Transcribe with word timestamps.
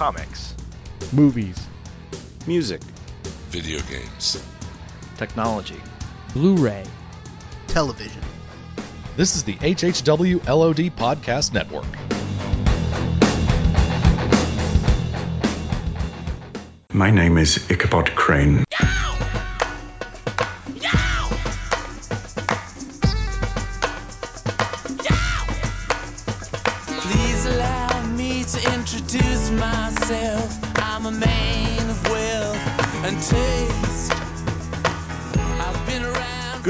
comics, 0.00 0.54
movies, 1.12 1.58
music, 2.46 2.80
video 3.50 3.78
games, 3.80 4.42
technology, 5.18 5.78
Blu-ray, 6.32 6.84
television. 7.66 8.22
This 9.18 9.36
is 9.36 9.44
the 9.44 9.56
HHW 9.56 10.42
LOD 10.46 10.96
Podcast 10.96 11.52
Network. 11.52 11.84
My 16.94 17.10
name 17.10 17.36
is 17.36 17.70
Ichabod 17.70 18.14
Crane. 18.14 18.64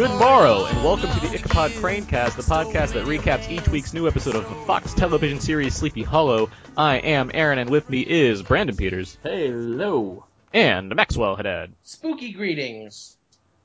Good 0.00 0.18
morrow, 0.18 0.64
and 0.64 0.82
welcome 0.82 1.10
to 1.10 1.20
the 1.20 1.26
long 1.26 1.34
Ichabod 1.34 1.72
time. 1.72 1.82
Cranecast, 1.82 2.36
the 2.36 2.42
podcast 2.42 2.94
that 2.94 3.04
recaps 3.04 3.50
each 3.50 3.68
week's 3.68 3.92
new 3.92 4.08
episode 4.08 4.34
of 4.34 4.48
the 4.48 4.54
Fox 4.64 4.94
television 4.94 5.40
series 5.40 5.74
Sleepy 5.74 6.02
Hollow. 6.02 6.48
I 6.74 6.96
am 6.96 7.30
Aaron, 7.34 7.58
and 7.58 7.68
with 7.68 7.90
me 7.90 8.00
is 8.00 8.40
Brandon 8.42 8.74
Peters 8.74 9.18
Hello. 9.22 10.24
and 10.54 10.96
Maxwell 10.96 11.36
Haddad. 11.36 11.74
Spooky 11.82 12.32
greetings. 12.32 13.18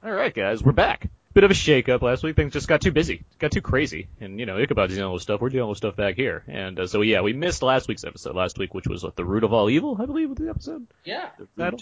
All 0.03 0.11
right, 0.11 0.33
guys, 0.33 0.61
we're 0.61 0.73
back. 0.73 1.07
Bit 1.33 1.45
of 1.45 1.51
a 1.51 1.53
shake-up 1.53 2.01
last 2.01 2.21
week. 2.21 2.35
Things 2.35 2.51
just 2.51 2.67
got 2.67 2.81
too 2.81 2.91
busy, 2.91 3.23
got 3.39 3.53
too 3.53 3.61
crazy, 3.61 4.09
and 4.19 4.37
you 4.37 4.45
know 4.45 4.57
Ichabod's 4.57 4.93
dealing 4.93 5.13
with 5.13 5.21
stuff. 5.21 5.39
We're 5.39 5.47
dealing 5.47 5.69
with 5.69 5.77
stuff 5.77 5.95
back 5.95 6.15
here, 6.15 6.43
and 6.49 6.77
uh, 6.77 6.87
so 6.87 6.99
yeah, 6.99 7.21
we 7.21 7.31
missed 7.31 7.63
last 7.63 7.87
week's 7.87 8.03
episode 8.03 8.35
last 8.35 8.57
week, 8.57 8.73
which 8.73 8.87
was 8.87 9.05
what, 9.05 9.15
the 9.15 9.23
root 9.23 9.45
of 9.45 9.53
all 9.53 9.69
evil, 9.69 9.95
I 9.97 10.05
believe, 10.05 10.27
was 10.31 10.37
the 10.37 10.49
episode 10.49 10.85
Yeah. 11.05 11.29
The 11.37 11.47
title. 11.57 11.79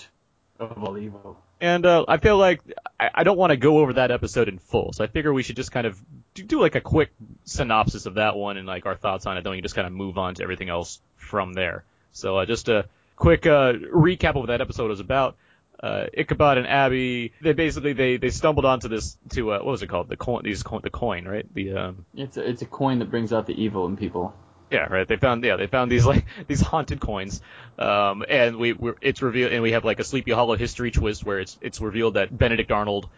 Of 0.60 0.84
all 0.84 0.96
evil. 1.00 1.43
And 1.64 1.86
uh, 1.86 2.04
I 2.10 2.18
feel 2.18 2.38
like 2.38 2.60
I, 3.00 3.10
I 3.16 3.24
don't 3.24 3.38
want 3.38 3.52
to 3.52 3.56
go 3.56 3.78
over 3.78 3.94
that 3.94 4.12
episode 4.12 4.50
in 4.50 4.60
full, 4.60 4.92
so 4.92 5.02
I 5.02 5.08
figure 5.08 5.32
we 5.32 5.44
should 5.44 5.56
just 5.56 5.72
kind 5.72 5.88
of 5.88 5.98
do, 6.34 6.44
do 6.44 6.60
like 6.60 6.76
a 6.76 6.82
quick 6.82 7.14
synopsis 7.46 8.06
of 8.06 8.16
that 8.16 8.36
one 8.36 8.58
and 8.58 8.68
like 8.68 8.86
our 8.86 8.98
thoughts 8.98 9.26
on 9.26 9.38
it. 9.38 9.46
Then 9.46 9.52
we 9.52 9.58
can 9.60 9.64
just 9.64 9.74
kind 9.74 9.88
of 9.88 9.94
move 9.94 10.18
on 10.18 10.36
to 10.36 10.44
everything 10.44 10.68
else 10.68 11.00
from 11.16 11.54
there. 11.54 11.86
So 12.12 12.38
uh, 12.38 12.46
just 12.46 12.68
a 12.68 12.90
quick 13.16 13.46
uh, 13.46 13.72
recap 13.96 14.32
of 14.32 14.36
what 14.36 14.48
that 14.48 14.60
episode 14.60 14.90
was 14.90 15.00
about. 15.00 15.38
Uh, 15.82 16.08
Ichabod 16.14 16.58
and 16.58 16.68
Abby, 16.68 17.32
they 17.42 17.54
basically 17.54 17.94
they, 17.94 18.18
they 18.18 18.30
stumbled 18.30 18.66
onto 18.66 18.90
this 18.90 19.18
to 19.30 19.54
uh, 19.54 19.60
what 19.60 19.66
was 19.66 19.84
it 19.84 19.88
called 19.88 20.10
the 20.10 20.18
coin 20.18 20.42
these 20.44 20.64
coin, 20.64 20.82
the 20.84 20.90
coin 20.90 21.26
right 21.26 21.46
the 21.54 21.78
um, 21.78 22.06
It's 22.14 22.36
a, 22.36 22.46
it's 22.46 22.62
a 22.62 22.66
coin 22.66 23.00
that 23.00 23.10
brings 23.10 23.32
out 23.32 23.48
the 23.48 23.54
evil 23.54 23.86
in 23.86 23.96
people. 23.96 24.36
Yeah, 24.74 24.86
right. 24.92 25.08
They 25.08 25.18
found 25.18 25.44
yeah, 25.44 25.56
they 25.56 25.68
found 25.68 25.92
these 25.92 26.06
like 26.14 26.26
these 26.48 26.62
haunted 26.62 27.00
coins, 27.00 27.42
um, 27.78 28.26
and 28.28 28.58
we 28.58 28.74
we're, 28.74 28.96
it's 29.02 29.22
revealed, 29.22 29.54
and 29.54 29.62
we 29.62 29.72
have 29.74 29.86
like 29.86 30.00
a 30.00 30.04
Sleepy 30.04 30.32
Hollow 30.32 30.56
history 30.56 30.92
twist 30.92 31.24
where 31.24 31.40
it's 31.40 31.58
it's 31.62 31.80
revealed 31.80 32.16
that 32.16 32.36
Benedict 32.36 32.72
Arnold, 32.72 33.10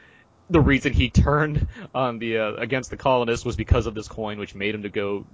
the 0.50 0.60
reason 0.60 0.94
he 0.94 1.10
turned 1.26 1.68
on 1.96 2.20
the 2.20 2.40
uh, 2.40 2.54
against 2.56 2.92
the 2.92 2.98
colonists 2.98 3.46
was 3.46 3.56
because 3.56 3.88
of 3.88 3.96
this 3.96 4.08
coin, 4.08 4.38
which 4.38 4.54
made 4.54 4.76
him 4.76 4.84
to 4.84 4.90
go, 4.90 5.26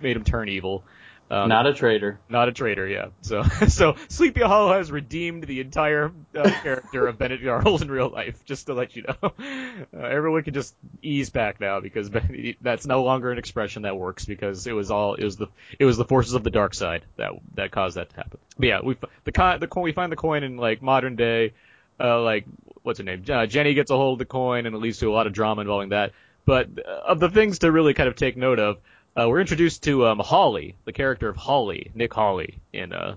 made 0.00 0.14
him 0.14 0.24
turn 0.24 0.48
evil. 0.48 0.84
Um, 1.32 1.48
Not 1.48 1.66
a 1.66 1.72
traitor. 1.72 2.20
not 2.28 2.48
a 2.48 2.52
traitor, 2.52 2.86
yeah. 2.86 3.06
So, 3.22 3.42
so 3.68 3.96
Sleepy 4.08 4.42
Hollow 4.42 4.74
has 4.74 4.92
redeemed 4.92 5.44
the 5.44 5.60
entire 5.60 6.12
uh, 6.36 6.50
character 6.62 7.06
of 7.06 7.16
Benedict 7.16 7.48
Arnold 7.48 7.80
in 7.80 7.90
real 7.90 8.10
life. 8.10 8.44
Just 8.44 8.66
to 8.66 8.74
let 8.74 8.94
you 8.94 9.04
know, 9.04 9.16
uh, 9.32 9.98
everyone 9.98 10.42
can 10.42 10.52
just 10.52 10.74
ease 11.00 11.30
back 11.30 11.58
now 11.58 11.80
because 11.80 12.10
Ben- 12.10 12.54
that's 12.60 12.86
no 12.86 13.02
longer 13.02 13.32
an 13.32 13.38
expression 13.38 13.82
that 13.84 13.96
works 13.96 14.26
because 14.26 14.66
it 14.66 14.74
was 14.74 14.90
all 14.90 15.14
it 15.14 15.24
was 15.24 15.36
the 15.38 15.46
it 15.78 15.86
was 15.86 15.96
the 15.96 16.04
forces 16.04 16.34
of 16.34 16.44
the 16.44 16.50
dark 16.50 16.74
side 16.74 17.02
that 17.16 17.32
that 17.54 17.70
caused 17.70 17.96
that 17.96 18.10
to 18.10 18.16
happen. 18.16 18.38
But 18.58 18.68
yeah, 18.68 18.80
we 18.82 18.96
the 19.24 19.32
coin 19.32 19.58
the 19.58 19.68
coin 19.68 19.84
we 19.84 19.92
find 19.92 20.12
the 20.12 20.16
coin 20.16 20.42
in 20.42 20.58
like 20.58 20.82
modern 20.82 21.16
day, 21.16 21.54
uh, 21.98 22.20
like 22.20 22.44
what's 22.82 22.98
her 22.98 23.04
name? 23.04 23.24
Uh, 23.26 23.46
Jenny 23.46 23.72
gets 23.72 23.90
a 23.90 23.96
hold 23.96 24.16
of 24.16 24.18
the 24.18 24.30
coin 24.30 24.66
and 24.66 24.76
it 24.76 24.78
leads 24.78 24.98
to 24.98 25.10
a 25.10 25.14
lot 25.14 25.26
of 25.26 25.32
drama 25.32 25.62
involving 25.62 25.88
that. 25.90 26.12
But 26.44 26.68
uh, 26.86 26.90
of 27.06 27.20
the 27.20 27.30
things 27.30 27.60
to 27.60 27.72
really 27.72 27.94
kind 27.94 28.08
of 28.08 28.16
take 28.16 28.36
note 28.36 28.58
of, 28.58 28.78
uh, 29.18 29.28
we're 29.28 29.40
introduced 29.40 29.82
to 29.84 30.06
um, 30.06 30.18
Hawley, 30.18 30.74
the 30.84 30.92
character 30.92 31.28
of 31.28 31.36
Hawley, 31.36 31.90
Nick 31.94 32.12
Hawley, 32.12 32.58
in 32.72 32.92
uh, 32.92 33.16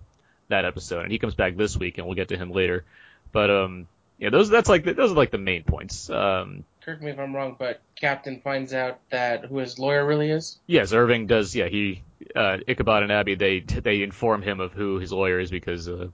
that 0.50 0.66
episode, 0.66 1.04
and 1.04 1.12
he 1.12 1.20
comes 1.20 1.36
back 1.36 1.56
this 1.56 1.78
week, 1.78 1.98
and 1.98 2.08
we'll 2.08 2.16
get 2.16 2.30
to 2.30 2.38
him 2.38 2.52
later. 2.52 2.86
But 3.32 3.50
um, 3.50 3.88
yeah, 4.18 4.30
those 4.30 4.50
that's 4.50 4.70
like 4.70 4.84
those 4.84 5.12
are 5.12 5.16
like 5.16 5.32
the 5.32 5.38
main 5.38 5.64
points. 5.64 6.10
Um, 6.10 6.64
Correct 6.82 7.02
me 7.02 7.12
if 7.12 7.20
I'm 7.20 7.36
wrong, 7.36 7.56
but 7.58 7.82
Captain 8.00 8.42
finds 8.42 8.74
out 8.74 9.00
that 9.10 9.46
who 9.46 9.58
his 9.58 9.80
lawyer 9.80 10.06
really 10.06 10.30
is. 10.30 10.60
yes, 10.68 10.94
Irving 10.94 11.28
does. 11.28 11.56
Yeah, 11.56 11.68
he 11.68 12.04
uh, 12.36 12.58
Ichabod 12.68 13.04
and 13.04 13.12
Abby 13.12 13.36
they 13.36 13.60
they 13.60 14.04
inform 14.04 14.42
him 14.42 14.60
of 14.60 14.74
who 14.74 15.00
his 15.00 15.12
lawyer 15.12 15.40
is 15.40 15.50
because 15.50 15.90
uh, 15.90 16.08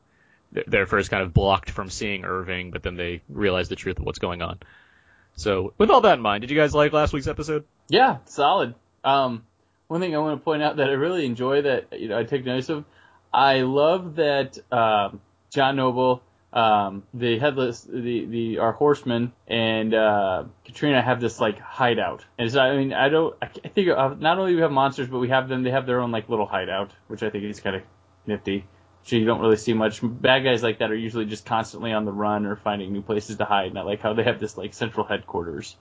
they're 0.67 0.85
first 0.85 1.09
kind 1.09 1.23
of 1.23 1.33
blocked 1.33 1.69
from 1.69 1.89
seeing 1.89 2.25
Irving, 2.25 2.71
but 2.71 2.83
then 2.83 2.95
they 2.95 3.21
realize 3.29 3.69
the 3.69 3.75
truth 3.75 3.99
of 3.99 4.05
what's 4.05 4.19
going 4.19 4.41
on. 4.41 4.59
So 5.35 5.73
with 5.77 5.89
all 5.89 6.01
that 6.01 6.15
in 6.15 6.21
mind, 6.21 6.41
did 6.41 6.49
you 6.51 6.57
guys 6.57 6.73
like 6.73 6.93
last 6.93 7.13
week's 7.13 7.27
episode? 7.27 7.65
Yeah, 7.87 8.17
solid. 8.25 8.75
Um, 9.03 9.43
one 9.91 9.99
thing 9.99 10.15
I 10.15 10.19
want 10.19 10.39
to 10.39 10.43
point 10.43 10.63
out 10.63 10.77
that 10.77 10.87
I 10.87 10.93
really 10.93 11.25
enjoy 11.25 11.63
that 11.63 11.99
you 11.99 12.07
know 12.07 12.17
I 12.17 12.23
take 12.23 12.45
notice 12.45 12.69
of, 12.69 12.85
I 13.33 13.61
love 13.61 14.15
that 14.15 14.57
um, 14.71 15.19
John 15.49 15.75
Noble, 15.75 16.23
um, 16.53 17.03
the 17.13 17.37
headless, 17.37 17.81
the 17.81 18.25
the 18.25 18.59
our 18.59 18.71
horseman, 18.71 19.33
and 19.49 19.93
uh, 19.93 20.45
Katrina 20.63 21.01
have 21.01 21.19
this 21.19 21.41
like 21.41 21.59
hideout. 21.59 22.23
And 22.39 22.49
so 22.49 22.61
I 22.61 22.77
mean 22.77 22.93
I 22.93 23.09
don't 23.09 23.35
I 23.41 23.47
think 23.47 23.89
uh, 23.89 24.15
not 24.17 24.39
only 24.39 24.51
do 24.51 24.55
we 24.55 24.61
have 24.61 24.71
monsters, 24.71 25.09
but 25.09 25.19
we 25.19 25.27
have 25.27 25.49
them. 25.49 25.63
They 25.63 25.71
have 25.71 25.85
their 25.85 25.99
own 25.99 26.11
like 26.11 26.29
little 26.29 26.47
hideout, 26.47 26.91
which 27.09 27.21
I 27.21 27.29
think 27.29 27.43
is 27.43 27.59
kind 27.59 27.75
of 27.75 27.81
nifty. 28.25 28.65
So 29.03 29.17
you 29.17 29.25
don't 29.25 29.41
really 29.41 29.57
see 29.57 29.73
much. 29.73 29.99
Bad 30.01 30.45
guys 30.45 30.63
like 30.63 30.79
that 30.79 30.89
are 30.89 30.95
usually 30.95 31.25
just 31.25 31.45
constantly 31.45 31.91
on 31.91 32.05
the 32.05 32.13
run 32.13 32.45
or 32.45 32.55
finding 32.55 32.93
new 32.93 33.01
places 33.01 33.35
to 33.37 33.45
hide. 33.45 33.73
Not 33.73 33.85
like 33.85 33.99
how 33.99 34.13
they 34.13 34.23
have 34.23 34.39
this 34.39 34.57
like 34.57 34.73
central 34.73 35.05
headquarters 35.05 35.75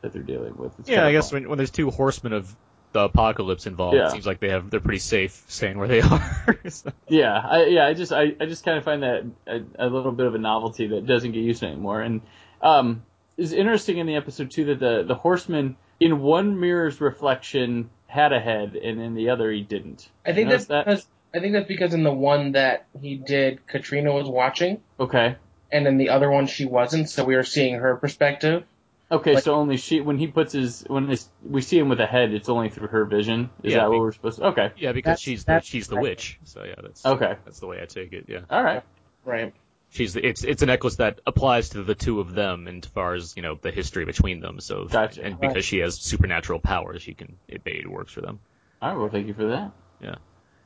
that 0.00 0.14
they're 0.14 0.22
dealing 0.22 0.56
with. 0.56 0.72
It's 0.78 0.88
Yeah, 0.88 1.04
I 1.04 1.12
guess 1.12 1.30
fun. 1.30 1.42
when, 1.42 1.50
when 1.50 1.58
there's 1.58 1.72
two 1.72 1.90
horsemen 1.90 2.32
of 2.32 2.56
the 2.94 3.00
apocalypse 3.00 3.66
involved, 3.66 3.96
Yeah. 3.96 4.06
it 4.06 4.12
seems 4.12 4.26
like 4.26 4.40
they 4.40 4.48
have 4.48 4.70
they're 4.70 4.80
pretty 4.80 5.00
safe 5.00 5.44
staying 5.48 5.76
where 5.76 5.88
they 5.88 6.00
are. 6.12 6.56
So- 6.68 6.92
Yeah, 7.08 7.36
I, 7.36 7.64
yeah, 7.66 7.86
I 7.86 7.92
just 7.92 8.12
I, 8.12 8.34
I 8.40 8.46
just 8.46 8.64
kind 8.64 8.78
of 8.78 8.84
find 8.84 9.02
that 9.02 9.24
a, 9.46 9.86
a 9.86 9.88
little 9.88 10.12
bit 10.12 10.24
of 10.26 10.34
a 10.34 10.38
novelty 10.38 10.86
that 10.86 11.04
doesn't 11.06 11.32
get 11.32 11.40
used 11.40 11.62
anymore. 11.62 12.00
And 12.00 12.22
um, 12.62 13.02
it's 13.36 13.52
interesting 13.52 13.98
in 13.98 14.06
the 14.06 14.14
episode 14.16 14.50
too 14.52 14.64
that 14.66 14.80
the 14.80 15.02
the 15.06 15.14
horseman 15.16 15.76
in 16.00 16.20
one 16.20 16.58
mirror's 16.58 17.00
reflection 17.00 17.90
had 18.06 18.32
a 18.32 18.40
head, 18.40 18.76
and 18.76 19.00
in 19.00 19.14
the 19.14 19.28
other 19.30 19.50
he 19.50 19.62
didn't. 19.62 20.08
I 20.24 20.32
think 20.32 20.48
that's 20.48 20.66
that? 20.66 20.86
because 20.86 21.06
I 21.34 21.40
think 21.40 21.52
that's 21.54 21.66
because 21.68 21.94
in 21.94 22.04
the 22.04 22.12
one 22.12 22.52
that 22.52 22.86
he 23.00 23.16
did, 23.16 23.66
Katrina 23.66 24.12
was 24.12 24.28
watching, 24.28 24.80
Okay. 25.00 25.34
and 25.72 25.86
in 25.88 25.98
the 25.98 26.10
other 26.10 26.30
one 26.30 26.46
she 26.46 26.64
wasn't, 26.64 27.10
so 27.10 27.24
we 27.24 27.34
were 27.34 27.42
seeing 27.42 27.74
her 27.74 27.96
perspective. 27.96 28.62
Okay, 29.10 29.34
Like- 29.34 29.44
so 29.44 29.54
only 29.54 29.76
she 29.76 30.00
when 30.00 30.18
he 30.18 30.26
puts 30.26 30.52
his 30.54 30.82
when 30.88 31.08
his, 31.08 31.28
we 31.46 31.60
see 31.60 31.78
him 31.78 31.88
with 31.88 32.00
a 32.00 32.06
head, 32.06 32.32
it's 32.32 32.48
only 32.48 32.70
through 32.70 32.88
her 32.88 33.04
vision. 33.04 33.50
Is 33.62 33.72
Yeah, 33.72 33.80
that 33.80 33.90
what 33.90 34.00
we're 34.00 34.12
supposed 34.12 34.38
to? 34.38 34.46
Okay. 34.46 34.72
yeah, 34.78 34.92
because 34.92 35.04
That's- 35.10 35.20
she's 35.20 35.44
the 35.44 35.52
that's 35.52 35.66
she's 35.66 35.88
the 35.88 35.96
right. 35.96 36.02
witch. 36.02 36.38
So 36.44 36.64
yeah, 36.64 36.74
that's 36.82 37.04
Okay. 37.04 37.36
that's 37.44 37.60
the 37.60 37.66
way 37.66 37.80
I 37.82 37.84
take 37.84 38.12
it. 38.12 38.24
Yeah, 38.28 38.40
All 38.50 38.62
right. 38.64 38.82
Right. 39.24 39.52
she's 39.90 40.14
the, 40.14 40.26
it's 40.26 40.42
it's 40.42 40.62
a 40.62 40.66
necklace 40.66 40.96
that 40.96 41.20
applies 41.26 41.70
to 41.70 41.82
the 41.82 41.94
two 41.94 42.20
of 42.20 42.34
them, 42.34 42.66
and 42.66 42.82
as 42.84 42.90
far 42.90 43.14
as 43.14 43.34
you 43.36 43.42
know 43.42 43.58
the 43.60 43.70
history 43.70 44.04
between 44.06 44.40
them. 44.40 44.58
So 44.60 44.86
Gotcha. 44.86 45.22
and 45.22 45.38
because 45.38 45.64
she 45.64 45.78
has 45.78 45.96
supernatural 46.00 46.58
powers, 46.60 47.02
she 47.02 47.12
can 47.14 47.36
it, 47.46 47.60
it 47.66 47.88
works 47.88 48.12
for 48.12 48.22
them. 48.22 48.40
All 48.80 48.90
right. 48.90 48.98
Well, 48.98 49.08
thank 49.10 49.26
you 49.28 49.34
for 49.34 49.46
that. 49.48 49.70
Yeah. 50.00 50.16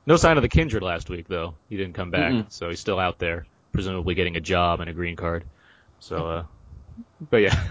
No 0.07 0.17
sign 0.17 0.39
of 0.39 0.43
the 0.43 0.49
kindred 0.49 0.83
last 0.85 1.11
week 1.11 1.27
though. 1.29 1.55
He 1.69 1.77
didn't 1.77 1.95
come 1.95 2.11
back, 2.11 2.33
Mm-mm. 2.33 2.53
so 2.53 2.69
he's 2.71 2.81
still 2.81 2.99
out 3.01 3.19
there, 3.19 3.47
presumably 3.73 4.15
getting 4.15 4.37
a 4.37 4.41
job 4.41 4.81
and 4.81 4.89
a 4.89 4.93
green 4.95 5.17
card. 5.17 5.45
So, 6.01 6.27
uh, 6.29 6.45
but 7.31 7.39
yeah, 7.39 7.63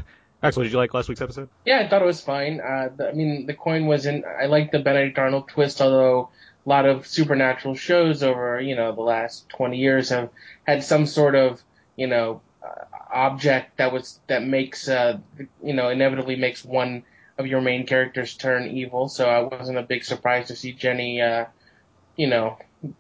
Maxwell, 0.41 0.63
did 0.63 0.71
you 0.71 0.77
like 0.77 0.93
last 0.93 1.09
week's 1.09 1.21
episode? 1.21 1.49
Yeah, 1.65 1.79
I 1.79 1.87
thought 1.89 2.01
it 2.01 2.05
was 2.05 2.21
fine. 2.21 2.61
Uh, 2.61 2.89
the, 2.95 3.09
I 3.09 3.13
mean, 3.13 3.47
the 3.47 3.55
coin 3.55 3.87
was 3.87 4.05
in. 4.05 4.23
I 4.25 4.45
like 4.45 4.71
the 4.71 4.79
Benedict 4.79 5.17
Arnold 5.17 5.49
twist, 5.49 5.81
although 5.81 6.29
a 6.65 6.69
lot 6.69 6.85
of 6.85 7.07
supernatural 7.07 7.75
shows 7.75 8.21
over 8.23 8.59
you 8.61 8.75
know 8.75 8.93
the 8.93 9.01
last 9.01 9.49
20 9.49 9.77
years 9.77 10.09
have 10.09 10.29
had 10.65 10.83
some 10.83 11.05
sort 11.05 11.33
of 11.33 11.63
you 11.95 12.07
know 12.07 12.41
uh, 12.61 12.85
object 13.11 13.77
that 13.77 13.91
was 13.91 14.19
that 14.27 14.43
makes 14.43 14.87
uh, 14.87 15.17
you 15.63 15.73
know 15.73 15.89
inevitably 15.89 16.35
makes 16.35 16.63
one 16.63 17.03
of 17.37 17.47
your 17.47 17.61
main 17.61 17.85
characters 17.85 18.35
turn 18.35 18.67
evil. 18.67 19.09
So 19.09 19.27
I 19.27 19.41
wasn't 19.41 19.77
a 19.77 19.83
big 19.83 20.03
surprise 20.03 20.47
to 20.47 20.55
see 20.55 20.73
Jenny, 20.73 21.21
uh, 21.21 21.45
you 22.15 22.27
know, 22.27 22.57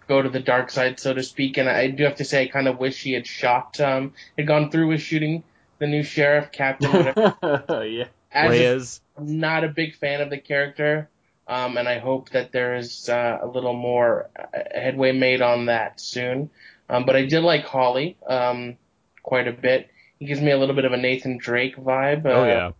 go 0.07 0.21
to 0.21 0.29
the 0.29 0.39
dark 0.39 0.69
side, 0.69 0.99
so 0.99 1.13
to 1.13 1.23
speak. 1.23 1.57
And 1.57 1.67
I 1.67 1.87
do 1.87 2.03
have 2.03 2.17
to 2.17 2.25
say, 2.25 2.43
I 2.43 2.47
kind 2.47 2.67
of 2.67 2.79
wish 2.79 2.95
she 2.95 3.13
had 3.13 3.25
shot, 3.25 3.79
um, 3.79 4.13
had 4.37 4.47
gone 4.47 4.69
through 4.69 4.87
with 4.87 5.01
shooting 5.01 5.43
the 5.79 5.87
new 5.87 6.03
sheriff, 6.03 6.51
Captain, 6.51 6.91
whatever. 6.93 7.85
yeah. 7.85 8.05
As 8.31 9.01
a. 9.17 9.21
I'm 9.21 9.39
not 9.39 9.63
a 9.63 9.69
big 9.69 9.95
fan 9.95 10.21
of 10.21 10.29
the 10.29 10.37
character, 10.37 11.09
um, 11.47 11.77
and 11.77 11.87
I 11.87 11.99
hope 11.99 12.29
that 12.31 12.51
there 12.51 12.75
is 12.75 13.09
uh, 13.09 13.39
a 13.41 13.47
little 13.47 13.73
more 13.73 14.29
uh, 14.37 14.59
headway 14.73 15.11
made 15.11 15.41
on 15.41 15.67
that 15.67 15.99
soon. 15.99 16.49
Um, 16.89 17.05
but 17.05 17.15
I 17.15 17.25
did 17.25 17.41
like 17.41 17.65
Hawley 17.65 18.17
um, 18.27 18.77
quite 19.23 19.47
a 19.47 19.53
bit. 19.53 19.89
He 20.19 20.25
gives 20.25 20.41
me 20.41 20.51
a 20.51 20.57
little 20.57 20.75
bit 20.75 20.85
of 20.85 20.93
a 20.93 20.97
Nathan 20.97 21.37
Drake 21.37 21.77
vibe. 21.77 22.25
Uh, 22.25 22.29
oh 22.29 22.45
yeah, 22.45 22.71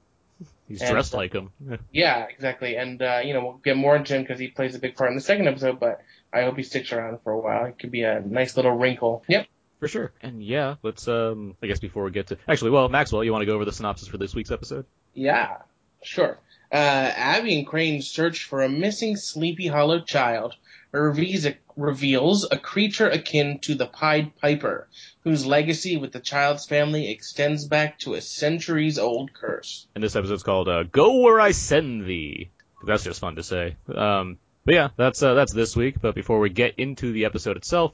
he's 0.67 0.81
and, 0.81 0.91
dressed 0.91 1.13
like 1.13 1.33
him. 1.33 1.51
Yeah, 1.91 2.25
exactly. 2.29 2.75
And 2.75 3.01
uh, 3.01 3.21
you 3.23 3.33
know 3.33 3.43
we'll 3.43 3.61
get 3.63 3.77
more 3.77 3.95
into 3.95 4.15
him 4.15 4.23
because 4.23 4.39
he 4.39 4.47
plays 4.47 4.75
a 4.75 4.79
big 4.79 4.95
part 4.95 5.09
in 5.09 5.15
the 5.15 5.21
second 5.21 5.47
episode. 5.47 5.79
But 5.79 6.01
I 6.31 6.43
hope 6.43 6.57
he 6.57 6.63
sticks 6.63 6.91
around 6.91 7.19
for 7.23 7.31
a 7.31 7.39
while. 7.39 7.65
It 7.65 7.79
could 7.79 7.91
be 7.91 8.03
a 8.03 8.19
nice 8.19 8.55
little 8.55 8.71
wrinkle. 8.71 9.23
Yep. 9.27 9.47
For 9.79 9.87
sure. 9.87 10.11
And 10.21 10.43
yeah, 10.43 10.75
let's 10.83 11.07
um 11.07 11.55
I 11.61 11.67
guess 11.67 11.79
before 11.79 12.03
we 12.03 12.11
get 12.11 12.27
to 12.27 12.37
actually 12.47 12.71
well, 12.71 12.89
Maxwell, 12.89 13.23
you 13.23 13.31
want 13.31 13.41
to 13.41 13.45
go 13.45 13.53
over 13.53 13.65
the 13.65 13.71
synopsis 13.71 14.07
for 14.07 14.17
this 14.17 14.33
week's 14.33 14.51
episode? 14.51 14.85
Yeah, 15.13 15.57
sure. 16.03 16.39
Uh, 16.71 16.75
Abby 17.15 17.57
and 17.59 17.67
Crane 17.67 18.01
search 18.01 18.43
for 18.43 18.61
a 18.61 18.69
missing 18.69 19.15
Sleepy 19.15 19.67
Hollow 19.67 20.01
child. 20.01 20.55
Reveals 20.91 21.45
a, 21.45 21.55
reveals 21.75 22.47
a 22.49 22.57
creature 22.57 23.09
akin 23.09 23.59
to 23.59 23.75
the 23.75 23.85
Pied 23.85 24.35
Piper, 24.37 24.87
whose 25.23 25.45
legacy 25.45 25.97
with 25.97 26.11
the 26.11 26.19
child's 26.19 26.65
family 26.65 27.11
extends 27.11 27.65
back 27.65 27.99
to 27.99 28.15
a 28.15 28.21
centuries 28.21 28.97
old 28.97 29.33
curse. 29.33 29.85
And 29.93 30.03
this 30.03 30.15
episode's 30.15 30.43
called 30.43 30.69
uh, 30.69 30.83
"Go 30.83 31.19
Where 31.19 31.39
I 31.39 31.51
Send 31.51 32.05
Thee." 32.05 32.49
That's 32.85 33.03
just 33.03 33.19
fun 33.19 33.35
to 33.35 33.43
say. 33.43 33.75
Um, 33.93 34.37
but 34.65 34.75
yeah, 34.75 34.89
that's 34.95 35.21
uh, 35.21 35.33
that's 35.33 35.53
this 35.53 35.75
week. 35.75 36.01
But 36.01 36.15
before 36.15 36.39
we 36.39 36.49
get 36.49 36.75
into 36.77 37.11
the 37.11 37.25
episode 37.25 37.57
itself, 37.57 37.93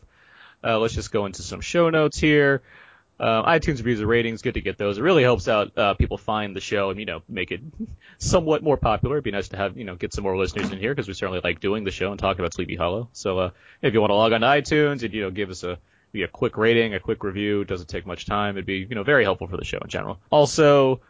uh, 0.63 0.79
let's 0.79 0.93
just 0.93 1.11
go 1.11 1.25
into 1.25 1.41
some 1.41 1.61
show 1.61 1.89
notes 1.89 2.17
here. 2.17 2.61
Uh, 3.19 3.43
iTunes 3.43 3.77
reviews 3.77 3.99
and 3.99 4.09
ratings, 4.09 4.41
good 4.41 4.55
to 4.55 4.61
get 4.61 4.77
those. 4.77 4.97
It 4.97 5.01
really 5.01 5.21
helps 5.23 5.47
out 5.47 5.77
uh, 5.77 5.93
people 5.93 6.17
find 6.17 6.55
the 6.55 6.59
show 6.59 6.89
and 6.89 6.99
you 6.99 7.05
know 7.05 7.21
make 7.29 7.51
it 7.51 7.61
somewhat 8.17 8.63
more 8.63 8.75
popular. 8.75 9.15
It'd 9.15 9.23
be 9.23 9.31
nice 9.31 9.49
to 9.49 9.57
have 9.57 9.77
you 9.77 9.83
know 9.83 9.95
get 9.95 10.13
some 10.13 10.23
more 10.23 10.35
listeners 10.35 10.71
in 10.71 10.79
here 10.79 10.93
because 10.93 11.07
we 11.07 11.13
certainly 11.13 11.39
like 11.43 11.59
doing 11.59 11.83
the 11.83 11.91
show 11.91 12.11
and 12.11 12.19
talking 12.19 12.41
about 12.41 12.53
Sleepy 12.53 12.75
Hollow. 12.75 13.09
So 13.13 13.37
uh, 13.37 13.49
if 13.81 13.93
you 13.93 14.01
want 14.01 14.11
to 14.11 14.15
log 14.15 14.33
on 14.33 14.41
to 14.41 14.47
iTunes 14.47 15.03
and 15.03 15.13
you 15.13 15.21
know 15.21 15.31
give 15.31 15.51
us 15.51 15.63
a 15.63 15.77
be 16.11 16.23
a 16.23 16.27
quick 16.27 16.57
rating, 16.57 16.93
a 16.93 16.99
quick 16.99 17.23
review, 17.23 17.61
it 17.61 17.67
doesn't 17.67 17.87
take 17.87 18.05
much 18.05 18.25
time. 18.25 18.55
It'd 18.55 18.65
be 18.65 18.87
you 18.89 18.95
know 18.95 19.03
very 19.03 19.23
helpful 19.23 19.47
for 19.47 19.57
the 19.57 19.65
show 19.65 19.79
in 19.79 19.89
general. 19.89 20.19
Also, 20.31 21.01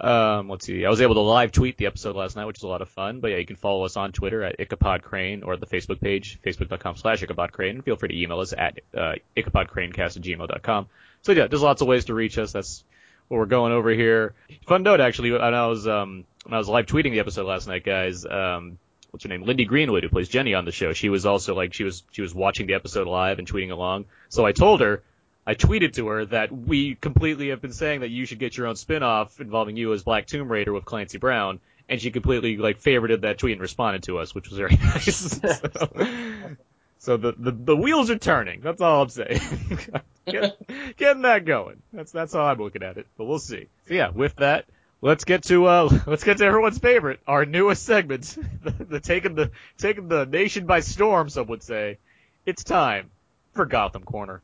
um, 0.00 0.48
let's 0.48 0.66
see. 0.66 0.84
I 0.84 0.90
was 0.90 1.00
able 1.00 1.14
to 1.14 1.20
live 1.20 1.52
tweet 1.52 1.76
the 1.76 1.86
episode 1.86 2.16
last 2.16 2.36
night, 2.36 2.46
which 2.46 2.58
is 2.58 2.62
a 2.62 2.68
lot 2.68 2.82
of 2.82 2.88
fun. 2.88 3.20
But 3.20 3.30
yeah, 3.30 3.38
you 3.38 3.46
can 3.46 3.56
follow 3.56 3.84
us 3.84 3.96
on 3.96 4.12
Twitter 4.12 4.42
at 4.42 4.58
IchabodCrane 4.58 5.44
or 5.44 5.56
the 5.56 5.66
Facebook 5.66 6.00
page, 6.00 6.38
facebook.com 6.44 6.96
slash 6.96 7.22
IchabodCrane. 7.22 7.82
Feel 7.84 7.96
free 7.96 8.08
to 8.08 8.20
email 8.20 8.40
us 8.40 8.52
at 8.52 8.80
uh, 8.96 9.14
at 9.36 9.44
gmail.com. 9.44 10.86
So 11.22 11.32
yeah, 11.32 11.46
there's 11.46 11.62
lots 11.62 11.82
of 11.82 11.88
ways 11.88 12.06
to 12.06 12.14
reach 12.14 12.38
us. 12.38 12.52
That's 12.52 12.84
what 13.28 13.38
we're 13.38 13.46
going 13.46 13.72
over 13.72 13.90
here. 13.90 14.34
Fun 14.66 14.82
note, 14.82 15.00
actually, 15.00 15.32
when 15.32 15.42
I 15.42 15.66
was, 15.66 15.86
um, 15.86 16.24
when 16.44 16.54
I 16.54 16.58
was 16.58 16.68
live 16.68 16.86
tweeting 16.86 17.12
the 17.12 17.20
episode 17.20 17.46
last 17.46 17.66
night, 17.66 17.84
guys, 17.84 18.24
um, 18.24 18.78
what's 19.10 19.24
her 19.24 19.28
name? 19.28 19.44
Lyndie 19.44 19.66
Greenwood, 19.66 20.04
who 20.04 20.08
plays 20.08 20.28
Jenny 20.28 20.54
on 20.54 20.64
the 20.64 20.72
show. 20.72 20.92
She 20.92 21.08
was 21.08 21.26
also 21.26 21.54
like, 21.54 21.74
she 21.74 21.84
was, 21.84 22.04
she 22.12 22.22
was 22.22 22.34
watching 22.34 22.66
the 22.66 22.74
episode 22.74 23.06
live 23.06 23.38
and 23.38 23.50
tweeting 23.50 23.72
along. 23.72 24.04
So 24.28 24.46
I 24.46 24.52
told 24.52 24.80
her, 24.80 25.02
I 25.46 25.54
tweeted 25.54 25.92
to 25.94 26.08
her 26.08 26.24
that 26.26 26.50
we 26.50 26.96
completely 26.96 27.50
have 27.50 27.62
been 27.62 27.72
saying 27.72 28.00
that 28.00 28.10
you 28.10 28.26
should 28.26 28.40
get 28.40 28.56
your 28.56 28.66
own 28.66 28.74
spin-off 28.74 29.40
involving 29.40 29.76
you 29.76 29.92
as 29.92 30.02
Black 30.02 30.26
Tomb 30.26 30.50
Raider 30.50 30.72
with 30.72 30.84
Clancy 30.84 31.18
Brown, 31.18 31.60
and 31.88 32.00
she 32.00 32.10
completely 32.10 32.56
like 32.56 32.82
favorited 32.82 33.20
that 33.20 33.38
tweet 33.38 33.52
and 33.52 33.60
responded 33.60 34.02
to 34.04 34.18
us, 34.18 34.34
which 34.34 34.50
was 34.50 34.58
very 34.58 34.76
nice. 34.82 35.40
so, 35.40 36.56
so 36.98 37.16
the, 37.16 37.32
the 37.38 37.52
the 37.52 37.76
wheels 37.76 38.10
are 38.10 38.18
turning. 38.18 38.60
That's 38.60 38.80
all 38.80 39.02
I'm 39.02 39.08
saying. 39.08 39.40
Get, 40.26 40.96
getting 40.96 41.22
that 41.22 41.44
going. 41.44 41.80
That's 41.92 42.10
that's 42.10 42.32
how 42.32 42.40
I'm 42.40 42.58
looking 42.58 42.82
at 42.82 42.96
it. 42.96 43.06
But 43.16 43.26
we'll 43.26 43.38
see. 43.38 43.68
So 43.86 43.94
yeah, 43.94 44.10
with 44.10 44.34
that, 44.36 44.64
let's 45.00 45.22
get 45.22 45.44
to 45.44 45.66
uh 45.66 46.00
let's 46.08 46.24
get 46.24 46.38
to 46.38 46.44
everyone's 46.44 46.78
favorite, 46.78 47.20
our 47.28 47.46
newest 47.46 47.84
segment, 47.84 48.36
the, 48.64 48.72
the 48.72 48.98
taking 48.98 49.36
the 49.36 49.52
taking 49.78 50.08
the 50.08 50.24
nation 50.24 50.66
by 50.66 50.80
storm. 50.80 51.28
Some 51.28 51.46
would 51.46 51.62
say. 51.62 51.98
It's 52.44 52.64
time 52.64 53.10
for 53.54 53.66
Gotham 53.66 54.02
Corner. 54.02 54.42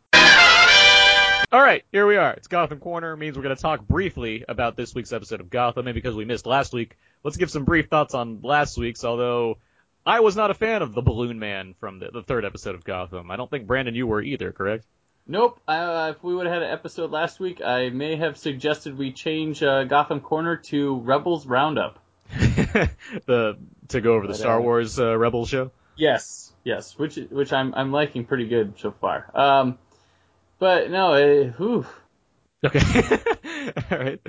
All 1.53 1.61
right, 1.61 1.85
here 1.93 2.07
we 2.07 2.17
are. 2.17 2.33
It's 2.33 2.47
Gotham 2.47 2.79
Corner. 2.79 3.13
It 3.13 3.19
means 3.19 3.37
we're 3.37 3.43
going 3.43 3.55
to 3.55 3.61
talk 3.61 3.87
briefly 3.87 4.43
about 4.49 4.75
this 4.75 4.95
week's 4.95 5.13
episode 5.13 5.43
of 5.43 5.51
Gotham. 5.51 5.87
And 5.87 5.95
because 5.95 6.15
we 6.15 6.25
missed 6.25 6.47
last 6.47 6.73
week, 6.73 6.97
let's 7.25 7.37
give 7.37 7.51
some 7.51 7.67
brief 7.67 7.89
thoughts 7.91 8.15
on 8.15 8.41
last 8.41 8.79
week's. 8.79 9.05
Although 9.05 9.59
I 10.07 10.21
was 10.21 10.35
not 10.35 10.51
a 10.51 10.55
fan 10.55 10.81
of 10.81 10.95
the 10.95 11.03
Balloon 11.03 11.39
Man 11.39 11.75
from 11.79 11.99
the, 11.99 12.11
the 12.11 12.23
third 12.23 12.47
episode 12.47 12.75
of 12.75 12.85
Gotham. 12.85 13.31
I 13.31 13.37
don't 13.37 13.51
think 13.51 13.67
Brandon 13.67 13.95
you 13.95 14.07
were 14.07 14.23
either, 14.23 14.51
correct? 14.51 14.87
Nope. 15.27 15.61
Uh, 15.69 16.15
if 16.17 16.25
we 16.25 16.35
would 16.35 16.47
have 16.47 16.55
had 16.55 16.63
an 16.63 16.71
episode 16.71 17.11
last 17.11 17.39
week, 17.39 17.61
I 17.61 17.91
may 17.91 18.17
have 18.17 18.39
suggested 18.39 18.97
we 18.97 19.13
change 19.13 19.63
uh, 19.63 19.85
Gotham 19.85 20.21
Corner 20.21 20.57
to 20.57 21.01
Rebels 21.01 21.47
Roundup. 21.47 21.99
the 22.31 23.59
to 23.89 24.01
go 24.01 24.15
over 24.15 24.27
the 24.27 24.35
Star 24.35 24.59
Wars 24.59 24.99
uh, 24.99 25.19
Rebels 25.19 25.51
show. 25.51 25.71
Yes, 25.97 26.51
yes, 26.65 26.99
which 26.99 27.17
which 27.17 27.53
I'm 27.53 27.75
I'm 27.75 27.93
liking 27.93 28.25
pretty 28.25 28.49
good 28.49 28.79
so 28.79 28.91
far. 28.91 29.31
Um, 29.35 29.79
but 30.63 30.93
no, 30.93 31.15
uh, 31.15 31.45
whew. 31.57 31.85
Okay. 32.65 32.79
All 33.91 33.99
right. 33.99 34.21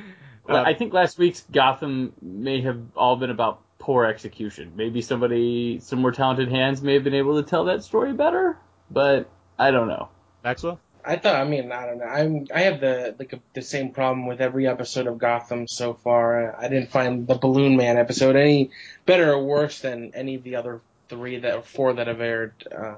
Well, 0.48 0.58
Um, 0.58 0.66
I 0.66 0.74
think 0.74 0.92
last 0.92 1.20
week's 1.20 1.42
Gotham 1.52 2.14
may 2.24 2.62
have 2.62 2.82
all 2.96 3.18
been 3.18 3.30
about 3.30 3.62
poor 3.78 4.06
execution. 4.06 4.72
Maybe 4.76 5.04
somebody, 5.04 5.80
some 5.80 6.02
more 6.02 6.12
talented 6.12 6.50
hands 6.50 6.82
may 6.82 6.96
have 6.96 7.04
been 7.04 7.14
able 7.14 7.40
to 7.40 7.48
tell 7.48 7.66
that 7.66 7.84
story 7.84 8.14
better, 8.14 8.58
but 8.90 9.30
I 9.60 9.70
don't 9.70 9.88
know. 9.88 10.10
Maxwell. 10.44 10.80
I 11.06 11.18
thought. 11.18 11.36
I 11.36 11.44
mean, 11.44 11.72
I 11.72 11.86
don't 11.86 12.00
know. 12.00 12.06
I'm. 12.06 12.48
I 12.52 12.62
have 12.62 12.80
the 12.80 13.16
like 13.20 13.40
the 13.54 13.62
same 13.62 13.92
problem 13.92 14.26
with 14.26 14.42
every 14.42 14.68
episode 14.68 15.06
of 15.06 15.20
Gotham 15.20 15.68
so 15.68 15.94
far. 15.94 16.60
I 16.60 16.68
didn't 16.68 16.90
find 16.90 17.28
the 17.28 17.36
Balloon 17.36 17.78
Man 17.78 17.98
episode 17.98 18.36
any 18.36 18.72
better 19.06 19.34
or 19.34 19.44
worse 19.44 19.82
than 19.82 20.16
any 20.16 20.34
of 20.34 20.44
the 20.44 20.56
other 20.56 20.82
three 21.10 21.38
that 21.38 21.54
or 21.54 21.62
four 21.62 21.94
that 21.94 22.08
have 22.08 22.22
aired. 22.22 22.54
Um, 22.76 22.96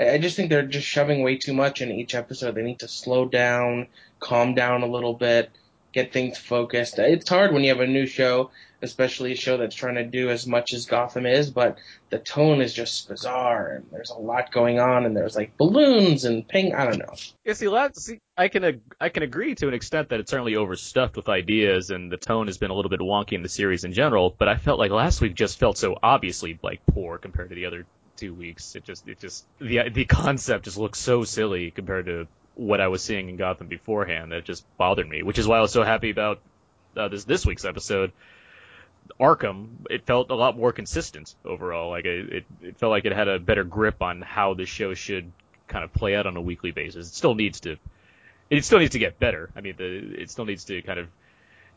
I, 0.00 0.18
just 0.18 0.36
think 0.36 0.50
they're 0.50 0.62
just 0.62 0.86
shoving 0.86 1.22
way 1.22 1.36
too 1.36 1.52
much 1.52 1.82
in 1.82 1.90
each 1.92 2.14
episode. 2.14 2.54
They 2.54 2.62
need 2.62 2.80
to 2.80 2.88
slow 2.88 3.26
down, 3.26 3.88
calm 4.18 4.54
down 4.54 4.82
a 4.82 4.86
little 4.86 5.14
bit, 5.14 5.50
get 5.92 6.12
things 6.12 6.38
focused. 6.38 6.98
It's 6.98 7.28
hard 7.28 7.52
when 7.52 7.62
you 7.62 7.70
have 7.70 7.80
a 7.80 7.86
new 7.86 8.06
show, 8.06 8.50
especially 8.82 9.32
a 9.32 9.36
show 9.36 9.56
that's 9.56 9.74
trying 9.74 9.96
to 9.96 10.04
do 10.04 10.30
as 10.30 10.46
much 10.46 10.72
as 10.72 10.86
Gotham 10.86 11.26
is, 11.26 11.50
but 11.50 11.78
the 12.10 12.18
tone 12.18 12.60
is 12.62 12.72
just 12.72 13.08
bizarre 13.08 13.68
and 13.68 13.86
there's 13.90 14.10
a 14.10 14.18
lot 14.18 14.52
going 14.52 14.78
on 14.78 15.04
and 15.04 15.16
there's 15.16 15.36
like 15.36 15.56
balloons 15.56 16.24
and 16.24 16.46
ping. 16.46 16.74
I 16.74 16.86
don't 16.86 16.98
know. 16.98 17.14
Yeah, 17.44 17.52
see, 17.52 17.68
last, 17.68 18.00
see, 18.00 18.18
I 18.36 18.48
can 18.48 18.80
I 19.00 19.08
can 19.10 19.22
agree 19.22 19.54
to 19.56 19.68
an 19.68 19.74
extent 19.74 20.10
that 20.10 20.20
it's 20.20 20.30
certainly 20.30 20.56
overstuffed 20.56 21.16
with 21.16 21.28
ideas, 21.28 21.90
and 21.90 22.10
the 22.10 22.16
tone 22.16 22.46
has 22.46 22.58
been 22.58 22.70
a 22.70 22.74
little 22.74 22.90
bit 22.90 23.00
wonky 23.00 23.32
in 23.32 23.42
the 23.42 23.48
series 23.48 23.84
in 23.84 23.92
general. 23.92 24.34
But 24.36 24.48
I 24.48 24.56
felt 24.56 24.78
like 24.78 24.90
last 24.90 25.20
week 25.20 25.34
just 25.34 25.58
felt 25.58 25.76
so 25.76 25.96
obviously 26.02 26.58
like 26.62 26.80
poor 26.86 27.18
compared 27.18 27.50
to 27.50 27.54
the 27.54 27.66
other 27.66 27.86
two 28.20 28.34
weeks. 28.34 28.76
It 28.76 28.84
just 28.84 29.08
it 29.08 29.18
just 29.18 29.44
the 29.58 29.88
the 29.88 30.04
concept 30.04 30.66
just 30.66 30.76
looks 30.76 30.98
so 30.98 31.24
silly 31.24 31.70
compared 31.70 32.06
to 32.06 32.28
what 32.54 32.80
I 32.80 32.88
was 32.88 33.02
seeing 33.02 33.28
in 33.28 33.36
Gotham 33.36 33.66
beforehand. 33.66 34.32
That 34.32 34.38
it 34.38 34.44
just 34.44 34.64
bothered 34.76 35.08
me, 35.08 35.22
which 35.22 35.38
is 35.38 35.48
why 35.48 35.58
I 35.58 35.60
was 35.60 35.72
so 35.72 35.82
happy 35.82 36.10
about 36.10 36.40
uh, 36.96 37.08
this 37.08 37.24
this 37.24 37.46
week's 37.46 37.64
episode. 37.64 38.12
Arkham, 39.18 39.68
it 39.88 40.06
felt 40.06 40.30
a 40.30 40.34
lot 40.34 40.56
more 40.56 40.72
consistent 40.72 41.34
overall. 41.44 41.90
Like 41.90 42.04
it, 42.04 42.32
it, 42.32 42.44
it 42.62 42.78
felt 42.78 42.90
like 42.90 43.04
it 43.04 43.12
had 43.12 43.28
a 43.28 43.38
better 43.38 43.64
grip 43.64 44.02
on 44.02 44.22
how 44.22 44.54
the 44.54 44.66
show 44.66 44.94
should 44.94 45.32
kind 45.66 45.84
of 45.84 45.92
play 45.92 46.14
out 46.14 46.26
on 46.26 46.36
a 46.36 46.40
weekly 46.40 46.70
basis. 46.70 47.08
It 47.08 47.14
still 47.14 47.34
needs 47.34 47.60
to, 47.60 47.76
it 48.50 48.64
still 48.64 48.78
needs 48.78 48.92
to 48.92 48.98
get 48.98 49.18
better. 49.18 49.50
I 49.56 49.62
mean, 49.62 49.74
the, 49.76 50.22
it 50.22 50.30
still 50.30 50.44
needs 50.44 50.64
to 50.66 50.80
kind 50.82 50.98
of 50.98 51.08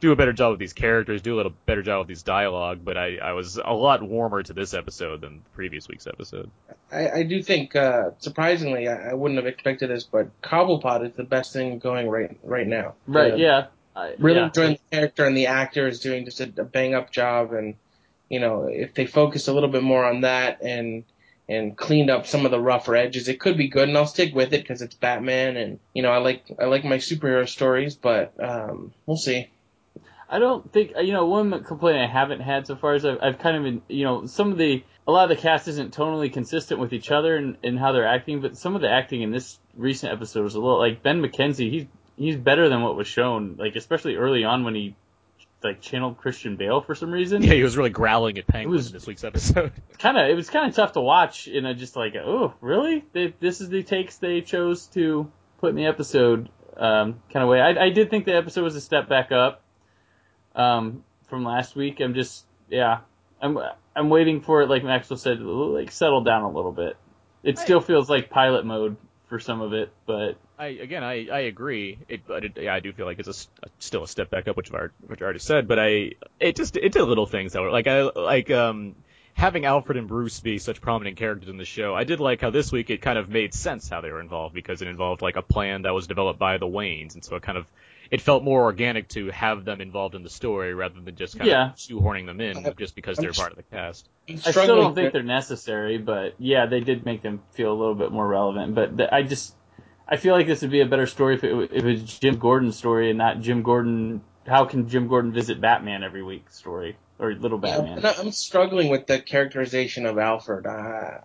do 0.03 0.11
a 0.11 0.15
better 0.17 0.33
job 0.33 0.51
with 0.51 0.59
these 0.59 0.73
characters, 0.73 1.21
do 1.21 1.33
a 1.33 1.37
little 1.37 1.53
better 1.65 1.81
job 1.81 1.99
with 1.99 2.09
these 2.09 2.23
dialogue. 2.23 2.81
But 2.83 2.97
I, 2.97 3.17
I 3.17 3.31
was 3.31 3.57
a 3.63 3.73
lot 3.73 4.03
warmer 4.03 4.43
to 4.43 4.51
this 4.51 4.73
episode 4.73 5.21
than 5.21 5.35
the 5.35 5.49
previous 5.55 5.87
week's 5.87 6.07
episode. 6.07 6.51
I, 6.91 7.09
I 7.09 7.23
do 7.23 7.41
think, 7.41 7.73
uh, 7.73 8.09
surprisingly, 8.19 8.89
I, 8.89 9.11
I 9.11 9.13
wouldn't 9.13 9.37
have 9.37 9.47
expected 9.47 9.89
this, 9.89 10.03
but 10.03 10.29
Cobblepot 10.41 11.07
is 11.07 11.15
the 11.15 11.23
best 11.23 11.53
thing 11.53 11.79
going 11.79 12.09
right 12.09 12.37
right 12.43 12.67
now. 12.67 12.95
Right? 13.07 13.33
Uh, 13.33 13.37
yeah. 13.37 13.65
I, 13.95 14.15
really 14.19 14.39
yeah. 14.39 14.47
enjoying 14.47 14.73
the 14.73 14.97
character 14.97 15.25
and 15.25 15.37
the 15.37 15.47
actor 15.47 15.87
is 15.87 16.01
doing 16.01 16.25
just 16.25 16.41
a, 16.41 16.51
a 16.57 16.65
bang 16.65 16.95
up 16.95 17.11
job 17.11 17.53
and 17.53 17.75
you 18.27 18.39
know 18.39 18.63
if 18.63 18.95
they 18.95 19.05
focus 19.05 19.47
a 19.47 19.53
little 19.53 19.69
bit 19.69 19.83
more 19.83 20.03
on 20.03 20.21
that 20.21 20.63
and 20.63 21.03
and 21.47 21.77
cleaned 21.77 22.09
up 22.09 22.25
some 22.25 22.43
of 22.43 22.49
the 22.49 22.59
rougher 22.59 22.95
edges 22.95 23.27
it 23.27 23.39
could 23.39 23.55
be 23.55 23.67
good 23.67 23.87
and 23.87 23.95
I'll 23.95 24.07
stick 24.07 24.33
with 24.33 24.51
it 24.51 24.63
because 24.63 24.81
it's 24.81 24.95
Batman 24.95 25.57
and 25.57 25.79
you 25.93 26.01
know 26.01 26.11
I 26.11 26.17
like 26.17 26.43
I 26.57 26.65
like 26.65 26.83
my 26.83 26.97
superhero 26.97 27.47
stories 27.47 27.93
but 27.93 28.33
um 28.43 28.95
we'll 29.05 29.15
see 29.15 29.47
I 30.29 30.39
don't 30.39 30.71
think 30.71 30.93
you 31.01 31.13
know 31.13 31.25
one 31.25 31.63
complaint 31.63 31.97
I 31.97 32.07
haven't 32.07 32.41
had 32.41 32.67
so 32.67 32.75
far 32.75 32.95
is 32.95 33.05
I've, 33.05 33.19
I've 33.21 33.39
kind 33.39 33.57
of 33.57 33.63
been 33.63 33.81
you 33.87 34.05
know 34.05 34.25
some 34.25 34.51
of 34.51 34.57
the 34.57 34.83
a 35.07 35.11
lot 35.11 35.29
of 35.29 35.35
the 35.35 35.41
cast 35.41 35.67
isn't 35.67 35.93
totally 35.93 36.29
consistent 36.29 36.79
with 36.79 36.93
each 36.93 37.11
other 37.11 37.35
in, 37.35 37.57
in 37.61 37.77
how 37.77 37.91
they're 37.91 38.07
acting, 38.07 38.41
but 38.41 38.57
some 38.57 38.75
of 38.75 38.81
the 38.81 38.89
acting 38.89 39.21
in 39.21 39.31
this 39.31 39.59
recent 39.75 40.13
episode 40.13 40.43
was 40.43 40.55
a 40.55 40.59
little 40.59 40.79
like 40.79 41.03
Ben 41.03 41.21
McKenzie. 41.21 41.69
He's 41.71 41.85
he's 42.17 42.35
better 42.37 42.69
than 42.69 42.81
what 42.81 42.95
was 42.95 43.07
shown, 43.07 43.55
like 43.57 43.75
especially 43.75 44.15
early 44.15 44.43
on 44.43 44.63
when 44.63 44.75
he 44.75 44.95
like 45.63 45.81
channeled 45.81 46.17
Christian 46.17 46.57
Bale 46.57 46.81
for 46.81 46.95
some 46.95 47.11
reason. 47.11 47.41
Yeah, 47.41 47.53
he 47.53 47.63
was 47.63 47.77
really 47.77 47.89
growling 47.89 48.37
at 48.37 48.47
Penguin 48.47 48.75
was- 48.75 48.87
in 48.87 48.93
this 48.93 49.07
week's 49.07 49.23
episode. 49.23 49.71
kind 49.99 50.17
of 50.17 50.27
it 50.27 50.35
was 50.35 50.49
kind 50.49 50.69
of 50.69 50.75
tough 50.75 50.93
to 50.93 51.01
watch 51.01 51.47
and 51.47 51.67
I 51.67 51.73
just 51.73 51.95
like 51.95 52.15
oh 52.15 52.53
really 52.61 53.03
they, 53.13 53.33
this 53.39 53.61
is 53.61 53.69
the 53.69 53.83
takes 53.83 54.17
they 54.17 54.41
chose 54.41 54.87
to 54.87 55.31
put 55.59 55.69
in 55.69 55.75
the 55.75 55.85
episode 55.85 56.49
um, 56.75 57.21
kind 57.31 57.43
of 57.43 57.49
way 57.49 57.61
I, 57.61 57.85
I 57.85 57.89
did 57.89 58.09
think 58.09 58.25
the 58.25 58.35
episode 58.35 58.63
was 58.63 58.75
a 58.75 58.81
step 58.81 59.07
back 59.07 59.31
up 59.31 59.62
um, 60.55 61.03
from 61.27 61.43
last 61.43 61.75
week 61.75 61.99
I'm 61.99 62.13
just 62.13 62.45
yeah 62.69 62.99
I'm 63.41 63.57
I'm 63.95 64.09
waiting 64.09 64.41
for 64.41 64.61
it 64.61 64.69
like 64.69 64.83
Maxwell 64.83 65.17
said 65.17 65.39
like 65.41 65.91
settle 65.91 66.23
down 66.23 66.43
a 66.43 66.49
little 66.51 66.71
bit 66.71 66.97
it 67.43 67.57
still 67.59 67.81
feels 67.81 68.09
like 68.09 68.29
pilot 68.29 68.65
mode 68.65 68.97
for 69.27 69.39
some 69.39 69.61
of 69.61 69.73
it 69.73 69.91
but 70.05 70.37
I 70.57 70.67
again, 70.67 71.03
I, 71.03 71.27
I 71.27 71.39
agree. 71.41 71.97
It, 72.07 72.21
but 72.27 72.45
it, 72.45 72.57
yeah, 72.61 72.73
I 72.73 72.79
do 72.79 72.93
feel 72.93 73.05
like 73.05 73.19
it's 73.19 73.27
a, 73.27 73.67
still 73.79 74.03
a 74.03 74.07
step 74.07 74.29
back 74.29 74.47
up, 74.47 74.55
which 74.55 74.71
I 74.71 74.87
which 75.07 75.21
I 75.21 75.25
already 75.25 75.39
said. 75.39 75.67
But 75.67 75.79
I 75.79 76.11
it 76.39 76.55
just 76.55 76.77
it 76.77 76.93
did 76.93 77.01
little 77.01 77.25
things 77.25 77.53
that 77.53 77.61
were 77.61 77.71
like 77.71 77.87
I 77.87 78.03
like 78.03 78.51
um 78.51 78.95
having 79.33 79.65
Alfred 79.65 79.97
and 79.97 80.07
Bruce 80.07 80.39
be 80.39 80.57
such 80.57 80.81
prominent 80.81 81.17
characters 81.17 81.49
in 81.49 81.57
the 81.57 81.65
show, 81.65 81.95
I 81.95 82.03
did 82.03 82.19
like 82.19 82.41
how 82.41 82.49
this 82.49 82.71
week 82.71 82.89
it 82.89 83.01
kind 83.01 83.17
of 83.17 83.29
made 83.29 83.53
sense 83.53 83.89
how 83.89 84.01
they 84.01 84.11
were 84.11 84.21
involved 84.21 84.53
because 84.53 84.81
it 84.81 84.87
involved 84.87 85.21
like 85.21 85.35
a 85.35 85.41
plan 85.41 85.83
that 85.83 85.93
was 85.93 86.07
developed 86.07 86.39
by 86.39 86.57
the 86.57 86.65
Waynes, 86.67 87.15
and 87.15 87.23
so 87.23 87.35
it 87.35 87.41
kind 87.43 87.57
of 87.57 87.65
it 88.11 88.21
felt 88.21 88.43
more 88.43 88.63
organic 88.63 89.07
to 89.07 89.31
have 89.31 89.65
them 89.65 89.81
involved 89.81 90.13
in 90.13 90.21
the 90.21 90.29
story 90.29 90.73
rather 90.75 90.99
than 91.01 91.15
just 91.15 91.37
kind 91.37 91.49
Yeah. 91.49 91.71
of 91.71 91.75
shoehorning 91.77 92.27
them 92.27 92.39
in 92.41 92.57
I- 92.65 92.69
just 92.71 92.95
because 92.95 93.17
I'm 93.17 93.23
they're 93.23 93.31
s- 93.31 93.39
part 93.39 93.51
of 93.51 93.57
the 93.57 93.63
cast. 93.63 94.07
I'm 94.29 94.37
still 94.37 94.67
don't 94.67 94.93
think 94.93 95.13
they're 95.13 95.23
necessary, 95.23 95.97
but 95.97 96.35
yeah, 96.37 96.67
they 96.67 96.81
did 96.81 97.05
make 97.05 97.21
them 97.23 97.41
feel 97.53 97.71
a 97.71 97.77
little 97.77 97.95
bit 97.95 98.11
more 98.11 98.27
relevant. 98.27 98.75
But 98.75 98.97
th- 98.97 99.09
I 99.11 99.23
just, 99.23 99.55
I 100.07 100.17
feel 100.17 100.35
like 100.35 100.45
this 100.47 100.61
would 100.61 100.69
be 100.69 100.81
a 100.81 100.85
better 100.85 101.07
story 101.07 101.35
if 101.35 101.43
it, 101.43 101.49
w- 101.49 101.67
if 101.71 101.83
it 101.83 101.85
was 102.03 102.19
Jim 102.19 102.37
Gordon's 102.37 102.77
story 102.77 103.09
and 103.09 103.17
not 103.17 103.39
Jim 103.41 103.63
Gordon. 103.63 104.21
How 104.45 104.65
can 104.65 104.89
Jim 104.89 105.07
Gordon 105.07 105.31
visit 105.31 105.59
Batman 105.61 106.03
every 106.03 106.21
week 106.21 106.49
story 106.51 106.97
or 107.19 107.33
Little 107.33 107.57
Batman? 107.57 108.05
I- 108.05 108.15
I'm 108.19 108.31
struggling 108.31 108.89
with 108.89 109.07
the 109.07 109.19
characterization 109.19 110.05
of 110.05 110.17
Alfred. 110.17 110.65
Uh, 110.65 111.19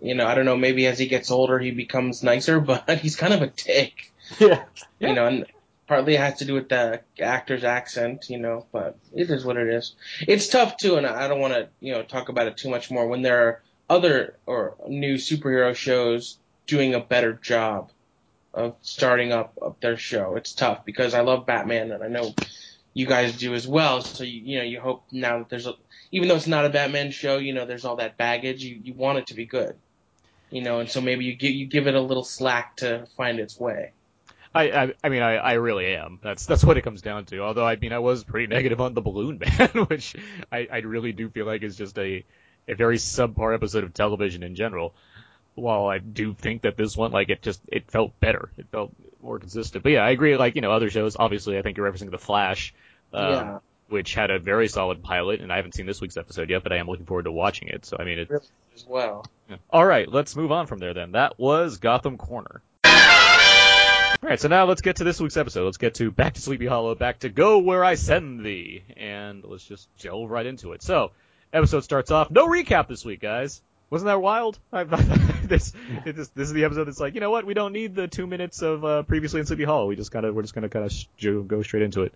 you 0.00 0.14
know, 0.14 0.26
I 0.26 0.34
don't 0.34 0.44
know. 0.44 0.56
Maybe 0.56 0.86
as 0.86 0.98
he 0.98 1.06
gets 1.06 1.30
older, 1.30 1.58
he 1.58 1.70
becomes 1.70 2.22
nicer, 2.22 2.60
but 2.60 2.88
he's 2.98 3.16
kind 3.16 3.32
of 3.32 3.42
a 3.42 3.48
dick. 3.48 4.12
yeah, 4.38 4.64
You 5.00 5.14
know, 5.14 5.26
and 5.26 5.46
partly 5.86 6.14
it 6.14 6.20
has 6.20 6.38
to 6.38 6.44
do 6.44 6.54
with 6.54 6.68
the 6.68 7.00
actor's 7.18 7.64
accent. 7.64 8.26
You 8.28 8.38
know, 8.38 8.66
but 8.72 8.96
it 9.14 9.30
is 9.30 9.44
what 9.44 9.56
it 9.56 9.68
is. 9.68 9.94
It's 10.20 10.48
tough 10.48 10.76
too, 10.76 10.96
and 10.96 11.06
I 11.06 11.28
don't 11.28 11.40
want 11.40 11.54
to 11.54 11.68
you 11.80 11.92
know 11.94 12.02
talk 12.02 12.28
about 12.28 12.46
it 12.46 12.56
too 12.56 12.68
much 12.70 12.90
more. 12.90 13.06
When 13.06 13.22
there 13.22 13.46
are 13.48 13.62
other 13.90 14.36
or 14.46 14.76
new 14.86 15.14
superhero 15.14 15.74
shows 15.74 16.38
doing 16.66 16.94
a 16.94 17.00
better 17.00 17.32
job 17.32 17.90
of 18.52 18.76
starting 18.82 19.32
up, 19.32 19.54
up 19.62 19.80
their 19.80 19.96
show, 19.96 20.36
it's 20.36 20.52
tough 20.52 20.84
because 20.84 21.14
I 21.14 21.20
love 21.22 21.46
Batman, 21.46 21.90
and 21.92 22.04
I 22.04 22.08
know 22.08 22.34
you 22.98 23.06
guys 23.06 23.36
do 23.36 23.54
as 23.54 23.66
well. 23.66 24.02
So 24.02 24.24
you 24.24 24.40
you 24.44 24.58
know 24.58 24.64
you 24.64 24.80
hope 24.80 25.04
now 25.12 25.38
that 25.38 25.48
there's 25.48 25.68
a 25.68 25.74
even 26.10 26.26
though 26.26 26.34
it's 26.34 26.48
not 26.48 26.64
a 26.64 26.68
Batman 26.68 27.12
show, 27.12 27.38
you 27.38 27.54
know 27.54 27.64
there's 27.64 27.84
all 27.84 27.96
that 27.96 28.16
baggage. 28.16 28.64
You 28.64 28.80
you 28.82 28.92
want 28.92 29.18
it 29.18 29.28
to 29.28 29.34
be 29.34 29.46
good, 29.46 29.76
you 30.50 30.62
know, 30.62 30.80
and 30.80 30.90
so 30.90 31.00
maybe 31.00 31.24
you 31.24 31.36
give 31.36 31.52
you 31.52 31.66
give 31.66 31.86
it 31.86 31.94
a 31.94 32.00
little 32.00 32.24
slack 32.24 32.76
to 32.78 33.06
find 33.16 33.38
its 33.38 33.58
way. 33.58 33.92
I, 34.52 34.62
I, 34.70 34.94
I 35.04 35.08
mean, 35.10 35.22
I, 35.22 35.36
I 35.36 35.52
really 35.54 35.94
am. 35.94 36.18
That's 36.22 36.46
that's 36.46 36.64
what 36.64 36.76
it 36.76 36.82
comes 36.82 37.00
down 37.00 37.26
to. 37.26 37.38
Although, 37.38 37.66
I 37.66 37.76
mean, 37.76 37.92
I 37.92 38.00
was 38.00 38.24
pretty 38.24 38.48
negative 38.48 38.80
on 38.80 38.94
the 38.94 39.00
Balloon 39.00 39.38
Man, 39.38 39.68
which 39.86 40.16
I, 40.50 40.66
I 40.72 40.78
really 40.78 41.12
do 41.12 41.28
feel 41.28 41.46
like 41.46 41.62
is 41.62 41.76
just 41.76 41.96
a, 41.98 42.24
a 42.66 42.74
very 42.74 42.96
subpar 42.96 43.54
episode 43.54 43.84
of 43.84 43.94
television 43.94 44.42
in 44.42 44.56
general. 44.56 44.94
While 45.54 45.86
I 45.86 45.98
do 45.98 46.34
think 46.34 46.62
that 46.62 46.76
this 46.76 46.96
one, 46.96 47.12
like, 47.12 47.28
it 47.28 47.42
just 47.42 47.60
it 47.68 47.90
felt 47.90 48.18
better. 48.18 48.50
It 48.56 48.66
felt 48.72 48.92
more 49.22 49.38
consistent. 49.38 49.84
But 49.84 49.92
yeah, 49.92 50.00
I 50.04 50.10
agree. 50.10 50.36
Like, 50.36 50.54
you 50.56 50.62
know, 50.62 50.72
other 50.72 50.90
shows. 50.90 51.16
Obviously, 51.18 51.58
I 51.58 51.62
think 51.62 51.76
you're 51.76 51.90
referencing 51.90 52.10
The 52.10 52.18
Flash, 52.18 52.74
um, 53.12 53.32
Yeah. 53.32 53.58
which 53.88 54.14
had 54.14 54.30
a 54.30 54.38
very 54.38 54.68
solid 54.68 55.02
pilot, 55.02 55.40
and 55.40 55.52
I 55.52 55.56
haven't 55.56 55.74
seen 55.74 55.86
this 55.86 56.00
week's 56.00 56.16
episode 56.16 56.50
yet, 56.50 56.62
but 56.62 56.72
I 56.72 56.76
am 56.76 56.86
looking 56.86 57.06
forward 57.06 57.24
to 57.24 57.32
watching 57.32 57.68
it. 57.68 57.84
So, 57.86 57.96
I 57.98 58.04
mean, 58.04 58.18
it, 58.18 58.30
Really 58.30 58.44
as 58.74 58.86
well. 58.86 59.24
yeah. 59.48 59.56
All 59.70 59.84
right, 59.84 60.10
let's 60.10 60.36
move 60.36 60.52
on 60.52 60.66
from 60.66 60.78
there 60.78 60.94
then. 60.94 61.12
That 61.12 61.38
was 61.38 61.78
Gotham 61.78 62.18
Corner. 62.18 62.60
All 64.20 64.28
right, 64.30 64.40
so 64.40 64.48
now 64.48 64.64
let's 64.64 64.80
get 64.82 64.96
to 64.96 65.04
this 65.04 65.20
week's 65.20 65.36
episode. 65.36 65.64
Let's 65.64 65.76
get 65.76 65.94
to 65.94 66.10
Back 66.10 66.34
to 66.34 66.40
Sleepy 66.40 66.66
Hollow, 66.66 66.94
back 66.96 67.20
to 67.20 67.28
Go 67.28 67.58
Where 67.58 67.84
I 67.84 67.94
Send 67.94 68.44
Thee, 68.44 68.82
and 68.96 69.44
let's 69.44 69.64
just 69.64 69.88
delve 70.00 70.28
right 70.28 70.44
into 70.44 70.72
it. 70.72 70.82
So, 70.82 71.12
episode 71.52 71.84
starts 71.84 72.10
off. 72.10 72.30
No 72.30 72.48
recap 72.48 72.88
this 72.88 73.04
week, 73.04 73.20
guys. 73.20 73.62
Wasn't 73.90 74.06
that 74.06 74.20
wild? 74.20 74.58
I, 74.72 74.84
this, 74.84 75.72
just, 76.04 76.34
this 76.34 76.48
is 76.48 76.52
the 76.52 76.64
episode 76.64 76.84
that's 76.84 76.98
like, 77.00 77.14
you 77.14 77.20
know 77.20 77.30
what? 77.30 77.46
We 77.46 77.54
don't 77.54 77.72
need 77.72 77.94
the 77.94 78.08
two 78.08 78.26
minutes 78.26 78.60
of 78.60 78.84
uh, 78.84 79.02
previously 79.04 79.40
in 79.40 79.46
Sleepy 79.46 79.64
Hollow. 79.64 79.86
We 79.86 79.94
just 79.96 80.10
kind 80.10 80.26
of, 80.26 80.34
we're 80.34 80.42
just 80.42 80.54
gonna 80.54 80.68
kind 80.68 80.84
of 80.84 81.48
go 81.48 81.62
straight 81.62 81.84
into 81.84 82.02
it. 82.02 82.12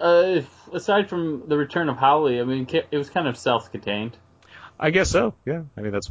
Uh, 0.00 0.40
aside 0.72 1.08
from 1.08 1.44
the 1.48 1.56
return 1.56 1.88
of 1.88 1.96
Hawley, 1.96 2.40
I 2.40 2.44
mean, 2.44 2.66
it 2.90 2.96
was 2.96 3.10
kind 3.10 3.28
of 3.28 3.36
self-contained. 3.36 4.16
I 4.78 4.90
guess 4.90 5.10
so. 5.10 5.34
Yeah. 5.46 5.62
I 5.76 5.80
mean, 5.82 5.92
that's, 5.92 6.10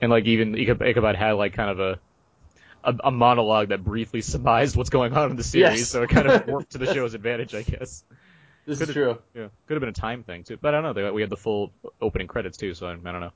and 0.00 0.10
like 0.10 0.24
even 0.26 0.54
Ichabod 0.56 1.16
had 1.16 1.32
like 1.32 1.54
kind 1.54 1.70
of 1.70 1.80
a, 1.80 1.98
a, 2.84 2.94
a 3.04 3.10
monologue 3.10 3.68
that 3.70 3.82
briefly 3.84 4.20
surmised 4.20 4.76
what's 4.76 4.90
going 4.90 5.12
on 5.12 5.30
in 5.32 5.36
the 5.36 5.42
series, 5.44 5.80
Yes. 5.80 5.88
so 5.88 6.02
it 6.04 6.10
kind 6.10 6.28
of 6.28 6.46
worked 6.48 6.72
to 6.72 6.78
the 6.78 6.92
show's 6.92 7.14
advantage, 7.14 7.54
I 7.54 7.62
guess. 7.62 8.04
This 8.64 8.78
Could've- 8.78 8.90
is 8.90 8.94
true. 8.94 9.18
Yeah, 9.34 9.48
could 9.66 9.74
have 9.74 9.80
been 9.80 9.88
a 9.88 9.92
time 9.92 10.22
thing 10.22 10.44
too, 10.44 10.56
but 10.60 10.74
I 10.74 10.80
don't 10.80 10.84
know. 10.84 10.92
They, 10.92 11.10
we 11.10 11.20
had 11.22 11.30
the 11.30 11.36
full 11.36 11.72
opening 12.00 12.28
credits 12.28 12.56
too, 12.56 12.74
so 12.74 12.86
I, 12.86 12.92
I 12.92 12.94
don't 12.96 13.20
know. 13.20 13.32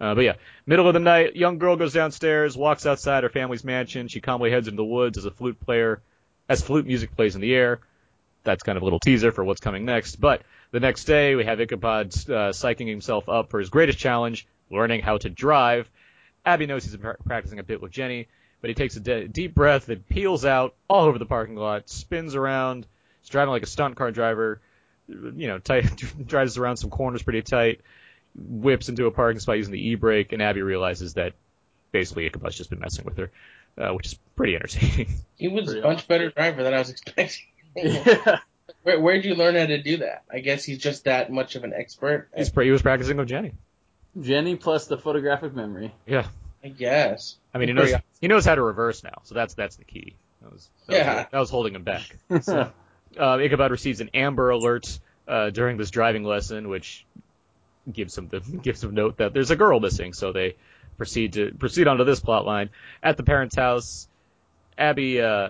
Uh, 0.00 0.14
but 0.16 0.22
yeah, 0.22 0.34
middle 0.66 0.88
of 0.88 0.94
the 0.94 1.00
night, 1.00 1.36
young 1.36 1.58
girl 1.58 1.76
goes 1.76 1.92
downstairs, 1.92 2.56
walks 2.56 2.86
outside 2.86 3.22
her 3.22 3.28
family's 3.30 3.62
mansion. 3.62 4.08
She 4.08 4.20
calmly 4.20 4.50
heads 4.50 4.66
into 4.66 4.78
the 4.78 4.84
woods 4.84 5.16
as 5.16 5.26
a 5.26 5.30
flute 5.30 5.60
player, 5.60 6.02
as 6.48 6.60
flute 6.60 6.86
music 6.86 7.14
plays 7.14 7.36
in 7.36 7.40
the 7.40 7.54
air. 7.54 7.80
That's 8.44 8.62
kind 8.62 8.76
of 8.76 8.82
a 8.82 8.84
little 8.84 9.00
teaser 9.00 9.32
for 9.32 9.44
what's 9.44 9.60
coming 9.60 9.84
next. 9.84 10.16
But 10.16 10.42
the 10.70 10.80
next 10.80 11.04
day, 11.04 11.34
we 11.34 11.44
have 11.44 11.60
Ichabod 11.60 12.06
uh, 12.06 12.50
psyching 12.52 12.88
himself 12.88 13.28
up 13.28 13.50
for 13.50 13.60
his 13.60 13.70
greatest 13.70 13.98
challenge, 13.98 14.46
learning 14.70 15.02
how 15.02 15.18
to 15.18 15.30
drive. 15.30 15.88
Abby 16.44 16.66
knows 16.66 16.84
he's 16.84 16.92
been 16.92 17.02
pra- 17.02 17.16
practicing 17.24 17.58
a 17.58 17.62
bit 17.62 17.80
with 17.80 17.92
Jenny, 17.92 18.28
but 18.60 18.68
he 18.68 18.74
takes 18.74 18.96
a 18.96 19.00
de- 19.00 19.28
deep 19.28 19.54
breath 19.54 19.88
and 19.88 20.06
peels 20.08 20.44
out 20.44 20.74
all 20.88 21.04
over 21.06 21.18
the 21.18 21.26
parking 21.26 21.56
lot, 21.56 21.88
spins 21.88 22.34
around, 22.34 22.86
he's 23.20 23.28
driving 23.28 23.52
like 23.52 23.62
a 23.62 23.66
stunt 23.66 23.96
car 23.96 24.10
driver, 24.10 24.60
you 25.08 25.46
know, 25.46 25.58
tight, 25.58 25.84
drives 26.26 26.58
around 26.58 26.78
some 26.78 26.90
corners 26.90 27.22
pretty 27.22 27.42
tight, 27.42 27.80
whips 28.34 28.88
into 28.88 29.06
a 29.06 29.10
parking 29.10 29.40
spot 29.40 29.58
using 29.58 29.72
the 29.72 29.88
e-brake, 29.90 30.32
and 30.32 30.42
Abby 30.42 30.62
realizes 30.62 31.14
that 31.14 31.34
basically 31.92 32.26
Ichabod's 32.26 32.56
just 32.56 32.70
been 32.70 32.80
messing 32.80 33.04
with 33.04 33.18
her, 33.18 33.30
uh, 33.78 33.92
which 33.94 34.06
is 34.06 34.14
pretty 34.36 34.54
entertaining. 34.56 35.14
He 35.36 35.48
was 35.48 35.72
a 35.72 35.82
much 35.82 36.08
better 36.08 36.30
driver 36.30 36.62
than 36.62 36.74
I 36.74 36.78
was 36.78 36.90
expecting. 36.90 37.46
Yeah. 37.76 38.38
Where, 38.82 38.98
where'd 39.00 39.24
you 39.24 39.36
learn 39.36 39.54
how 39.54 39.66
to 39.66 39.80
do 39.80 39.98
that? 39.98 40.24
I 40.32 40.40
guess 40.40 40.64
he's 40.64 40.78
just 40.78 41.04
that 41.04 41.30
much 41.30 41.54
of 41.54 41.62
an 41.62 41.72
expert. 41.72 42.28
He's 42.36 42.50
pra- 42.50 42.64
he 42.64 42.72
was 42.72 42.82
practicing 42.82 43.16
with 43.16 43.28
Jenny. 43.28 43.52
Jenny 44.20 44.56
plus 44.56 44.88
the 44.88 44.98
photographic 44.98 45.54
memory. 45.54 45.94
Yeah. 46.04 46.26
I 46.64 46.68
guess. 46.68 47.36
I 47.54 47.58
mean, 47.58 47.68
he 47.68 47.74
knows 47.74 47.92
he 48.20 48.26
knows 48.26 48.44
how 48.44 48.56
to 48.56 48.62
reverse 48.62 49.04
now, 49.04 49.20
so 49.22 49.34
that's 49.36 49.54
that's 49.54 49.76
the 49.76 49.84
key. 49.84 50.14
That 50.42 50.52
was, 50.52 50.68
that 50.88 50.96
Yeah. 50.96 51.14
was, 51.16 51.26
that 51.30 51.38
was 51.38 51.50
holding 51.50 51.74
him 51.76 51.84
back. 51.84 52.16
uh, 52.30 52.70
Ichabod 53.16 53.70
receives 53.70 54.00
an 54.00 54.10
Amber 54.14 54.50
Alert 54.50 54.98
uh, 55.28 55.50
during 55.50 55.76
this 55.76 55.90
driving 55.90 56.24
lesson, 56.24 56.68
which 56.68 57.06
gives 57.92 58.18
him 58.18 58.28
the 58.28 58.40
gives 58.62 58.82
him 58.82 58.94
note 58.94 59.18
that 59.18 59.32
there's 59.32 59.52
a 59.52 59.56
girl 59.56 59.78
missing. 59.78 60.12
So 60.12 60.32
they 60.32 60.56
proceed 60.96 61.34
to 61.34 61.52
proceed 61.56 61.86
onto 61.86 62.02
this 62.04 62.18
plot 62.18 62.46
line. 62.46 62.70
At 63.02 63.16
the 63.16 63.22
parents' 63.22 63.54
house, 63.54 64.08
Abby 64.76 65.20
uh, 65.20 65.48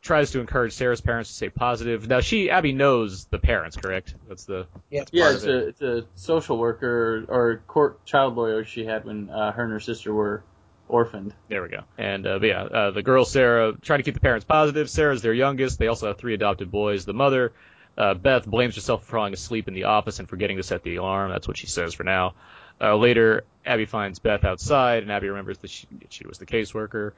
tries 0.00 0.30
to 0.32 0.40
encourage 0.40 0.72
Sarah's 0.72 1.00
parents 1.00 1.30
to 1.30 1.36
stay 1.36 1.48
positive. 1.48 2.08
Now 2.08 2.20
she 2.20 2.50
Abby 2.50 2.72
knows 2.72 3.24
the 3.26 3.38
parents, 3.38 3.76
correct? 3.76 4.14
That's 4.28 4.44
the 4.44 4.66
Yeah. 4.90 5.04
Yeah, 5.12 5.32
it's 5.32 5.44
it. 5.44 5.50
a, 5.50 5.66
it's 5.68 5.82
a 5.82 6.04
social 6.14 6.58
worker 6.58 7.24
or 7.28 7.62
court 7.66 8.04
child 8.04 8.36
lawyer 8.36 8.64
she 8.64 8.84
had 8.84 9.04
when 9.04 9.30
uh, 9.30 9.52
her 9.52 9.64
and 9.64 9.72
her 9.72 9.80
sister 9.80 10.12
were 10.12 10.42
orphaned. 10.88 11.34
There 11.48 11.62
we 11.62 11.68
go. 11.68 11.82
And 11.96 12.26
uh, 12.26 12.38
but 12.38 12.46
yeah, 12.46 12.62
uh, 12.62 12.90
the 12.90 13.02
girl 13.02 13.24
Sarah 13.24 13.74
trying 13.80 13.98
to 13.98 14.02
keep 14.02 14.14
the 14.14 14.20
parents 14.20 14.44
positive. 14.44 14.88
Sarah's 14.88 15.22
their 15.22 15.34
youngest. 15.34 15.78
They 15.78 15.88
also 15.88 16.06
have 16.08 16.18
three 16.18 16.34
adopted 16.34 16.70
boys. 16.70 17.04
The 17.04 17.14
mother, 17.14 17.52
uh, 17.96 18.14
Beth, 18.14 18.46
blames 18.46 18.74
herself 18.74 19.04
for 19.04 19.16
falling 19.16 19.34
asleep 19.34 19.68
in 19.68 19.74
the 19.74 19.84
office 19.84 20.18
and 20.18 20.28
forgetting 20.28 20.56
to 20.56 20.62
set 20.62 20.82
the 20.82 20.96
alarm. 20.96 21.30
That's 21.30 21.48
what 21.48 21.56
she 21.56 21.66
says 21.66 21.94
for 21.94 22.04
now. 22.04 22.34
Uh, 22.80 22.96
later, 22.96 23.44
Abby 23.66 23.86
finds 23.86 24.20
Beth 24.20 24.44
outside, 24.44 25.02
and 25.02 25.10
Abby 25.10 25.28
remembers 25.28 25.58
that 25.58 25.70
she, 25.70 25.88
she 26.10 26.26
was 26.26 26.38
the 26.38 26.46
caseworker, 26.46 27.12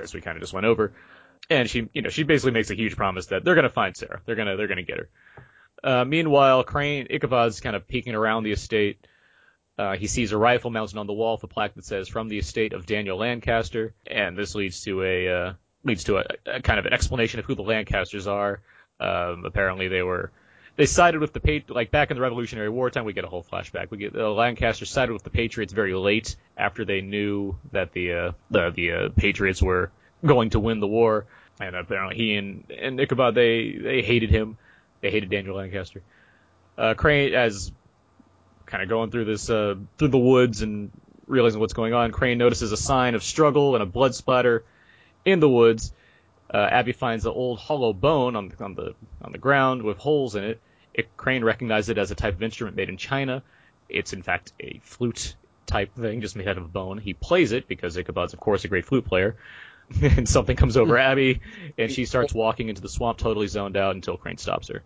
as 0.00 0.12
we 0.12 0.20
kind 0.20 0.36
of 0.36 0.42
just 0.42 0.52
went 0.52 0.66
over. 0.66 0.92
And 1.50 1.68
she, 1.68 1.88
you 1.92 2.02
know, 2.02 2.10
she 2.10 2.22
basically 2.22 2.52
makes 2.52 2.70
a 2.70 2.74
huge 2.74 2.96
promise 2.96 3.26
that 3.26 3.44
they're 3.44 3.54
gonna 3.54 3.68
find 3.68 3.96
Sarah. 3.96 4.20
They're 4.24 4.36
gonna, 4.36 4.56
they're 4.56 4.68
gonna 4.68 4.82
get 4.82 4.98
her. 4.98 5.08
Uh, 5.82 6.04
meanwhile, 6.04 6.64
Crane 6.64 7.06
Ichabod's 7.10 7.60
kind 7.60 7.76
of 7.76 7.86
peeking 7.86 8.14
around 8.14 8.42
the 8.42 8.52
estate. 8.52 9.06
Uh, 9.78 9.96
he 9.96 10.08
sees 10.08 10.32
a 10.32 10.36
rifle 10.36 10.70
mounted 10.70 10.98
on 10.98 11.06
the 11.06 11.12
wall 11.12 11.36
with 11.36 11.44
a 11.44 11.46
plaque 11.46 11.74
that 11.74 11.84
says 11.84 12.08
"From 12.08 12.28
the 12.28 12.38
estate 12.38 12.72
of 12.72 12.84
Daniel 12.84 13.16
Lancaster," 13.16 13.94
and 14.06 14.36
this 14.36 14.56
leads 14.56 14.82
to 14.82 15.02
a 15.04 15.28
uh, 15.28 15.52
leads 15.84 16.04
to 16.04 16.18
a, 16.18 16.24
a 16.46 16.60
kind 16.62 16.80
of 16.80 16.86
an 16.86 16.92
explanation 16.92 17.38
of 17.38 17.46
who 17.46 17.54
the 17.54 17.62
Lancasters 17.62 18.26
are. 18.26 18.60
Um, 18.98 19.44
apparently, 19.44 19.86
they 19.86 20.02
were 20.02 20.32
they 20.74 20.86
sided 20.86 21.20
with 21.20 21.32
the 21.32 21.40
Pat- 21.40 21.70
like 21.70 21.90
back 21.92 22.10
in 22.10 22.16
the 22.16 22.22
Revolutionary 22.22 22.68
War 22.68 22.90
time. 22.90 23.04
We 23.04 23.12
get 23.12 23.24
a 23.24 23.28
whole 23.28 23.44
flashback. 23.44 23.90
We 23.90 23.98
get 23.98 24.12
the 24.12 24.28
Lancasters 24.28 24.90
sided 24.90 25.12
with 25.12 25.22
the 25.22 25.30
Patriots 25.30 25.72
very 25.72 25.94
late 25.94 26.34
after 26.56 26.84
they 26.84 27.00
knew 27.00 27.56
that 27.72 27.92
the 27.92 28.12
uh, 28.12 28.32
the 28.50 28.70
the 28.70 28.92
uh, 28.92 29.08
Patriots 29.16 29.62
were 29.62 29.92
going 30.24 30.50
to 30.50 30.60
win 30.60 30.80
the 30.80 30.86
war, 30.86 31.26
and 31.60 31.74
apparently 31.76 32.16
he 32.16 32.34
and 32.36 32.64
and 32.70 33.00
Ichabod 33.00 33.34
they 33.34 33.72
they 33.72 34.02
hated 34.02 34.30
him. 34.30 34.58
They 35.00 35.10
hated 35.10 35.30
Daniel 35.30 35.56
Lancaster. 35.56 36.02
Uh, 36.76 36.94
Crane 36.94 37.34
as 37.34 37.72
kind 38.66 38.82
of 38.82 38.88
going 38.88 39.10
through 39.10 39.24
this 39.24 39.50
uh, 39.50 39.74
through 39.98 40.08
the 40.08 40.18
woods 40.18 40.62
and 40.62 40.90
realizing 41.26 41.60
what's 41.60 41.72
going 41.72 41.94
on. 41.94 42.12
Crane 42.12 42.38
notices 42.38 42.72
a 42.72 42.76
sign 42.76 43.14
of 43.14 43.22
struggle 43.22 43.74
and 43.74 43.82
a 43.82 43.86
blood 43.86 44.14
splatter 44.14 44.64
in 45.24 45.40
the 45.40 45.48
woods. 45.48 45.92
Uh, 46.52 46.56
Abby 46.70 46.92
finds 46.92 47.26
an 47.26 47.32
old 47.32 47.58
hollow 47.58 47.92
bone 47.92 48.34
on, 48.34 48.52
on 48.60 48.74
the 48.74 48.94
on 49.22 49.32
the 49.32 49.38
ground 49.38 49.82
with 49.82 49.98
holes 49.98 50.34
in 50.34 50.44
it. 50.44 50.60
it. 50.94 51.16
Crane 51.16 51.44
recognizes 51.44 51.90
it 51.90 51.98
as 51.98 52.10
a 52.10 52.14
type 52.14 52.34
of 52.34 52.42
instrument 52.42 52.76
made 52.76 52.88
in 52.88 52.96
China. 52.96 53.42
It's 53.88 54.12
in 54.12 54.22
fact 54.22 54.52
a 54.60 54.80
flute 54.82 55.34
type 55.66 55.94
thing, 55.94 56.20
just 56.20 56.34
made 56.34 56.48
out 56.48 56.56
of 56.56 56.64
a 56.64 56.68
bone. 56.68 56.98
He 56.98 57.14
plays 57.14 57.52
it 57.52 57.68
because 57.68 57.96
Ichabod's, 57.96 58.32
of 58.32 58.40
course, 58.40 58.64
a 58.64 58.68
great 58.68 58.86
flute 58.86 59.04
player. 59.04 59.36
and 60.02 60.28
something 60.28 60.56
comes 60.56 60.76
over 60.76 60.98
Abby, 60.98 61.40
and 61.76 61.90
she 61.90 62.04
starts 62.04 62.34
walking 62.34 62.68
into 62.68 62.82
the 62.82 62.88
swamp, 62.88 63.18
totally 63.18 63.46
zoned 63.46 63.76
out, 63.76 63.94
until 63.94 64.16
Crane 64.16 64.38
stops 64.38 64.68
her. 64.68 64.82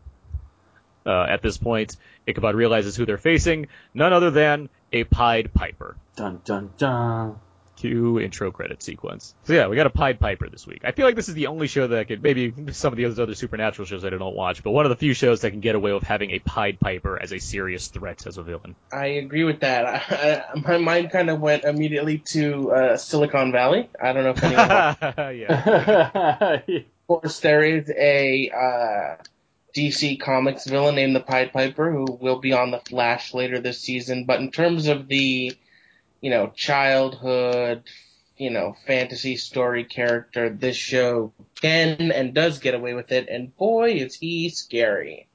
Uh, 1.04 1.24
at 1.24 1.42
this 1.42 1.58
point, 1.58 1.96
Ichabod 2.26 2.54
realizes 2.54 2.94
who 2.94 3.04
they're 3.04 3.18
facing, 3.18 3.66
none 3.92 4.12
other 4.12 4.30
than 4.30 4.68
a 4.92 5.04
Pied 5.04 5.52
Piper. 5.52 5.96
Dun 6.14 6.40
dun 6.44 6.70
dun. 6.78 7.40
Intro 7.88 8.50
credit 8.50 8.82
sequence. 8.82 9.34
So 9.44 9.52
yeah, 9.52 9.68
we 9.68 9.76
got 9.76 9.86
a 9.86 9.90
Pied 9.90 10.20
Piper 10.20 10.48
this 10.48 10.66
week. 10.66 10.82
I 10.84 10.92
feel 10.92 11.06
like 11.06 11.16
this 11.16 11.28
is 11.28 11.34
the 11.34 11.48
only 11.48 11.66
show 11.66 11.86
that 11.86 11.98
I 11.98 12.04
could, 12.04 12.22
maybe 12.22 12.52
some 12.72 12.92
of 12.92 12.96
the 12.96 13.04
other 13.06 13.34
supernatural 13.34 13.86
shows 13.86 14.02
that 14.02 14.14
I 14.14 14.18
don't 14.18 14.36
watch, 14.36 14.62
but 14.62 14.70
one 14.70 14.84
of 14.84 14.90
the 14.90 14.96
few 14.96 15.14
shows 15.14 15.40
that 15.42 15.50
can 15.50 15.60
get 15.60 15.74
away 15.74 15.92
with 15.92 16.02
having 16.02 16.30
a 16.30 16.38
Pied 16.38 16.80
Piper 16.80 17.20
as 17.20 17.32
a 17.32 17.38
serious 17.38 17.88
threat 17.88 18.26
as 18.26 18.38
a 18.38 18.42
villain. 18.42 18.74
I 18.92 19.06
agree 19.06 19.44
with 19.44 19.60
that. 19.60 19.86
I, 19.86 20.44
I, 20.54 20.58
my 20.58 20.78
mind 20.78 21.10
kind 21.10 21.30
of 21.30 21.40
went 21.40 21.64
immediately 21.64 22.18
to 22.18 22.72
uh, 22.72 22.96
Silicon 22.96 23.52
Valley. 23.52 23.88
I 24.00 24.12
don't 24.12 24.24
know 24.24 24.30
if 24.30 24.42
anyone. 24.42 25.36
yeah. 25.36 26.60
of 26.66 27.06
course, 27.06 27.40
there 27.40 27.62
is 27.62 27.90
a 27.90 28.50
uh, 28.50 29.22
DC 29.74 30.20
Comics 30.20 30.66
villain 30.66 30.94
named 30.94 31.16
the 31.16 31.20
Pied 31.20 31.52
Piper 31.52 31.90
who 31.90 32.04
will 32.20 32.38
be 32.38 32.52
on 32.52 32.70
the 32.70 32.78
Flash 32.78 33.34
later 33.34 33.60
this 33.60 33.78
season. 33.78 34.24
But 34.24 34.40
in 34.40 34.50
terms 34.50 34.86
of 34.86 35.08
the, 35.08 35.56
you 36.22 36.30
know, 36.30 36.50
childhood, 36.56 37.82
you 38.38 38.48
know, 38.48 38.74
fantasy 38.86 39.36
story 39.36 39.84
character, 39.84 40.48
this 40.48 40.76
show 40.76 41.32
can 41.60 42.10
and 42.12 42.32
does 42.32 42.58
get 42.60 42.74
away 42.74 42.94
with 42.94 43.12
it. 43.12 43.28
And 43.28 43.54
boy, 43.56 43.90
is 43.90 44.14
he 44.14 44.48
scary. 44.48 45.28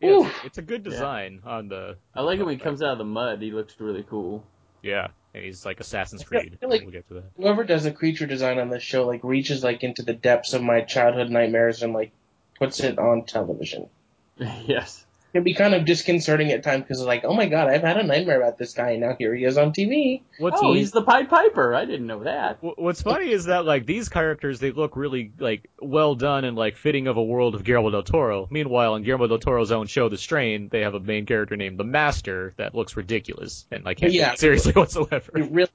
Yeah, 0.00 0.26
it's, 0.26 0.44
it's 0.44 0.58
a 0.58 0.62
good 0.62 0.82
design 0.82 1.40
on 1.44 1.68
the. 1.68 1.96
I 2.14 2.22
like 2.22 2.38
it 2.38 2.44
when 2.44 2.56
he 2.58 2.62
comes 2.62 2.82
out 2.82 2.92
of 2.92 2.98
the 2.98 3.04
mud. 3.04 3.40
He 3.42 3.50
looks 3.50 3.74
really 3.78 4.02
cool. 4.08 4.44
Yeah, 4.82 5.08
and 5.32 5.42
he's 5.44 5.64
like 5.64 5.80
Assassin's 5.80 6.24
Creed. 6.24 6.52
I 6.54 6.56
feel 6.56 6.68
like- 6.68 6.82
we'll 6.82 6.90
get 6.90 7.08
to 7.08 7.14
that. 7.14 7.24
Whoever 7.36 7.64
does 7.64 7.84
the 7.84 7.90
creature 7.92 8.26
design 8.26 8.58
on 8.58 8.68
this 8.70 8.82
show 8.82 9.06
like 9.06 9.24
reaches 9.24 9.64
like 9.64 9.82
into 9.82 10.02
the 10.02 10.12
depths 10.14 10.52
of 10.52 10.62
my 10.62 10.82
childhood 10.82 11.30
nightmares 11.30 11.82
and 11.82 11.92
like 11.94 12.12
puts 12.58 12.80
it 12.80 12.98
on 12.98 13.24
television. 13.24 13.88
yes. 14.38 15.04
It 15.34 15.38
can 15.38 15.42
be 15.44 15.54
kind 15.54 15.74
of 15.74 15.84
disconcerting 15.84 16.52
at 16.52 16.62
times 16.62 16.84
because 16.84 17.02
like, 17.02 17.24
oh 17.24 17.34
my 17.34 17.46
god, 17.46 17.66
I've 17.68 17.80
had 17.82 17.96
a 17.96 18.04
nightmare 18.04 18.40
about 18.40 18.56
this 18.56 18.72
guy 18.72 18.90
and 18.90 19.00
now 19.00 19.16
here 19.18 19.34
he 19.34 19.44
is 19.44 19.58
on 19.58 19.72
TV. 19.72 20.22
What's 20.38 20.60
Oh, 20.62 20.74
he's 20.74 20.92
the 20.92 21.02
Pied 21.02 21.28
Piper. 21.28 21.74
I 21.74 21.86
didn't 21.86 22.06
know 22.06 22.22
that. 22.22 22.58
What's 22.60 23.02
funny 23.02 23.32
is 23.32 23.46
that 23.46 23.64
like 23.64 23.84
these 23.84 24.08
characters, 24.08 24.60
they 24.60 24.70
look 24.70 24.94
really 24.94 25.32
like 25.40 25.68
well 25.80 26.14
done 26.14 26.44
and 26.44 26.56
like 26.56 26.76
fitting 26.76 27.08
of 27.08 27.16
a 27.16 27.22
world 27.22 27.56
of 27.56 27.64
Guillermo 27.64 27.90
del 27.90 28.04
Toro. 28.04 28.46
Meanwhile, 28.48 28.94
in 28.94 29.02
Guillermo 29.02 29.26
del 29.26 29.40
Toro's 29.40 29.72
own 29.72 29.88
show, 29.88 30.08
The 30.08 30.18
Strain, 30.18 30.68
they 30.68 30.82
have 30.82 30.94
a 30.94 31.00
main 31.00 31.26
character 31.26 31.56
named 31.56 31.80
the 31.80 31.84
Master 31.84 32.54
that 32.58 32.76
looks 32.76 32.96
ridiculous 32.96 33.66
and 33.72 33.84
like 33.84 33.96
can't 33.98 34.12
Yeah. 34.12 34.36
seriously 34.36 34.70
whatsoever. 34.76 35.32
It's 35.34 35.50
really 35.50 35.70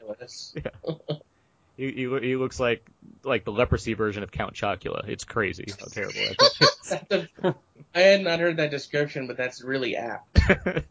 ridiculous. 0.00 0.56
He, 1.76 1.90
he, 1.90 2.02
he 2.20 2.36
looks 2.36 2.60
like 2.60 2.88
like 3.24 3.44
the 3.44 3.52
leprosy 3.52 3.94
version 3.94 4.22
of 4.22 4.30
Count 4.30 4.54
Chocula. 4.54 5.08
It's 5.08 5.24
crazy 5.24 5.66
how 5.78 5.86
terrible. 5.86 6.14
that 6.90 7.06
That's 7.08 7.26
a- 7.42 7.54
I 7.94 8.00
had 8.00 8.22
not 8.22 8.40
heard 8.40 8.56
that 8.56 8.70
description, 8.70 9.26
but 9.26 9.36
that's 9.36 9.62
really 9.62 9.96
apt. 9.96 10.38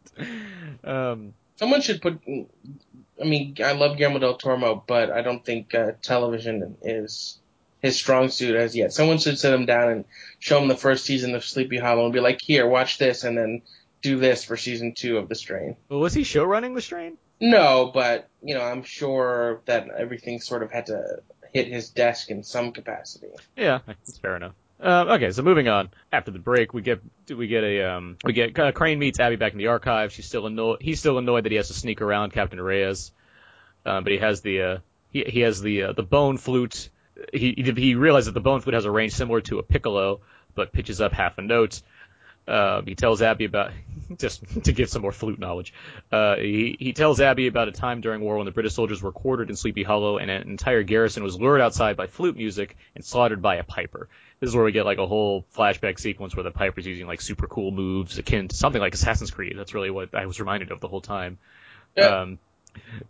um, 0.84 1.34
Someone 1.56 1.80
should 1.82 2.02
put. 2.02 2.20
I 2.26 3.24
mean, 3.24 3.56
I 3.64 3.72
love 3.72 3.96
Guillermo 3.96 4.18
del 4.18 4.36
Toro, 4.36 4.82
but 4.86 5.10
I 5.10 5.22
don't 5.22 5.44
think 5.44 5.74
uh, 5.74 5.92
television 6.02 6.76
is 6.82 7.38
his 7.80 7.96
strong 7.96 8.28
suit 8.28 8.56
as 8.56 8.74
yet. 8.74 8.92
Someone 8.92 9.18
should 9.18 9.38
sit 9.38 9.52
him 9.54 9.66
down 9.66 9.90
and 9.90 10.04
show 10.40 10.60
him 10.60 10.68
the 10.68 10.76
first 10.76 11.04
season 11.04 11.34
of 11.34 11.44
Sleepy 11.44 11.78
Hollow 11.78 12.04
and 12.04 12.12
be 12.12 12.20
like, 12.20 12.40
"Here, 12.40 12.66
watch 12.66 12.98
this," 12.98 13.22
and 13.22 13.38
then 13.38 13.62
do 14.02 14.18
this 14.18 14.42
for 14.44 14.56
season 14.56 14.92
two 14.94 15.16
of 15.16 15.28
The 15.28 15.34
Strain. 15.34 15.76
well, 15.88 16.00
was 16.00 16.12
he 16.14 16.24
show 16.24 16.44
running 16.44 16.74
The 16.74 16.82
Strain? 16.82 17.16
No, 17.40 17.90
but 17.94 18.28
you 18.42 18.54
know, 18.54 18.62
I'm 18.62 18.82
sure 18.82 19.60
that 19.66 19.88
everything 19.90 20.40
sort 20.40 20.62
of 20.62 20.70
had 20.72 20.86
to 20.86 21.20
hit 21.54 21.68
his 21.68 21.88
desk 21.88 22.30
in 22.30 22.42
some 22.42 22.72
capacity. 22.72 23.28
Yeah, 23.56 23.78
that's 23.86 24.18
fair 24.18 24.36
enough. 24.36 24.54
Uh, 24.82 25.04
okay, 25.10 25.30
so 25.30 25.42
moving 25.42 25.68
on. 25.68 25.88
After 26.12 26.32
the 26.32 26.40
break, 26.40 26.74
we 26.74 26.82
get 26.82 27.00
we 27.30 27.46
get 27.46 27.62
a 27.62 27.92
um 27.92 28.18
we 28.24 28.32
get 28.32 28.58
uh, 28.58 28.72
Crane 28.72 28.98
meets 28.98 29.20
Abby 29.20 29.36
back 29.36 29.52
in 29.52 29.58
the 29.58 29.68
archive. 29.68 30.12
She's 30.12 30.26
still 30.26 30.46
annoyed. 30.46 30.82
He's 30.82 30.98
still 30.98 31.16
annoyed 31.16 31.44
that 31.44 31.52
he 31.52 31.56
has 31.56 31.68
to 31.68 31.74
sneak 31.74 32.02
around 32.02 32.32
Captain 32.32 32.60
Reyes, 32.60 33.12
uh, 33.86 34.00
but 34.00 34.12
he 34.12 34.18
has 34.18 34.42
the 34.42 34.62
uh, 34.62 34.78
he 35.10 35.22
he 35.22 35.40
has 35.40 35.62
the 35.62 35.84
uh, 35.84 35.92
the 35.92 36.02
bone 36.02 36.36
flute. 36.36 36.90
He 37.32 37.54
he 37.54 37.94
realizes 37.94 38.26
that 38.26 38.34
the 38.34 38.40
bone 38.40 38.60
flute 38.60 38.74
has 38.74 38.84
a 38.84 38.90
range 38.90 39.12
similar 39.12 39.40
to 39.42 39.60
a 39.60 39.62
piccolo, 39.62 40.20
but 40.54 40.72
pitches 40.72 41.00
up 41.00 41.12
half 41.12 41.38
a 41.38 41.42
note. 41.42 41.80
Uh, 42.46 42.82
he 42.82 42.96
tells 42.96 43.22
Abby 43.22 43.44
about 43.46 43.70
just 44.18 44.42
to 44.64 44.72
give 44.72 44.88
some 44.88 45.02
more 45.02 45.12
flute 45.12 45.38
knowledge. 45.38 45.72
Uh, 46.10 46.36
he 46.36 46.76
he 46.78 46.92
tells 46.92 47.20
Abby 47.20 47.46
about 47.46 47.68
a 47.68 47.72
time 47.72 48.00
during 48.00 48.20
war 48.20 48.36
when 48.36 48.46
the 48.46 48.52
British 48.52 48.74
soldiers 48.74 49.02
were 49.02 49.12
quartered 49.12 49.50
in 49.50 49.56
Sleepy 49.56 49.82
Hollow 49.82 50.18
and 50.18 50.30
an 50.30 50.48
entire 50.48 50.82
garrison 50.82 51.22
was 51.22 51.38
lured 51.38 51.60
outside 51.60 51.96
by 51.96 52.06
flute 52.06 52.36
music 52.36 52.76
and 52.94 53.04
slaughtered 53.04 53.42
by 53.42 53.56
a 53.56 53.64
piper. 53.64 54.08
This 54.40 54.48
is 54.48 54.56
where 54.56 54.64
we 54.64 54.72
get 54.72 54.84
like 54.84 54.98
a 54.98 55.06
whole 55.06 55.44
flashback 55.56 55.98
sequence 55.98 56.36
where 56.36 56.42
the 56.42 56.50
piper's 56.50 56.86
using 56.86 57.06
like 57.06 57.20
super 57.20 57.46
cool 57.46 57.70
moves 57.70 58.18
akin 58.18 58.48
to 58.48 58.56
something 58.56 58.80
like 58.80 58.94
Assassin's 58.94 59.30
Creed. 59.30 59.54
That's 59.56 59.74
really 59.74 59.90
what 59.90 60.14
I 60.14 60.26
was 60.26 60.40
reminded 60.40 60.70
of 60.70 60.80
the 60.80 60.88
whole 60.88 61.00
time. 61.00 61.38
Yeah. 61.96 62.20
Um, 62.22 62.38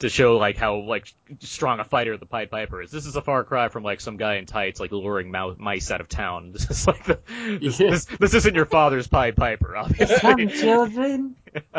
to 0.01 0.09
show 0.09 0.37
like 0.37 0.57
how 0.57 0.77
like 0.77 1.07
strong 1.41 1.81
a 1.81 1.85
fighter 1.85 2.17
the 2.17 2.27
Pied 2.27 2.51
Piper 2.51 2.83
is. 2.83 2.91
This 2.91 3.07
is 3.07 3.17
a 3.17 3.23
far 3.23 3.45
cry 3.45 3.69
from 3.69 3.83
like 3.83 4.01
some 4.01 4.17
guy 4.17 4.37
in 4.37 4.47
tights 4.47 4.81
like 4.81 4.93
luring 4.93 5.31
mice 5.31 5.91
out 5.91 6.01
of 6.01 6.09
town. 6.09 6.53
This 6.53 6.71
is 6.71 6.87
like 6.87 7.05
the 7.05 7.19
this, 7.61 7.81
Yeah. 7.81 7.91
this, 7.91 8.05
this 8.05 8.35
isn't 8.35 8.55
your 8.55 8.67
father's 8.67 9.07
Pied 9.07 9.37
Piper, 9.37 9.77
obviously. 9.77 10.17
Come, 10.19 10.49
children. 10.49 11.37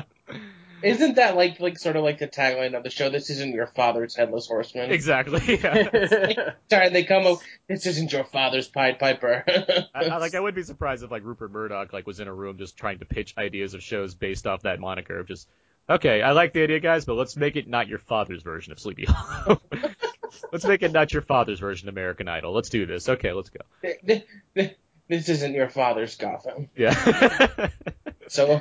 Isn't 0.84 1.15
that 1.15 1.36
like 1.36 1.60
like 1.60 1.80
sort 1.80 1.95
of 1.95 2.04
like 2.04 2.19
the 2.19 2.28
tagline 2.28 2.76
of 2.78 2.84
the 2.84 2.91
show? 2.91 3.10
This 3.10 3.32
isn't 3.32 3.56
your 3.56 3.65
father's 3.65 4.15
headless 4.15 4.45
horseman. 4.45 4.91
exactly. 4.91 5.39
Yeah. 5.63 6.52
Sorry, 6.69 6.89
they 6.89 7.04
come 7.04 7.26
up. 7.26 7.39
This 7.67 7.88
isn't 7.88 8.12
your 8.12 8.26
father's 8.26 8.67
Pied 8.67 9.00
Piper. 9.00 9.43
I, 9.95 10.06
I, 10.06 10.17
like 10.17 10.36
I 10.36 10.39
would 10.39 10.54
be 10.54 10.62
surprised 10.63 11.04
if 11.04 11.10
like 11.10 11.24
Rupert 11.24 11.52
Murdoch 11.52 11.91
like 11.91 12.06
was 12.06 12.19
in 12.19 12.28
a 12.28 12.34
room 12.34 12.58
just 12.60 12.78
trying 12.78 13.00
to 13.00 13.06
pitch 13.06 13.34
ideas 13.38 13.74
of 13.74 13.82
shows 13.82 14.13
based 14.13 14.45
off 14.45 14.62
that 14.63 14.80
moniker 14.80 15.17
of 15.19 15.28
just 15.28 15.48
okay, 15.89 16.21
I 16.21 16.32
like 16.32 16.54
the 16.54 16.63
idea, 16.63 16.80
guys, 16.80 17.06
but 17.06 17.15
let's 17.15 17.36
make 17.36 17.56
it 17.56 17.67
not 17.67 17.88
your 17.88 18.00
father's 18.00 18.43
version 18.43 18.71
of 18.71 18.80
Sleepy 18.80 19.06
Hollow. 19.08 19.62
let's 20.52 20.65
make 20.65 20.84
it 20.84 20.91
not 20.91 21.13
your 21.13 21.21
father's 21.21 21.60
version 21.60 21.88
of 21.89 21.93
American 21.93 22.28
Idol. 22.28 22.54
Let's 22.54 22.69
do 22.69 22.86
this. 22.86 23.10
Okay, 23.10 23.32
let's 23.34 23.50
go. 23.50 24.21
this 25.08 25.30
isn't 25.30 25.54
your 25.54 25.69
father's 25.69 26.15
Gotham. 26.15 26.69
Yeah. 26.76 27.69
So 28.28 28.60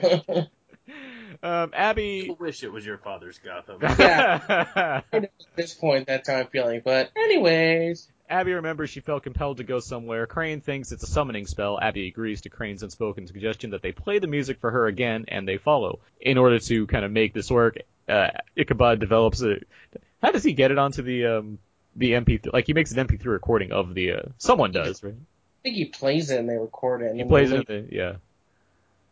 um, 1.43 1.71
Abby. 1.73 2.29
I 2.31 2.37
wish 2.39 2.63
it 2.63 2.71
was 2.71 2.85
your 2.85 2.99
father's 2.99 3.39
Gotham. 3.39 3.79
Yeah. 3.81 5.01
At 5.11 5.31
this 5.57 5.73
point, 5.73 6.07
that's 6.07 6.29
how 6.29 6.37
I'm 6.37 6.49
feeling. 6.49 6.83
But 6.85 7.11
anyways, 7.17 8.09
Abby 8.29 8.53
remembers 8.55 8.91
she 8.91 9.01
felt 9.01 9.23
compelled 9.23 9.59
to 9.59 9.65
go 9.65 9.81
somewhere. 9.81 10.27
Crane 10.27 10.61
thinks 10.61 10.93
it's 10.93 11.03
a 11.03 11.07
summoning 11.07 11.47
spell. 11.47 11.79
Abby 11.81 12.09
agrees 12.09 12.41
to 12.43 12.49
Crane's 12.49 12.83
unspoken 12.83 13.27
suggestion 13.27 13.71
that 13.71 13.83
they 13.83 13.93
play 13.93 14.19
the 14.19 14.27
music 14.27 14.61
for 14.61 14.71
her 14.71 14.87
again, 14.87 15.27
and 15.29 15.47
they 15.47 15.59
follow. 15.59 15.99
In 16.21 16.39
order 16.39 16.59
to 16.59 16.87
kind 16.87 17.05
of 17.05 17.13
make 17.13 17.35
this 17.35 17.51
work, 17.51 17.77
uh, 18.09 18.29
Ichabod 18.57 18.99
develops 19.01 19.43
a. 19.43 19.57
How 20.23 20.31
does 20.33 20.43
he 20.43 20.55
get 20.55 20.71
it 20.71 20.79
onto 20.79 21.03
the 21.03 21.27
um 21.27 21.59
the 21.97 22.13
MP3? 22.13 22.53
Like 22.53 22.67
he 22.67 22.73
makes 22.73 22.93
an 22.93 23.07
MP3 23.07 23.25
recording 23.27 23.73
of 23.73 23.93
the. 23.95 24.13
Uh, 24.13 24.23
someone 24.39 24.73
does, 24.73 25.03
right? 25.03 25.15
I 25.15 25.63
think 25.63 25.77
he 25.77 25.85
plays 25.87 26.31
it 26.31 26.39
and 26.41 26.49
they 26.49 26.57
record 26.57 27.03
it. 27.03 27.11
And 27.11 27.21
He 27.21 27.25
plays 27.27 27.51
it. 27.53 27.67
the- 27.67 27.87
Yeah. 27.91 28.13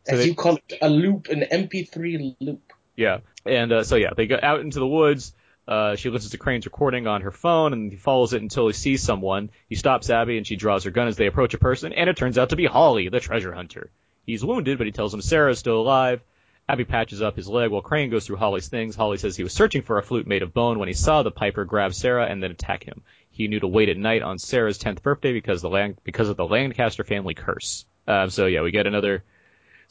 So 0.05 0.15
as 0.15 0.19
they- 0.21 0.27
you 0.27 0.35
call 0.35 0.57
it, 0.69 0.79
a 0.83 0.89
loop, 0.91 1.29
an 1.29 1.43
MP3 1.51 2.37
loop. 2.41 2.61
Yeah, 2.97 3.19
and 3.47 3.73
uh, 3.73 3.85
so 3.85 3.97
yeah, 3.97 4.11
they 4.17 4.27
go 4.27 4.39
out 4.43 4.61
into 4.61 4.79
the 4.79 4.87
woods. 4.87 5.35
Uh, 5.67 5.95
she 5.97 6.11
listens 6.11 6.33
to 6.33 6.39
Crane's 6.39 6.67
recording 6.67 7.07
on 7.07 7.23
her 7.23 7.31
phone, 7.31 7.73
and 7.73 7.91
he 7.93 7.97
follows 7.97 8.33
it 8.33 8.43
until 8.43 8.67
he 8.67 8.73
sees 8.73 9.03
someone. 9.03 9.51
He 9.69 9.77
stops 9.77 10.11
Abby, 10.11 10.37
and 10.37 10.47
she 10.47 10.57
draws 10.57 10.85
her 10.85 10.91
gun 10.91 11.09
as 11.09 11.17
they 11.17 11.27
approach 11.27 11.55
a 11.55 11.59
person, 11.59 11.93
and 11.93 12.11
it 12.11 12.17
turns 12.17 12.39
out 12.39 12.51
to 12.51 12.57
be 12.57 12.67
Hawley, 12.67 13.09
the 13.09 13.21
treasure 13.21 13.53
hunter. 13.53 13.91
He's 14.27 14.45
wounded, 14.45 14.79
but 14.79 14.87
he 14.87 14.93
tells 14.93 15.15
him 15.15 15.23
Sarah 15.23 15.53
is 15.53 15.59
still 15.59 15.81
alive. 15.81 16.21
Abby 16.69 16.85
patches 16.85 17.23
up 17.23 17.37
his 17.37 17.49
leg 17.49 17.71
while 17.71 17.83
Crane 17.83 18.11
goes 18.11 18.27
through 18.27 18.37
Hawley's 18.37 18.69
things. 18.69 18.95
Hawley 18.95 19.19
says 19.19 19.37
he 19.37 19.43
was 19.43 19.53
searching 19.53 19.83
for 19.83 19.99
a 19.99 20.03
flute 20.03 20.27
made 20.27 20.43
of 20.43 20.55
bone 20.55 20.79
when 20.79 20.89
he 20.89 20.95
saw 20.95 21.23
the 21.23 21.31
piper 21.31 21.65
grab 21.65 21.93
Sarah 21.93 22.27
and 22.27 22.43
then 22.43 22.53
attack 22.53 22.85
him. 22.85 23.03
He 23.31 23.49
knew 23.49 23.61
to 23.61 23.67
wait 23.67 23.89
at 23.89 23.97
night 23.97 24.23
on 24.23 24.39
Sarah's 24.39 24.79
tenth 24.79 25.03
birthday 25.03 25.33
because 25.33 25.61
the 25.61 25.69
Lan- 25.69 25.99
because 26.05 26.29
of 26.29 26.37
the 26.37 26.47
Lancaster 26.47 27.03
family 27.03 27.35
curse. 27.35 27.85
Uh, 28.07 28.29
so 28.29 28.47
yeah, 28.47 28.63
we 28.63 28.71
get 28.71 28.87
another 28.87 29.25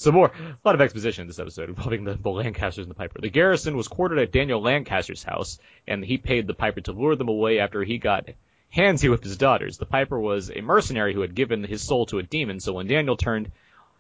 some 0.02 0.16
more, 0.16 0.32
a 0.36 0.58
lot 0.66 0.76
of 0.76 0.82
exposition 0.82 1.24
in 1.24 1.28
this 1.28 1.40
episode 1.40 1.70
involving 1.70 2.04
the, 2.04 2.16
the 2.16 2.30
Lancasters 2.30 2.84
and 2.86 2.90
the 2.90 2.96
Piper. 2.96 3.20
The 3.22 3.30
garrison 3.30 3.78
was 3.78 3.88
quartered 3.88 4.20
at 4.20 4.32
Daniel 4.32 4.62
Lancaster's 4.62 5.24
house, 5.24 5.60
and 5.88 6.04
he 6.04 6.18
paid 6.18 6.48
the 6.48 6.54
Piper 6.54 6.82
to 6.82 6.92
lure 6.92 7.16
them 7.16 7.30
away 7.30 7.60
after 7.60 7.84
he 7.84 7.98
got 7.98 8.30
handsy 8.76 9.10
with 9.10 9.24
his 9.24 9.38
daughters. 9.38 9.78
The 9.78 9.86
Piper 9.86 10.20
was 10.20 10.50
a 10.50 10.62
mercenary 10.62 11.14
who 11.14 11.22
had 11.22 11.36
given 11.36 11.64
his 11.64 11.82
soul 11.84 12.06
to 12.08 12.20
a 12.20 12.24
demon, 12.24 12.60
so 12.60 12.74
when 12.74 12.88
Daniel 12.88 13.18
turned 13.18 13.52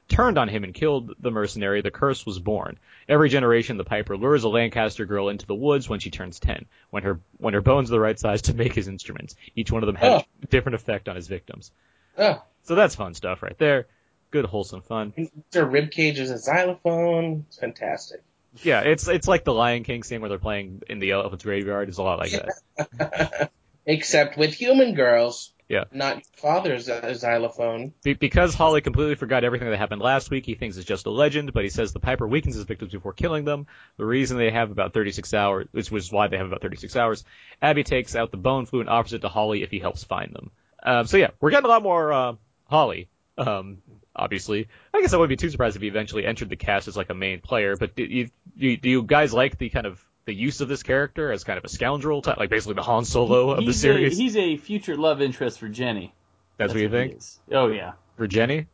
turned 0.07 0.37
on 0.37 0.49
him 0.49 0.65
and 0.65 0.73
killed 0.73 1.13
the 1.21 1.31
mercenary, 1.31 1.81
the 1.81 1.91
curse 1.91 2.25
was 2.25 2.37
born. 2.37 2.77
Every 3.07 3.29
generation, 3.29 3.77
the 3.77 3.85
Piper 3.85 4.17
lures 4.17 4.43
a 4.43 4.49
Lancaster 4.49 5.05
girl 5.05 5.29
into 5.29 5.45
the 5.45 5.55
woods 5.55 5.87
when 5.87 5.99
she 5.99 6.09
turns 6.09 6.39
ten, 6.39 6.65
when 6.89 7.03
her 7.03 7.19
when 7.37 7.53
her 7.53 7.61
bones 7.61 7.89
are 7.89 7.93
the 7.93 7.99
right 7.99 8.19
size 8.19 8.41
to 8.43 8.53
make 8.53 8.73
his 8.73 8.87
instruments. 8.87 9.35
Each 9.55 9.71
one 9.71 9.83
of 9.83 9.87
them 9.87 9.95
has 9.95 10.23
a 10.43 10.47
different 10.47 10.75
effect 10.75 11.07
on 11.07 11.15
his 11.15 11.27
victims. 11.27 11.71
Oh, 12.17 12.43
So 12.63 12.75
that's 12.75 12.95
fun 12.95 13.13
stuff 13.13 13.41
right 13.41 13.57
there. 13.57 13.87
Good 14.31 14.45
wholesome 14.45 14.81
fun. 14.81 15.13
their 15.51 15.65
rib 15.65 15.91
cage 15.91 16.19
is 16.19 16.31
a 16.31 16.37
xylophone. 16.37 17.45
It's 17.47 17.57
fantastic. 17.57 18.23
Yeah, 18.63 18.81
it's 18.81 19.07
it's 19.07 19.27
like 19.27 19.43
the 19.43 19.53
Lion 19.53 19.83
King 19.83 20.03
scene 20.03 20.21
where 20.21 20.29
they're 20.29 20.37
playing 20.37 20.81
in 20.89 20.99
the 20.99 21.11
elephant's 21.11 21.43
graveyard. 21.43 21.89
It's 21.89 21.97
a 21.97 22.03
lot 22.03 22.19
like 22.19 22.31
that. 22.31 23.51
Except 23.85 24.37
with 24.37 24.53
human 24.53 24.93
girls. 24.93 25.53
Yeah. 25.67 25.85
Not 25.93 26.21
father's 26.35 26.89
uh, 26.89 27.13
xylophone. 27.13 27.93
Be- 28.03 28.13
because 28.13 28.53
Hawley 28.53 28.81
completely 28.81 29.15
forgot 29.15 29.45
everything 29.45 29.69
that 29.69 29.77
happened 29.77 30.01
last 30.01 30.29
week, 30.29 30.45
he 30.45 30.53
thinks 30.55 30.75
it's 30.75 30.85
just 30.85 31.05
a 31.05 31.09
legend, 31.09 31.53
but 31.53 31.63
he 31.63 31.69
says 31.69 31.93
the 31.93 32.01
Piper 32.01 32.27
weakens 32.27 32.55
his 32.55 32.65
victims 32.65 32.91
before 32.91 33.13
killing 33.13 33.45
them. 33.45 33.67
The 33.95 34.05
reason 34.05 34.37
they 34.37 34.51
have 34.51 34.69
about 34.69 34.93
36 34.93 35.33
hours, 35.33 35.67
which 35.71 35.89
was 35.89 36.11
why 36.11 36.27
they 36.27 36.35
have 36.35 36.45
about 36.47 36.61
36 36.61 36.93
hours, 36.97 37.23
Abby 37.61 37.85
takes 37.85 38.17
out 38.17 38.31
the 38.31 38.37
bone 38.37 38.65
flute 38.65 38.81
and 38.81 38.89
offers 38.89 39.13
it 39.13 39.19
to 39.19 39.29
Hawley 39.29 39.63
if 39.63 39.71
he 39.71 39.79
helps 39.79 40.03
find 40.03 40.33
them. 40.33 40.51
Um, 40.83 41.07
so 41.07 41.15
yeah, 41.15 41.29
we're 41.39 41.51
getting 41.51 41.67
a 41.67 41.69
lot 41.69 41.83
more, 41.83 42.11
uh, 42.11 42.33
Hawley. 42.65 43.07
Um, 43.37 43.77
obviously. 44.15 44.67
I 44.93 45.01
guess 45.01 45.13
I 45.13 45.17
wouldn't 45.17 45.29
be 45.37 45.41
too 45.41 45.49
surprised 45.49 45.75
if 45.75 45.81
he 45.81 45.87
eventually 45.87 46.25
entered 46.25 46.49
the 46.49 46.55
cast 46.55 46.87
as 46.87 46.95
like 46.97 47.09
a 47.09 47.13
main 47.15 47.39
player, 47.41 47.75
but 47.77 47.95
do 47.95 48.03
you, 48.03 48.29
do 48.57 48.67
you, 48.67 48.77
do 48.77 48.89
you 48.89 49.03
guys 49.03 49.33
like 49.33 49.57
the 49.57 49.69
kind 49.69 49.85
of, 49.85 50.03
the 50.25 50.33
use 50.35 50.61
of 50.61 50.67
this 50.67 50.83
character 50.83 51.31
as 51.31 51.43
kind 51.43 51.57
of 51.57 51.65
a 51.65 51.69
scoundrel 51.69 52.21
type, 52.21 52.37
like 52.37 52.49
basically 52.51 52.75
the 52.75 52.83
Han 52.83 53.05
Solo 53.05 53.51
of 53.51 53.65
the 53.65 53.73
series? 53.73 54.19
A, 54.19 54.21
he's 54.21 54.37
a 54.37 54.55
future 54.57 54.95
love 54.95 55.19
interest 55.21 55.59
for 55.59 55.67
Jenny. 55.67 56.13
That's, 56.57 56.73
what 56.73 56.81
you 56.81 56.89
think? 56.89 57.19
Oh 57.51 57.67
yeah. 57.67 57.93
For 58.17 58.27
Jenny? 58.27 58.67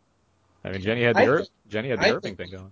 I 0.66 0.72
mean, 0.72 0.82
Jenny 0.82 1.04
had 1.04 1.16
the 1.16 1.20
I 1.22 1.24
Ir- 1.24 1.38
think- 1.38 1.50
Jenny 1.70 1.90
had 1.90 2.00
the 2.00 2.06
I 2.06 2.10
Irving 2.10 2.36
think- 2.36 2.38
thing 2.52 2.60
going. 2.60 2.72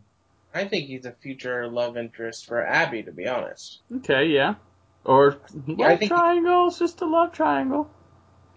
I 0.53 0.65
think 0.65 0.87
he's 0.87 1.05
a 1.05 1.11
future 1.11 1.67
love 1.67 1.95
interest 1.97 2.45
for 2.45 2.65
Abby, 2.65 3.03
to 3.03 3.11
be 3.11 3.27
honest. 3.27 3.79
Okay, 3.97 4.27
yeah. 4.27 4.55
Or 5.05 5.37
love 5.67 6.01
I 6.01 6.07
triangle. 6.07 6.67
It's 6.67 6.79
just 6.79 7.01
a 7.01 7.05
love 7.05 7.31
triangle. 7.33 7.89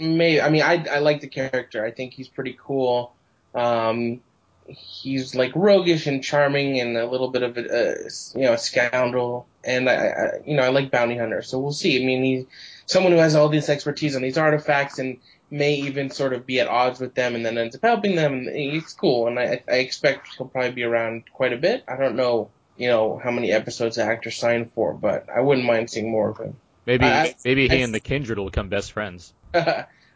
May 0.01 0.41
I 0.41 0.49
mean 0.51 0.63
I 0.63 0.85
I 0.91 0.99
like 1.01 1.21
the 1.21 1.29
character. 1.29 1.85
I 1.85 1.91
think 1.91 2.13
he's 2.15 2.29
pretty 2.29 2.57
cool. 2.61 3.15
Um, 3.55 4.21
he's 4.69 5.35
like 5.35 5.53
roguish 5.55 6.07
and 6.07 6.23
charming 6.23 6.79
and 6.81 6.97
a 6.97 7.07
little 7.07 7.29
bit 7.29 7.43
of 7.43 7.57
a, 7.57 7.61
a 7.61 7.95
you 8.39 8.45
know 8.47 8.53
a 8.53 8.59
scoundrel. 8.59 9.47
And 9.65 9.89
I, 9.89 9.95
I 9.95 10.31
you 10.47 10.57
know 10.57 10.63
I 10.63 10.69
like 10.69 10.91
bounty 10.91 11.17
hunter. 11.17 11.43
So 11.43 11.59
we'll 11.59 11.73
see. 11.73 12.03
I 12.03 12.07
mean 12.07 12.23
he's 12.23 12.45
someone 12.87 13.13
who 13.13 13.19
has 13.19 13.35
all 13.35 13.49
this 13.49 13.69
expertise 13.69 14.15
on 14.17 14.23
these 14.23 14.39
artifacts 14.39 14.99
and 14.99 15.19
may 15.51 15.75
even 15.77 16.11
sort 16.11 16.35
of 16.35 16.45
be 16.47 16.61
at 16.61 16.69
odds 16.69 17.01
with 17.01 17.15
them 17.15 17.35
and 17.35 17.45
then 17.45 17.57
ends 17.57 17.75
up 17.75 17.83
helping 17.83 18.15
them. 18.17 18.33
And 18.35 18.55
he's 18.55 18.93
cool. 18.93 19.27
And 19.27 19.39
I 19.39 19.63
I 19.69 19.77
expect 19.77 20.29
he'll 20.37 20.49
probably 20.49 20.73
be 20.73 20.83
around 20.85 21.25
quite 21.33 21.53
a 21.53 21.59
bit. 21.59 21.85
I 21.89 21.97
don't 21.97 22.17
know 22.17 22.51
you 22.77 22.89
know 22.89 23.19
how 23.23 23.31
many 23.31 23.51
episodes 23.51 23.97
the 23.97 24.05
actor 24.05 24.31
signed 24.31 24.71
for, 24.75 24.93
but 24.95 25.29
I 25.35 25.41
wouldn't 25.41 25.67
mind 25.67 25.91
seeing 25.91 26.11
more 26.11 26.31
of 26.31 26.39
him. 26.39 26.57
Maybe 26.87 27.05
I- 27.05 27.35
maybe 27.45 27.69
he 27.69 27.77
I- 27.77 27.79
and 27.81 27.93
the 27.95 28.01
Kindred 28.01 28.39
will 28.39 28.47
become 28.47 28.69
best 28.69 28.93
friends. 28.93 29.33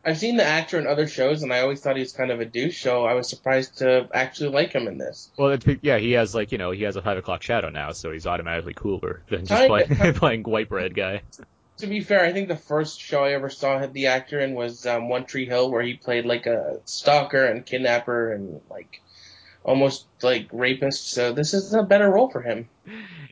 I've 0.05 0.19
seen 0.19 0.37
the 0.37 0.45
actor 0.45 0.79
in 0.79 0.87
other 0.87 1.07
shows, 1.07 1.43
and 1.43 1.53
I 1.53 1.61
always 1.61 1.81
thought 1.81 1.97
he 1.97 2.03
was 2.03 2.12
kind 2.12 2.31
of 2.31 2.41
a 2.41 2.45
douche. 2.45 2.83
So 2.83 3.05
I 3.05 3.15
was 3.15 3.29
surprised 3.29 3.79
to 3.79 4.09
actually 4.12 4.51
like 4.51 4.73
him 4.73 4.88
in 4.88 4.99
this. 4.99 5.31
Well, 5.37 5.57
yeah, 5.81 5.99
he 5.99 6.12
has 6.12 6.35
like 6.35 6.51
you 6.51 6.59
know 6.59 6.73
he 6.73 6.83
has 6.83 6.97
a 6.97 7.03
five 7.03 7.19
o'clock 7.19 7.43
shadow 7.43 7.71
now, 7.71 7.93
so 7.93 8.11
he's 8.11 8.27
automatically 8.27 8.75
cooler 8.75 9.23
than 9.29 9.47
just 9.47 9.67
playing 9.67 10.15
playing 10.15 10.43
white 10.43 10.69
bread 10.69 10.95
guy. 10.95 11.23
To 11.79 11.87
be 11.87 12.01
fair, 12.01 12.25
I 12.25 12.33
think 12.33 12.49
the 12.49 12.57
first 12.57 13.01
show 13.01 13.25
I 13.25 13.33
ever 13.33 13.49
saw 13.49 13.79
had 13.79 13.93
the 13.93 14.09
actor 14.09 14.38
in 14.41 14.55
was 14.55 14.87
um, 14.87 15.09
One 15.09 15.25
Tree 15.25 15.47
Hill, 15.47 15.71
where 15.71 15.83
he 15.83 15.95
played 15.95 16.27
like 16.27 16.47
a 16.47 16.81
stalker 16.85 17.45
and 17.45 17.65
kidnapper 17.65 18.33
and 18.33 18.61
like 18.71 19.01
almost 19.65 20.07
like 20.21 20.49
rapist. 20.53 21.11
So 21.11 21.33
this 21.33 21.55
is 21.55 21.75
a 21.75 21.83
better 21.83 22.11
role 22.11 22.31
for 22.31 22.43
him. 22.43 22.69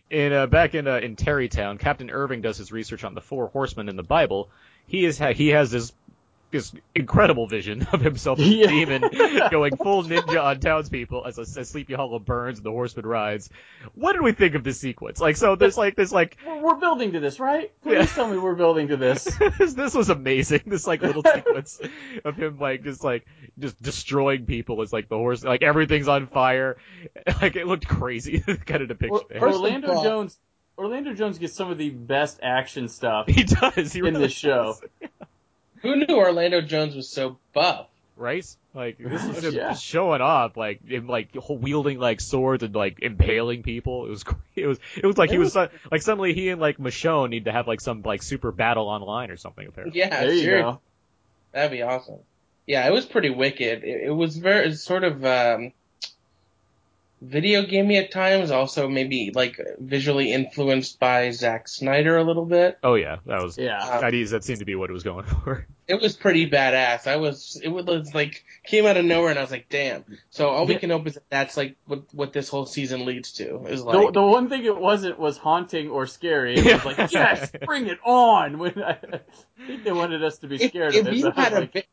In 0.09 0.33
uh, 0.33 0.47
back 0.47 0.75
in 0.75 0.87
uh, 0.87 0.97
in 0.99 1.17
Tarrytown, 1.17 1.79
Captain 1.79 2.11
Irving 2.11 2.43
does 2.43 2.57
his 2.59 2.73
research 2.73 3.05
on 3.05 3.15
the 3.15 3.21
four 3.21 3.49
horsemen 3.49 3.89
in 3.89 3.97
the 3.97 4.03
Bible. 4.03 4.51
He 4.87 5.05
is 5.05 5.19
ha- 5.19 5.33
he 5.33 5.49
has 5.49 5.71
this 5.71 5.93
this 6.51 6.73
incredible 6.95 7.47
vision 7.47 7.87
of 7.93 8.01
himself 8.01 8.41
as 8.41 8.47
a 8.47 8.67
demon 8.67 9.03
going 9.51 9.77
full 9.77 10.03
ninja 10.03 10.43
on 10.43 10.59
townspeople 10.61 11.25
as, 11.27 11.39
as 11.39 11.69
Sleepy 11.69 11.95
Hollow 11.95 12.19
burns 12.19 12.59
and 12.59 12.67
the 12.67 12.71
horseman 12.71 13.07
rides. 13.07 13.51
What 13.95 14.15
did 14.15 14.23
we 14.23 14.33
think 14.33 14.55
of 14.55 14.65
this 14.65 14.79
sequence? 14.81 15.21
Like, 15.21 15.37
so 15.37 15.55
there's 15.57 15.79
like 15.79 15.95
this 15.97 16.11
like 16.13 16.37
We're, 16.47 16.61
we're 16.63 16.75
building 16.81 17.13
to 17.13 17.21
this, 17.21 17.39
right? 17.39 17.71
Please 17.83 17.95
Yeah. 17.95 18.07
tell 18.07 18.29
me 18.31 18.39
we're 18.39 18.55
building 18.57 18.89
to 18.89 18.97
this. 18.97 19.25
this, 19.59 19.75
this 19.75 19.95
was 19.95 20.11
amazing. 20.11 20.63
This 20.67 20.87
like 20.87 21.03
little 21.03 21.23
sequence 21.35 21.81
of 22.25 22.37
him 22.37 22.59
like 22.59 22.83
just 22.85 23.05
like 23.05 23.27
just 23.59 23.81
destroying 23.83 24.47
people 24.47 24.83
as 24.83 24.93
like 24.93 25.09
the 25.09 25.17
horse 25.17 25.45
like 25.45 25.63
everything's 25.63 26.09
on 26.09 26.27
fire. 26.27 26.77
Like 27.41 27.57
it 27.57 27.67
looked 27.67 27.87
crazy 27.87 28.41
kind 28.41 28.83
of 28.83 28.89
depiction. 28.89 29.21
Or- 29.21 29.27
there. 29.29 29.43
Orlando 29.43 29.93
all- 29.93 30.03
Jones. 30.03 30.39
Orlando 30.79 31.13
Jones 31.13 31.37
gets 31.39 31.53
some 31.53 31.71
of 31.71 31.77
the 31.77 31.91
best 31.91 32.39
action 32.43 32.89
stuff. 32.89 33.27
he 33.29 33.43
does. 33.45 33.93
He 33.93 33.99
in 33.99 34.07
really 34.07 34.21
this 34.21 34.33
show. 34.33 34.77
Does. 35.83 35.91
Who 35.91 35.97
knew 35.97 36.17
Orlando 36.19 36.61
Jones 36.61 36.95
was 36.95 37.09
so 37.09 37.39
buff? 37.53 37.87
right? 38.17 38.45
Like 38.75 38.99
this 38.99 39.25
is 39.25 39.45
him 39.45 39.55
Yeah. 39.57 39.75
showing 39.75 40.21
off, 40.21 40.57
like 40.57 40.87
him 40.87 41.07
like 41.07 41.31
wielding 41.49 41.99
like 41.99 42.21
swords 42.21 42.63
and 42.63 42.75
like 42.75 42.99
impaling 43.01 43.63
people. 43.63 44.07
It 44.07 44.11
was 44.11 44.25
it 44.55 44.67
was 44.67 44.79
it 44.97 45.07
was 45.07 45.17
like 45.17 45.31
he 45.31 45.37
It 45.37 45.39
was, 45.39 45.57
like 45.57 46.03
suddenly 46.03 46.35
he 46.35 46.51
and 46.51 46.61
like 46.61 46.77
Michonne 46.79 47.31
need 47.31 47.47
to 47.47 47.53
have 47.53 47.67
like 47.67 47.81
some 47.81 48.03
like 48.03 48.23
super 48.23 48.53
battle 48.53 48.89
online 48.89 49.31
or 49.31 49.37
something. 49.39 49.67
Apparently, 49.67 49.99
Yeah, 49.99 50.09
there 50.21 50.33
you 50.35 50.51
go. 50.51 50.81
That'd 51.53 51.73
be 51.73 51.83
awesome. 51.83 52.19
Yeah, 52.67 52.87
it 52.87 52.93
was 52.93 53.07
pretty 53.07 53.31
wicked. 53.31 53.83
It, 53.85 54.03
it 54.09 54.11
was 54.15 54.37
very 54.37 54.69
it's 54.69 54.85
sort 54.85 55.03
of 55.03 55.25
um, 55.25 55.73
video 57.21 57.63
gamey 57.65 57.97
at 57.99 58.11
times. 58.11 58.51
Also, 58.51 58.89
maybe 58.89 59.31
like 59.35 59.61
visually 59.79 60.33
influenced 60.33 60.99
by 60.99 61.31
Zack 61.31 61.69
Snyder 61.69 62.17
a 62.17 62.25
little 62.25 62.47
bit. 62.47 62.79
oh 62.83 62.95
yeah, 62.95 63.17
that 63.27 63.43
was 63.43 63.59
Yeah. 63.59 64.01
that 64.01 64.15
is 64.15 64.31
that 64.31 64.45
seemed 64.45 64.61
to 64.61 64.65
be 64.65 64.75
what 64.75 64.91
it 64.91 64.93
was 64.93 65.03
going 65.03 65.25
for. 65.45 65.67
It 65.87 66.01
was 66.01 66.17
pretty 66.17 66.49
badass. 66.49 67.07
I 67.09 67.17
was 67.17 67.61
it 67.63 67.69
was 67.69 68.15
like 68.15 68.45
came 68.65 68.87
out 68.87 68.97
of 68.97 69.05
nowhere, 69.05 69.31
and 69.31 69.39
I 69.39 69.43
was 69.43 69.51
like, 69.51 69.69
damn. 69.69 70.05
So 70.31 70.49
all 70.49 70.65
we 70.67 70.77
can 70.77 70.91
hope 70.91 71.07
is 71.09 71.15
that 71.15 71.25
that's 71.31 71.57
like 71.57 71.77
what 71.87 72.03
what 72.15 72.33
this 72.33 72.49
whole 72.49 72.65
season 72.67 73.05
leads 73.07 73.33
to 73.33 73.65
is 73.67 73.83
like 73.83 74.13
the 74.13 74.23
one 74.23 74.49
thing 74.49 74.65
it 74.65 74.77
wasn't 74.79 75.19
was 75.19 75.37
haunting 75.37 75.91
or 75.91 76.07
scary. 76.07 76.55
It 76.59 76.65
was 76.85 76.85
like, 76.85 77.11
yes, 77.13 77.51
bring 77.67 77.87
it 77.89 77.99
on. 78.05 78.59
When 78.59 78.81
I, 78.83 78.99
I 79.63 79.67
think 79.67 79.83
they 79.85 79.93
wanted 79.93 80.23
us 80.23 80.39
to 80.39 80.47
be 80.47 80.59
scared 80.59 80.95
if 80.95 81.03
of 81.07 81.13
it. 81.13 81.17
you 81.17 81.31
had 81.33 81.53
was 81.53 81.59
a 81.59 81.61
like, 81.75 81.89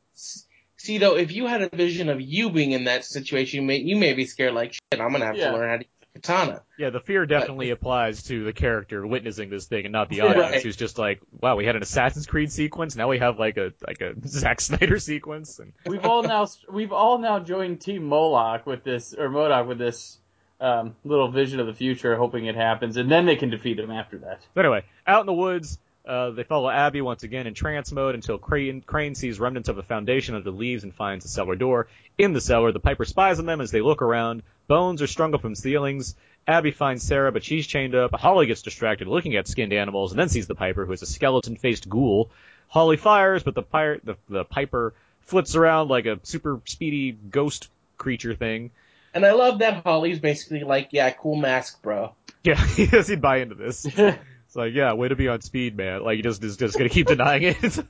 vi- 0.78 0.84
see 0.86 0.98
though, 0.98 1.16
if 1.18 1.32
you 1.32 1.48
had 1.48 1.62
a 1.62 1.70
vision 1.76 2.10
of 2.10 2.22
you 2.22 2.50
being 2.50 2.72
in 2.72 2.86
that 2.86 3.06
situation, 3.06 3.62
you 3.62 3.68
may, 3.68 3.78
you 3.78 3.96
may 3.98 4.14
be 4.14 4.26
scared 4.26 4.54
like 4.54 4.74
shit. 4.74 4.82
I'm 5.02 5.12
gonna 5.12 5.26
have 5.26 5.36
Yeah. 5.38 5.52
to 5.52 5.58
learn 5.58 5.70
how 5.70 5.78
to 5.78 5.84
use 5.84 5.88
a 6.16 6.20
katana. 6.20 6.62
Yeah, 6.78 6.90
the 6.92 7.00
fear 7.00 7.26
definitely 7.26 7.70
applies 7.72 8.24
to 8.24 8.44
the 8.44 8.54
character 8.54 9.06
witnessing 9.06 9.50
this 9.50 9.66
thing 9.66 9.86
and 9.86 9.92
not 9.92 10.10
the 10.10 10.22
Right. 10.22 10.38
audience 10.38 10.64
who's 10.64 10.76
just 10.78 10.98
like, 10.98 11.20
wow, 11.42 11.56
we 11.56 11.66
had 11.66 11.76
an 11.76 11.82
Assassin's 11.82 12.28
Creed 12.28 12.52
sequence, 12.52 12.96
now 12.96 13.08
we 13.08 13.20
have 13.20 13.40
like 13.40 13.58
a 13.58 13.74
like 13.86 14.02
a 14.02 14.14
Zack 14.28 14.62
Snyder 14.62 15.00
sequence, 15.00 15.60
and 15.60 15.74
we've 15.86 16.06
all 16.06 16.24
now 16.24 16.48
we've 16.72 16.94
all 16.94 17.18
now 17.20 17.40
joined 17.40 17.82
Team 17.82 18.04
Moloch 18.04 18.66
with 18.66 18.84
this 18.84 19.14
or 19.14 19.30
Modoc 19.30 19.68
with 19.68 19.78
this 19.78 20.18
um, 20.60 20.96
little 21.04 21.30
vision 21.30 21.60
of 21.60 21.68
the 21.68 21.74
future, 21.76 22.16
hoping 22.16 22.46
it 22.48 22.56
happens, 22.56 22.98
and 22.98 23.12
then 23.12 23.28
they 23.28 23.36
can 23.36 23.52
defeat 23.52 23.78
him 23.78 23.92
after 23.92 24.18
that. 24.18 24.40
But 24.56 24.66
anyway, 24.66 24.86
out 25.06 25.20
in 25.20 25.28
the 25.28 25.34
woods, 25.34 25.78
uh, 26.08 26.32
they 26.32 26.44
follow 26.44 26.70
Abby 26.70 27.02
once 27.02 27.24
again 27.24 27.48
in 27.48 27.54
trance 27.54 27.92
mode 27.92 28.16
until 28.16 28.38
Crane, 28.38 28.82
Crane 28.82 29.14
sees 29.14 29.40
remnants 29.40 29.68
of 29.68 29.78
a 29.78 29.84
foundation 29.84 30.36
under 30.36 30.50
the 30.50 30.58
leaves 30.58 30.84
and 30.84 30.94
finds 30.94 31.26
a 31.26 31.28
cellar 31.28 31.56
door. 31.56 31.88
In 32.18 32.34
the 32.34 32.40
cellar, 32.40 32.72
the 32.72 32.80
Piper 32.80 33.04
spies 33.04 33.40
on 33.40 33.46
them 33.46 33.60
as 33.60 33.72
they 33.72 33.82
look 33.82 34.02
around. 34.02 34.44
Bones 34.68 35.02
are 35.02 35.08
strung 35.08 35.36
up 35.36 35.42
from 35.42 35.54
ceilings. 35.54 36.16
Abby 36.48 36.72
finds 36.72 37.04
Sarah, 37.04 37.34
but 37.34 37.44
she's 37.44 37.68
chained 37.68 37.94
up. 37.94 38.14
Hawley 38.14 38.46
gets 38.46 38.62
distracted 38.62 39.08
looking 39.08 39.36
at 39.36 39.50
skinned 39.50 39.74
animals 39.74 40.12
and 40.12 40.20
then 40.20 40.30
sees 40.30 40.48
the 40.48 40.56
Piper, 40.56 40.86
who 40.86 40.94
is 40.94 41.02
a 41.02 41.06
skeleton-faced 41.06 41.90
ghoul. 41.90 42.30
Hawley 42.70 42.98
fires, 42.98 43.44
but 43.44 43.54
the, 43.54 43.62
pirate, 43.62 44.06
the, 44.06 44.16
the 44.30 44.46
Piper 44.46 44.94
flits 45.26 45.56
around 45.56 45.90
like 45.90 46.06
a 46.06 46.20
super 46.24 46.62
speedy 46.66 47.12
ghost 47.12 47.68
creature 47.98 48.34
thing. 48.34 48.72
And 49.14 49.26
I 49.26 49.34
love 49.34 49.60
that 49.60 49.84
Hawley's 49.84 50.20
basically 50.20 50.64
like, 50.64 50.90
yeah, 50.92 51.10
cool 51.10 51.36
mask, 51.36 51.82
bro. 51.82 52.14
Yeah, 52.44 52.56
he 52.66 52.88
doesn't 52.88 53.20
buy 53.20 53.38
into 53.38 53.56
this. 53.56 53.86
It's 54.48 54.56
like, 54.56 54.74
yeah, 54.74 54.94
way 54.94 55.08
to 55.08 55.16
be 55.16 55.28
on 55.28 55.42
speed, 55.42 55.78
man. 55.78 56.04
Like, 56.04 56.16
he 56.16 56.22
just 56.24 56.44
is 56.44 56.58
just 56.58 56.78
gonna 56.78 56.90
keep 56.90 57.08
denying 57.16 57.44
it. 57.44 57.86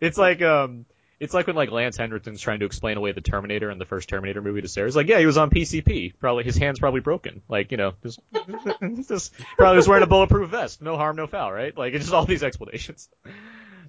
it's 0.00 0.18
like, 0.18 0.42
um, 0.42 0.86
it's 1.20 1.32
like 1.32 1.46
when 1.46 1.54
like 1.54 1.70
Lance 1.70 1.96
Henriksen's 1.96 2.40
trying 2.40 2.60
to 2.60 2.66
explain 2.66 2.96
away 2.96 3.12
the 3.12 3.20
Terminator 3.20 3.70
in 3.70 3.78
the 3.78 3.84
first 3.84 4.08
Terminator 4.08 4.42
movie 4.42 4.62
to 4.62 4.68
Sarah. 4.68 4.88
It's 4.88 4.96
like, 4.96 5.06
yeah, 5.06 5.20
he 5.20 5.26
was 5.26 5.38
on 5.38 5.50
PCP. 5.50 6.14
Probably 6.18 6.42
his 6.42 6.56
hand's 6.56 6.80
probably 6.80 7.00
broken. 7.00 7.42
Like, 7.48 7.70
you 7.70 7.76
know, 7.76 7.92
just, 8.02 8.18
just 9.06 9.32
probably 9.56 9.76
was 9.76 9.86
wearing 9.86 10.02
a 10.02 10.08
bulletproof 10.08 10.50
vest. 10.50 10.82
No 10.82 10.96
harm, 10.96 11.14
no 11.14 11.28
foul, 11.28 11.52
right? 11.52 11.76
Like, 11.76 11.94
it's 11.94 12.06
just 12.06 12.14
all 12.14 12.24
these 12.26 12.42
explanations. 12.42 13.08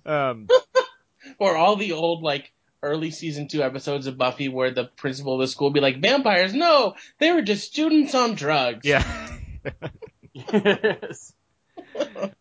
Um, 0.06 0.48
Or 1.40 1.56
all 1.56 1.78
the 1.78 1.94
old 1.94 2.22
like 2.22 2.52
early 2.84 3.10
season 3.10 3.48
two 3.48 3.64
episodes 3.64 4.08
of 4.08 4.18
Buffy 4.18 4.50
where 4.50 4.72
the 4.72 4.84
principal 4.84 5.36
of 5.36 5.40
the 5.40 5.48
school 5.48 5.70
would 5.70 5.74
be 5.74 5.80
like, 5.80 6.02
vampires, 6.02 6.54
no, 6.54 6.96
they 7.18 7.32
were 7.32 7.42
just 7.42 7.64
students 7.72 8.14
on 8.14 8.36
drugs. 8.36 8.86
yeah. 8.86 9.04
Yes. 10.34 11.34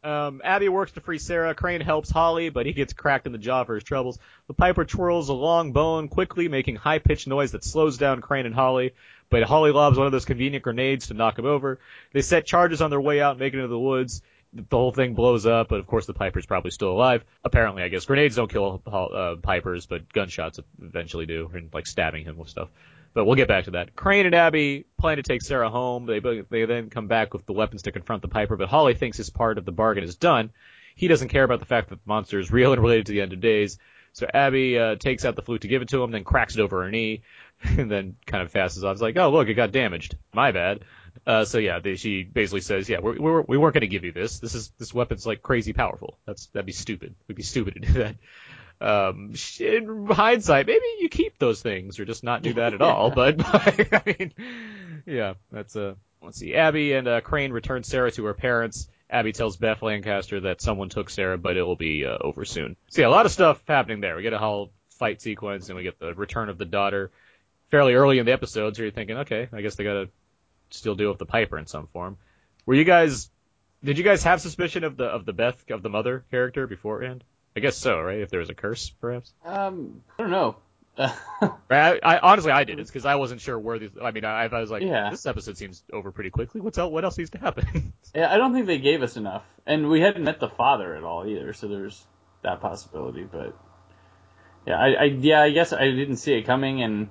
Um, 0.03 0.41
Abby 0.45 0.69
works 0.69 0.93
to 0.93 1.01
free 1.01 1.19
Sarah. 1.19 1.55
Crane 1.55 1.81
helps 1.81 2.11
Hawley, 2.11 2.51
but 2.51 2.67
he 2.67 2.73
gets 2.73 2.93
cracked 2.93 3.27
in 3.27 3.33
the 3.33 3.39
jaw 3.39 3.65
for 3.65 3.75
his 3.75 3.85
troubles. 3.85 4.19
The 4.47 4.55
Piper 4.55 4.85
twirls 4.85 5.29
a 5.29 5.35
long 5.35 5.73
bone 5.73 6.09
quickly, 6.09 6.49
making 6.49 6.77
high-pitched 6.77 7.27
noise 7.27 7.53
that 7.53 7.65
slows 7.65 7.99
down 7.99 8.21
Crane 8.21 8.47
and 8.47 8.55
Hawley. 8.55 8.95
But 9.31 9.45
Hawley 9.45 9.73
lobs 9.73 9.97
one 9.97 10.07
of 10.07 10.13
those 10.13 10.25
convenient 10.25 10.65
grenades 10.65 11.09
to 11.09 11.15
knock 11.15 11.39
him 11.39 11.47
over. 11.47 11.81
They 12.13 12.23
set 12.23 12.47
charges 12.47 12.83
on 12.83 12.91
their 12.91 13.01
way 13.01 13.21
out 13.21 13.39
making 13.39 13.61
it 13.61 13.63
into 13.63 13.73
the 13.73 13.79
woods. 13.79 14.23
The 14.55 14.77
whole 14.77 14.93
thing 14.93 15.15
blows 15.15 15.47
up, 15.47 15.69
but 15.69 15.81
of 15.81 15.87
course 15.87 16.05
the 16.05 16.13
Piper's 16.13 16.45
probably 16.45 16.71
still 16.71 16.91
alive. 16.91 17.25
Apparently, 17.43 17.83
I 17.83 17.89
guess 17.89 18.05
grenades 18.05 18.37
don't 18.37 18.53
kill 18.53 18.83
uh, 18.87 19.37
Pipers, 19.41 19.87
but 19.87 20.13
gunshots 20.13 20.61
eventually 20.83 21.25
do, 21.25 21.51
and 21.55 21.73
like 21.73 21.87
stabbing 21.87 22.25
him 22.25 22.37
with 22.37 22.51
stuff. 22.51 22.69
But 23.15 23.27
we'll 23.27 23.37
get 23.37 23.49
back 23.49 23.65
to 23.65 23.73
that. 23.73 23.95
Crane 23.95 24.27
and 24.27 24.35
Abby 24.35 24.87
plan 24.99 25.19
to 25.19 25.23
take 25.23 25.43
Sarah 25.43 25.69
home. 25.69 26.07
They 26.07 26.21
they 26.21 26.65
then 26.65 26.89
come 26.89 27.09
back 27.09 27.35
with 27.35 27.45
the 27.47 27.53
weapons 27.53 27.83
to 27.83 27.93
confront 27.93 28.23
the 28.23 28.29
Piper, 28.29 28.57
but 28.57 28.69
Hawley 28.69 28.95
thinks 28.95 29.19
his 29.19 29.31
part 29.31 29.59
of 29.59 29.65
the 29.65 29.73
bargain 29.73 30.05
is 30.05 30.17
done. 30.17 30.51
He 30.95 31.09
doesn't 31.09 31.29
care 31.29 31.45
about 31.45 31.61
the 31.61 31.67
fact 31.67 31.91
that 31.91 31.97
the 31.97 32.09
monster 32.09 32.39
is 32.39 32.51
real 32.51 32.73
and 32.73 32.81
related 32.83 33.07
to 33.07 33.13
the 33.13 33.21
end 33.21 33.33
of 33.33 33.41
days. 33.41 33.79
So 34.13 34.27
Abby 34.33 34.79
uh, 34.79 34.97
takes 34.97 35.25
out 35.25 35.37
the 35.37 35.43
flute 35.43 35.63
to 35.63 35.69
give 35.69 35.83
it 35.83 35.89
to 35.89 36.03
him, 36.03 36.11
then 36.11 36.25
cracks 36.25 36.55
it 36.55 36.61
over 36.61 36.83
her 36.85 36.91
knee, 36.91 37.23
and 37.63 37.91
then 37.91 38.17
kind 38.27 38.43
of 38.43 38.53
passes 38.53 38.85
off. 38.85 38.93
It's 38.93 39.03
like, 39.03 39.17
oh 39.17 39.31
look, 39.31 39.49
it 39.49 39.55
got 39.55 39.73
damaged. 39.73 40.17
My 40.35 40.53
bad. 40.53 40.85
Uh, 41.27 41.45
so 41.45 41.59
yeah, 41.59 41.79
they, 41.79 41.97
she 41.97 42.23
basically 42.23 42.63
says, 42.63 42.89
yeah, 42.89 43.01
we're, 43.01 43.19
we're, 43.19 43.43
we 43.43 43.59
weren't 43.59 43.75
going 43.75 43.83
to 43.83 43.87
give 43.87 44.05
you 44.05 44.13
this. 44.13 44.39
This 44.39 44.55
is 44.55 44.73
this 44.79 44.95
weapon's 44.95 45.27
like 45.27 45.43
crazy 45.43 45.73
powerful. 45.73 46.19
That's 46.27 46.47
that'd 46.47 46.67
be 46.67 46.73
stupid. 46.73 47.15
We'd 47.29 47.37
be 47.37 47.43
stupid 47.43 47.75
to 47.75 47.81
do 47.81 47.93
that. 47.95 48.17
Um, 48.83 49.35
in 49.61 50.07
hindsight, 50.07 50.67
maybe 50.67 50.85
you 50.99 51.09
keep 51.09 51.39
those 51.39 51.63
things 51.63 52.01
or 52.01 52.05
just 52.05 52.25
not 52.25 52.43
do 52.43 52.55
that 52.55 52.75
at 52.75 52.83
all. 52.83 53.11
But, 53.11 53.37
I 53.45 54.03
mean, 54.05 54.33
yeah, 55.07 55.35
that's 55.51 55.77
uh, 55.77 55.95
let's 56.21 56.39
see. 56.39 56.55
Abby 56.55 56.93
and 56.93 57.07
uh, 57.07 57.21
Crane 57.21 57.53
return 57.53 57.85
Sarah 57.85 58.11
to 58.13 58.25
her 58.25 58.35
parents. 58.35 58.89
Abby 59.09 59.33
tells 59.33 59.57
Beth 59.57 59.83
Lancaster 59.83 60.41
that 60.41 60.61
someone 60.61 60.89
took 60.89 61.11
Sarah, 61.11 61.39
but 61.39 61.57
it 61.57 61.63
will 61.63 61.77
be 61.77 62.07
uh, 62.07 62.17
over 62.21 62.45
soon. 62.45 62.77
So 62.89 63.03
yeah, 63.03 63.09
a 63.09 63.11
lot 63.11 63.27
of 63.27 63.33
stuff 63.33 63.63
happening 63.69 64.01
there. 64.01 64.17
We 64.17 64.23
get 64.23 64.33
a 64.33 64.39
whole 64.39 64.73
fight 64.99 65.21
sequence, 65.21 65.69
and 65.69 65.77
we 65.77 65.83
get 65.83 65.99
the 65.99 66.15
return 66.15 66.49
of 66.49 66.59
the 66.59 66.65
daughter 66.65 67.11
fairly 67.71 67.95
early 67.95 68.19
in 68.19 68.27
the 68.27 68.33
episode. 68.33 68.75
So 68.75 68.83
you're 68.83 68.91
thinking, 68.91 69.19
okay, 69.19 69.49
I 69.53 69.61
guess 69.61 69.75
they 69.75 69.85
gotta 69.85 70.09
still 70.71 70.95
deal 70.95 71.11
with 71.11 71.19
the 71.19 71.27
Piper 71.27 71.59
in 71.59 71.67
some 71.67 71.87
form. 71.89 72.17
Were 72.67 72.75
you 72.75 72.85
guys? 72.85 73.31
Did 73.85 73.99
you 73.99 74.05
guys 74.05 74.23
have 74.23 74.41
suspicion 74.41 74.85
of 74.85 74.97
the 74.97 75.05
of 75.05 75.27
the 75.27 75.33
Beth 75.33 75.63
of 75.71 75.83
the 75.83 75.91
mother 75.91 76.25
character 76.31 76.67
beforehand? 76.67 77.23
I 77.57 77.61
guess 77.61 77.77
so, 77.77 78.01
right? 78.01 78.21
If 78.21 78.31
there 78.31 78.41
was 78.41 78.51
a 78.51 78.55
curse, 78.55 78.91
perhaps. 78.91 79.33
Um, 79.45 80.03
I 80.19 80.23
don't 80.23 80.31
know. 80.31 80.57
Right, 80.99 81.13
I, 81.71 82.17
I 82.17 82.19
honestly 82.19 82.53
I 82.53 82.65
did. 82.65 82.79
It's 82.79 82.91
because 82.91 83.07
I 83.07 83.15
wasn't 83.15 83.41
sure 83.41 83.59
where 83.59 83.79
these. 83.79 83.91
I 84.03 84.11
mean, 84.11 84.25
I, 84.25 84.45
I 84.45 84.61
was 84.61 84.71
like, 84.71 84.83
Yeah. 84.83 85.11
this 85.11 85.25
episode 85.27 85.57
seems 85.57 85.83
over 85.93 86.13
pretty 86.13 86.31
quickly. 86.31 86.61
What's 86.61 86.77
else? 86.79 86.91
What 86.93 87.05
else 87.05 87.17
needs 87.17 87.31
to 87.31 87.39
happen? 87.39 87.93
yeah, 88.15 88.33
I 88.33 88.37
don't 88.37 88.53
think 88.53 88.67
they 88.67 88.79
gave 88.79 89.03
us 89.03 89.17
enough, 89.17 89.45
and 89.67 89.89
we 89.89 90.01
hadn't 90.01 90.25
met 90.25 90.39
the 90.41 90.49
father 90.51 90.95
at 90.95 91.03
all 91.05 91.27
either, 91.27 91.53
so 91.55 91.69
there's 91.69 92.03
that 92.43 92.61
possibility. 92.61 93.25
But 93.25 93.57
yeah, 94.67 94.77
I, 94.79 94.89
I 94.93 95.05
yeah, 95.05 95.41
I 95.43 95.51
guess 95.51 95.73
I 95.73 95.85
didn't 95.91 96.17
see 96.17 96.35
it 96.35 96.43
coming, 96.43 96.83
and 96.83 97.09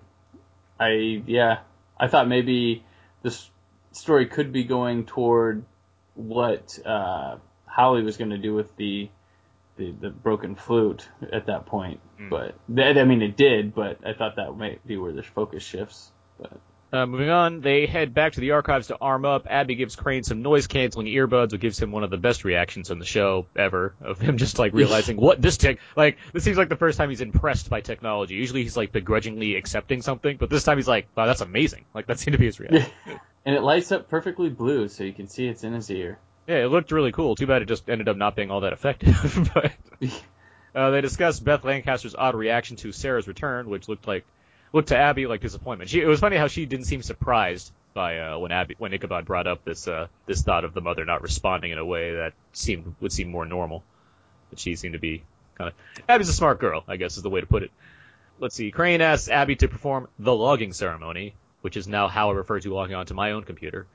I 0.80 1.24
yeah, 1.26 1.60
I 2.00 2.08
thought 2.08 2.28
maybe 2.28 2.84
this 3.24 3.50
story 3.94 4.28
could 4.28 4.52
be 4.52 4.64
going 4.64 5.06
toward 5.06 5.66
what 6.14 6.78
uh, 6.86 7.38
Hawley 7.66 8.04
was 8.04 8.18
going 8.18 8.30
to 8.32 8.38
do 8.38 8.54
with 8.54 8.76
the 8.76 9.10
the, 9.82 9.92
the 10.00 10.10
broken 10.10 10.56
flute 10.56 11.08
at 11.34 11.48
that 11.48 11.66
point. 11.66 12.00
But 12.30 12.56
that, 12.70 13.00
I 13.00 13.04
mean, 13.04 13.22
it 13.24 13.36
did. 13.36 13.74
But 13.74 14.06
I 14.06 14.14
thought 14.14 14.36
that 14.36 14.56
might 14.56 14.86
be 14.86 14.96
where 14.98 15.12
the 15.12 15.24
focus 15.24 15.64
shifts. 15.64 16.12
But 16.40 16.52
Uh, 16.94 17.06
moving 17.08 17.30
on, 17.30 17.62
they 17.62 17.88
head 17.88 18.14
back 18.14 18.34
to 18.34 18.42
the 18.42 18.52
archives 18.52 18.88
to 18.88 18.98
arm 19.00 19.26
up. 19.26 19.48
Abby 19.50 19.76
gives 19.76 19.96
Crane 19.96 20.24
some 20.24 20.42
noise 20.44 20.68
canceling 20.68 21.08
earbuds, 21.08 21.52
which 21.52 21.62
gives 21.62 21.80
him 21.80 21.92
one 21.92 22.04
of 22.04 22.10
the 22.12 22.18
best 22.18 22.44
reactions 22.44 22.92
on 22.92 23.00
the 23.00 23.06
show 23.06 23.48
ever 23.56 23.96
of 24.02 24.20
him 24.20 24.38
just 24.38 24.60
like 24.60 24.74
realizing 24.74 25.18
what 25.28 25.42
this 25.42 25.58
tech 25.58 25.80
like 25.96 26.18
this 26.34 26.44
seems 26.44 26.58
like 26.58 26.70
the 26.70 26.76
first 26.76 26.98
time 26.98 27.10
he's 27.10 27.22
impressed 27.22 27.70
by 27.70 27.82
technology. 27.82 28.36
Usually 28.36 28.62
he's 28.62 28.78
like 28.78 28.92
begrudgingly 28.92 29.56
accepting 29.56 30.02
something, 30.04 30.38
but 30.38 30.50
this 30.50 30.64
time 30.64 30.78
he's 30.78 30.88
like, 30.88 31.08
wow, 31.16 31.26
that's 31.26 31.42
amazing. 31.42 31.86
Like 31.96 32.06
that 32.08 32.20
seemed 32.20 32.34
to 32.34 32.40
be 32.40 32.46
his 32.46 32.60
reaction. 32.60 32.92
and 33.46 33.56
it 33.56 33.64
lights 33.64 33.92
up 33.92 34.10
perfectly 34.10 34.50
blue, 34.50 34.90
so 34.90 35.04
you 35.04 35.14
can 35.14 35.28
see 35.28 35.48
it's 35.48 35.64
in 35.64 35.74
his 35.74 35.90
ear. 35.90 36.20
Yeah, 36.48 36.64
it 36.64 36.68
looked 36.68 36.92
really 36.92 37.12
cool. 37.12 37.36
Too 37.36 37.48
bad 37.48 37.62
it 37.62 37.68
just 37.68 37.90
ended 37.90 38.10
up 38.10 38.18
not 38.18 38.36
being 38.36 38.52
all 38.52 38.62
that 38.62 38.74
effective. 38.74 39.50
but 39.54 39.74
uh, 40.76 40.90
they 40.92 41.02
discussed 41.02 41.44
Beth 41.44 41.64
Lancaster's 41.64 42.16
odd 42.16 42.36
reaction 42.36 42.78
to 42.78 42.92
Sarah's 42.92 43.28
return, 43.28 43.70
which 43.70 43.88
looked 43.88 44.08
like 44.08 44.26
looked 44.74 44.90
to 44.90 44.98
Abby 44.98 45.28
like 45.28 45.42
disappointment. 45.42 45.90
She, 45.90 46.02
it 46.02 46.08
was 46.08 46.20
funny 46.20 46.38
how 46.38 46.48
she 46.48 46.66
didn't 46.66 46.86
seem 46.86 47.02
surprised 47.02 47.72
by 47.94 48.20
uh, 48.20 48.38
when 48.38 48.52
Abby 48.52 48.76
when 48.78 48.94
Ichabod 48.94 49.26
brought 49.26 49.48
up 49.48 49.64
this 49.64 49.88
uh, 49.88 50.08
this 50.26 50.42
thought 50.42 50.66
of 50.66 50.74
the 50.74 50.82
mother 50.82 51.06
not 51.06 51.22
responding 51.22 51.72
in 51.72 51.78
a 51.78 51.86
way 51.86 52.16
that 52.16 52.34
seemed 52.54 52.96
would 53.02 53.12
seem 53.12 53.30
more 53.30 53.46
normal. 53.46 53.84
But 54.50 54.60
she 54.60 54.76
seemed 54.76 54.94
to 54.94 55.00
be 55.00 55.24
kind 55.56 55.70
of 55.70 56.04
Abby's 56.10 56.30
a 56.30 56.34
smart 56.34 56.60
girl, 56.60 56.84
I 56.88 56.98
guess 56.98 57.18
is 57.18 57.24
the 57.24 57.30
way 57.30 57.42
to 57.42 57.48
put 57.48 57.64
it. 57.64 57.72
Let's 58.40 58.56
see. 58.56 58.72
Crane 58.72 59.02
asks 59.02 59.30
Abby 59.30 59.56
to 59.58 59.68
perform 59.68 60.08
the 60.18 60.34
logging 60.34 60.74
ceremony, 60.74 61.36
which 61.62 61.78
is 61.78 61.88
now 61.88 62.08
how 62.08 62.32
I 62.32 62.34
refer 62.34 62.60
to 62.60 62.74
logging 62.74 62.96
onto 62.96 63.14
my 63.14 63.32
own 63.32 63.44
computer, 63.44 63.86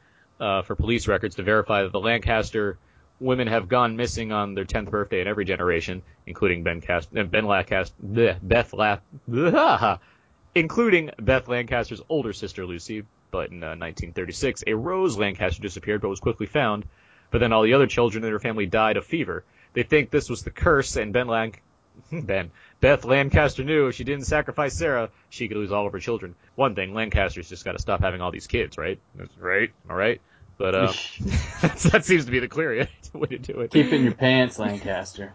uh, 0.41 0.63
for 0.63 0.75
police 0.75 1.09
records 1.09 1.37
to 1.37 1.43
verify 1.43 1.83
that 1.83 1.93
the 1.93 2.01
Lancaster 2.01 2.79
women 3.21 3.49
have 3.49 3.69
gone 3.69 3.97
missing 3.97 4.33
on 4.33 4.55
their 4.55 4.65
10th 4.65 4.91
birthday 4.91 5.21
in 5.21 5.27
every 5.27 5.45
generation, 5.45 6.03
including 6.27 6.63
Ben 6.63 6.81
Cast, 6.81 7.17
uh, 7.17 7.25
Ben 7.25 7.47
Lancaster, 7.47 7.95
Beth 8.43 8.73
La, 8.73 8.99
bleh, 9.29 9.99
including 10.55 11.11
Beth 11.19 11.49
Lancaster's 11.49 12.03
older 12.09 12.33
sister 12.33 12.67
Lucy. 12.67 13.05
But 13.31 13.51
in 13.51 13.63
uh, 13.63 13.75
1936, 13.77 14.65
a 14.67 14.75
Rose 14.75 15.19
Lancaster 15.19 15.61
disappeared, 15.61 16.01
but 16.01 16.09
was 16.09 16.21
quickly 16.21 16.47
found. 16.47 16.85
But 17.31 17.39
then 17.39 17.53
all 17.53 17.63
the 17.63 17.75
other 17.75 17.87
children 17.87 18.25
in 18.25 18.31
her 18.31 18.39
family 18.39 18.67
died 18.67 18.97
of 18.97 19.05
fever. 19.05 19.45
They 19.73 19.83
think 19.83 20.11
this 20.11 20.31
was 20.31 20.43
the 20.43 20.51
curse, 20.51 20.97
and 20.97 21.13
Ben 21.13 21.27
Lan- 21.27 21.53
Ben 22.13 22.51
Beth 22.81 23.05
Lancaster 23.05 23.65
knew 23.65 23.89
if 23.89 23.95
she 23.95 24.05
didn't 24.05 24.27
sacrifice 24.27 24.77
Sarah, 24.77 25.11
she 25.29 25.49
could 25.49 25.57
lose 25.57 25.73
all 25.73 25.87
of 25.87 25.93
her 25.93 26.01
children. 26.01 26.35
One 26.55 26.75
thing, 26.75 26.95
Lancaster's 26.95 27.49
just 27.49 27.65
got 27.65 27.73
to 27.73 27.79
stop 27.79 28.01
having 28.01 28.21
all 28.21 28.31
these 28.31 28.47
kids, 28.47 28.79
right? 28.79 29.01
That's 29.15 29.37
right, 29.39 29.71
all 29.89 29.97
right. 29.97 30.21
But 30.59 30.75
uh, 30.75 30.93
that 31.63 32.03
seems 32.05 32.25
to 32.27 32.31
be 32.31 32.39
the 32.39 32.49
clear 32.49 32.89
way 33.15 33.27
to 33.27 33.39
do 33.39 33.61
it. 33.61 33.71
Keep 33.71 33.93
in 33.93 34.03
your 34.03 34.15
pants, 34.15 34.59
Lancaster. 34.59 35.33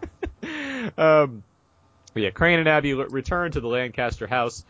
Um, 0.97 1.43
but 2.13 2.24
yeah, 2.24 2.30
Crane 2.32 2.60
and 2.60 2.67
Abby 2.67 2.91
l- 2.91 3.06
return 3.06 3.52
to 3.52 3.62
the 3.62 3.67
Lancaster 3.67 4.28
house, 4.28 4.65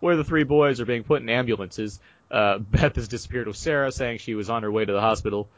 where 0.00 0.16
the 0.16 0.24
three 0.24 0.44
boys 0.44 0.80
are 0.80 0.86
being 0.86 1.04
put 1.04 1.22
in 1.22 1.28
ambulances. 1.28 2.00
Uh, 2.30 2.58
Beth 2.58 2.96
has 2.96 3.08
disappeared 3.08 3.46
with 3.46 3.56
Sarah, 3.56 3.92
saying 3.92 4.18
she 4.18 4.34
was 4.34 4.48
on 4.50 4.62
her 4.62 4.70
way 4.70 4.84
to 4.84 4.92
the 4.92 5.00
hospital. 5.00 5.50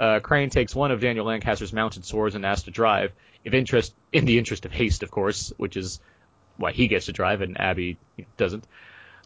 Uh, 0.00 0.18
Crane 0.18 0.48
takes 0.48 0.74
one 0.74 0.90
of 0.90 1.00
Daniel 1.00 1.26
Lancaster's 1.26 1.74
mounted 1.74 2.06
swords 2.06 2.34
and 2.34 2.46
asks 2.46 2.64
to 2.64 2.70
drive, 2.70 3.12
if 3.44 3.52
interest 3.52 3.94
in 4.12 4.24
the 4.24 4.38
interest 4.38 4.64
of 4.64 4.72
haste, 4.72 5.02
of 5.02 5.10
course, 5.10 5.52
which 5.58 5.76
is 5.76 6.00
why 6.56 6.72
he 6.72 6.88
gets 6.88 7.06
to 7.06 7.12
drive 7.12 7.42
and 7.42 7.60
Abby 7.60 7.98
doesn't. 8.38 8.66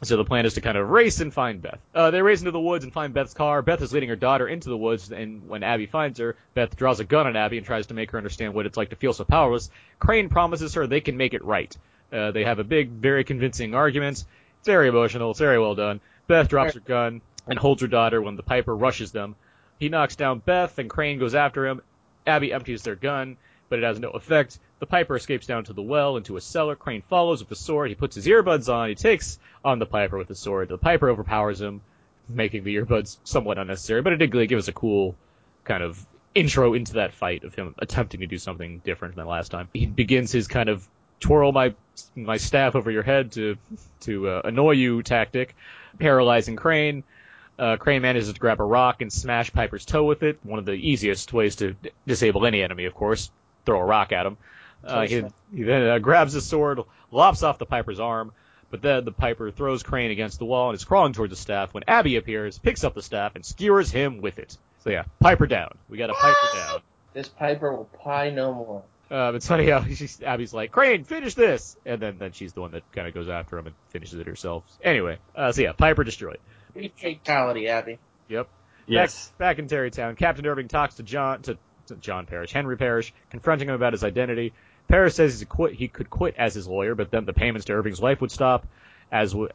So 0.03 0.17
the 0.17 0.25
plan 0.25 0.45
is 0.45 0.55
to 0.55 0.61
kind 0.61 0.77
of 0.77 0.91
race 0.91 1.21
and 1.21 1.33
find 1.33 1.63
Beth. 1.63 1.79
Uh, 1.95 2.11
they 2.11 2.21
race 2.21 2.41
into 2.41 2.51
the 2.51 2.61
woods 2.61 2.83
and 2.83 2.93
find 2.93 3.15
Beth's 3.15 3.35
car. 3.35 3.63
Beth 3.63 3.81
is 3.81 3.93
leading 3.93 4.09
her 4.09 4.17
daughter 4.17 4.49
into 4.49 4.69
the 4.69 4.77
woods, 4.77 5.13
and 5.13 5.49
when 5.49 5.63
Abby 5.63 5.87
finds 5.87 6.19
her, 6.19 6.37
Beth 6.55 6.77
draws 6.77 6.99
a 6.99 7.05
gun 7.05 7.29
on 7.29 7.37
Abby 7.37 7.57
and 7.57 7.65
tries 7.65 7.87
to 7.87 7.95
make 7.95 8.11
her 8.11 8.19
understand 8.19 8.53
what 8.53 8.67
it's 8.67 8.77
like 8.77 8.91
to 8.91 8.97
feel 8.97 9.13
so 9.13 9.25
powerless. 9.25 9.71
Crane 10.01 10.29
promises 10.29 10.75
her 10.75 10.89
they 10.89 11.01
can 11.01 11.17
make 11.17 11.35
it 11.35 11.45
right. 11.45 11.75
Uh, 12.13 12.33
they 12.33 12.45
have 12.45 12.59
a 12.59 12.65
big, 12.65 12.91
very 12.91 13.23
convincing 13.23 13.75
argument. 13.75 14.25
It's 14.59 14.67
very 14.67 14.89
emotional. 14.89 15.31
It's 15.31 15.39
very 15.39 15.61
well 15.61 15.77
done. 15.77 16.01
Beth 16.27 16.49
drops 16.49 16.75
her 16.75 16.81
gun 16.81 17.21
and 17.47 17.59
holds 17.59 17.81
her 17.83 17.89
daughter 17.89 18.21
when 18.21 18.35
the 18.37 18.43
Piper 18.43 18.75
rushes 18.75 19.13
them. 19.13 19.37
He 19.85 19.91
knocks 19.91 20.17
down 20.17 20.39
Beth, 20.39 20.79
and 20.79 20.89
Crane 20.89 21.19
goes 21.19 21.35
after 21.35 21.67
him. 21.67 21.83
Abby 22.27 22.55
empties 22.55 22.85
their 22.85 22.95
gun, 22.95 23.37
but 23.69 23.81
it 23.81 23.83
has 23.83 24.01
no 24.01 24.09
effect. 24.09 24.59
The 24.79 24.87
Piper 24.87 25.15
escapes 25.15 25.47
down 25.47 25.65
to 25.65 25.75
the 25.75 25.83
well 25.83 26.17
into 26.17 26.39
a 26.39 26.41
cellar. 26.41 26.75
Crane 26.75 27.03
follows 27.03 27.41
with 27.41 27.51
the 27.51 27.55
sword. 27.55 27.91
He 27.91 27.95
puts 27.95 28.15
his 28.15 28.27
earbuds 28.27 28.73
on. 28.73 28.89
He 28.89 28.95
takes 28.95 29.39
on 29.63 29.79
the 29.79 29.85
Piper 29.85 30.17
with 30.17 30.29
the 30.29 30.35
sword. 30.35 30.71
The 30.71 30.79
Piper 30.79 31.11
overpowers 31.11 31.61
him, 31.61 31.83
making 32.31 32.65
the 32.65 32.77
earbuds 32.77 33.19
somewhat 33.25 33.59
unnecessary, 33.59 34.01
but 34.01 34.15
it 34.15 34.17
did 34.17 34.49
give 34.49 34.59
us 34.59 34.69
a 34.69 34.73
cool 34.73 35.17
kind 35.65 35.83
of 35.83 36.07
intro 36.35 36.73
into 36.73 36.95
that 36.95 37.13
fight 37.13 37.45
of 37.45 37.55
him 37.55 37.75
attempting 37.79 38.21
to 38.21 38.27
do 38.27 38.39
something 38.39 38.79
different 38.87 39.17
than 39.17 39.27
last 39.27 39.51
time. 39.51 39.69
He 39.75 39.85
begins 39.85 40.33
his 40.33 40.49
kind 40.49 40.71
of 40.71 40.89
twirl 41.21 41.53
my 41.53 41.75
my 42.17 42.39
staff 42.39 42.75
over 42.75 42.91
your 42.91 43.03
head 43.03 43.33
to 43.33 43.59
to 44.01 44.29
uh, 44.31 44.43
annoy 44.47 44.71
you 44.71 45.03
tactic, 45.03 45.55
paralyzing 45.99 46.57
Crane. 46.57 47.05
Uh, 47.59 47.77
Crane 47.77 48.03
manages 48.03 48.33
to 48.33 48.39
grab 48.39 48.61
a 48.61 48.65
rock 48.65 49.01
and 49.01 49.13
smash 49.13 49.53
Piper's 49.53 49.85
toe 49.85 50.05
with 50.05 50.23
it. 50.23 50.39
One 50.43 50.59
of 50.59 50.65
the 50.65 50.73
easiest 50.73 51.33
ways 51.33 51.57
to 51.57 51.73
d- 51.75 51.91
disable 52.07 52.47
any 52.47 52.63
enemy, 52.63 52.87
of 52.87 52.95
course. 52.95 53.31
Throw 53.65 53.81
a 53.81 53.85
rock 53.85 54.13
at 54.13 54.27
him. 54.27 54.37
Uh, 54.83 55.07
he, 55.07 55.25
he 55.55 55.63
then 55.63 55.89
uh, 55.89 55.99
grabs 55.99 56.33
his 56.33 56.45
sword, 56.45 56.81
lops 57.11 57.43
off 57.43 57.59
the 57.59 57.67
Piper's 57.67 58.01
arm, 58.01 58.33
but 58.71 58.83
then 58.83 59.05
the 59.05 59.13
Piper 59.13 59.51
throws 59.51 59.83
Crane 59.83 60.11
against 60.11 60.39
the 60.39 60.45
wall 60.45 60.69
and 60.69 60.77
is 60.77 60.85
crawling 60.85 61.13
towards 61.13 61.31
the 61.31 61.37
staff 61.37 61.73
when 61.73 61.85
Abby 61.89 62.17
appears, 62.17 62.59
picks 62.59 62.85
up 62.85 62.95
the 62.95 63.03
staff, 63.03 63.35
and 63.37 63.45
skewers 63.45 63.91
him 63.91 64.21
with 64.21 64.39
it. 64.39 64.59
So 64.83 64.91
yeah, 64.91 65.05
Piper 65.21 65.47
down. 65.47 65.79
We 65.89 65.97
got 65.97 66.11
a 66.11 66.15
Piper 66.15 66.57
down. 66.59 66.81
This 67.15 67.29
Piper 67.29 67.73
will 67.73 67.89
pie 68.03 68.31
no 68.31 68.53
more. 68.53 68.83
Um, 69.11 69.37
it's 69.37 69.47
funny 69.47 69.71
how 69.71 69.85
she's, 69.85 70.21
Abby's 70.23 70.53
like, 70.53 70.73
Crane, 70.73 71.05
finish 71.05 71.35
this! 71.35 71.77
And 71.87 72.01
then, 72.01 72.19
then 72.19 72.33
she's 72.33 72.53
the 72.53 72.61
one 72.61 72.73
that 72.73 72.91
kind 72.93 73.07
of 73.07 73.15
goes 73.15 73.29
after 73.29 73.57
him 73.57 73.67
and 73.67 73.75
finishes 73.91 74.19
it 74.19 74.27
herself. 74.27 74.65
Anyway, 74.83 75.19
uh, 75.37 75.53
so 75.53 75.63
yeah, 75.63 75.73
Piper 75.73 76.05
destroyed. 76.05 76.39
Fatality, 76.75 77.69
Abby. 77.69 77.99
Yep. 78.29 78.49
Yes. 78.87 79.29
Back, 79.29 79.39
back 79.39 79.59
in 79.59 79.69
Tarrytown, 79.69 80.17
Captain 80.17 80.47
Irving 80.47 80.69
talks 80.69 80.97
to 80.97 81.03
John 81.03 81.43
to, 81.43 81.57
to 81.87 81.97
John 81.97 82.27
Parrish, 82.27 82.53
Henry 82.53 82.77
Parrish, 82.77 83.13
confronting 83.31 83.69
him 83.69 83.75
about 83.75 83.93
his 83.93 84.05
identity. 84.05 84.53
Parrish 84.89 85.15
says 85.15 85.39
he's 85.39 85.49
quit, 85.49 85.75
he 85.75 85.89
could 85.89 86.11
quit 86.11 86.35
as 86.37 86.55
his 86.55 86.69
lawyer, 86.69 86.95
but 86.95 87.11
then 87.11 87.25
the 87.25 87.33
payments 87.33 87.67
to 87.67 87.73
Irving's 87.73 88.01
wife 88.01 88.21
would 88.21 88.31
stop, 88.31 88.67
as 89.11 89.33
w- 89.33 89.51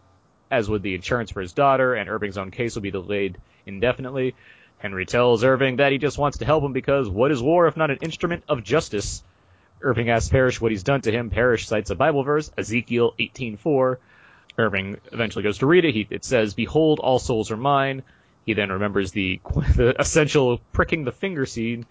as 0.49 0.67
would 0.67 0.81
the 0.81 0.95
insurance 0.95 1.29
for 1.29 1.41
his 1.41 1.53
daughter, 1.53 1.93
and 1.93 2.09
Irving's 2.09 2.37
own 2.37 2.49
case 2.49 2.73
will 2.73 2.81
be 2.81 2.89
delayed 2.91 3.37
indefinitely. 3.67 4.33
Henry 4.79 5.05
tells 5.05 5.43
Irving 5.43 5.75
that 5.75 5.91
he 5.91 5.97
just 5.99 6.17
wants 6.17 6.39
to 6.39 6.45
help 6.45 6.63
him 6.63 6.73
because 6.73 7.07
what 7.07 7.31
is 7.31 7.43
war 7.43 7.67
if 7.67 7.77
not 7.77 7.91
an 7.91 7.97
instrument 8.01 8.43
of 8.47 8.63
justice? 8.63 9.23
Irving 9.81 10.09
asks 10.09 10.29
Parrish 10.29 10.59
what 10.59 10.71
he's 10.71 10.83
done 10.83 11.01
to 11.01 11.11
him. 11.11 11.29
Parrish 11.29 11.67
cites 11.67 11.89
a 11.89 11.95
Bible 11.95 12.23
verse, 12.23 12.51
Ezekiel 12.57 13.13
18:4. 13.19 13.97
Irving 14.59 14.97
eventually 15.11 15.43
goes 15.43 15.59
to 15.59 15.65
read 15.65 15.85
it. 15.85 15.93
He, 15.93 16.05
it 16.09 16.25
says, 16.25 16.53
"Behold, 16.53 16.99
all 16.99 17.17
souls 17.17 17.49
are 17.49 17.57
mine." 17.57 18.03
He 18.45 18.53
then 18.53 18.71
remembers 18.71 19.11
the, 19.11 19.39
the 19.75 19.95
essential 19.99 20.59
pricking 20.73 21.05
the 21.05 21.11
finger 21.11 21.45
scene 21.45 21.85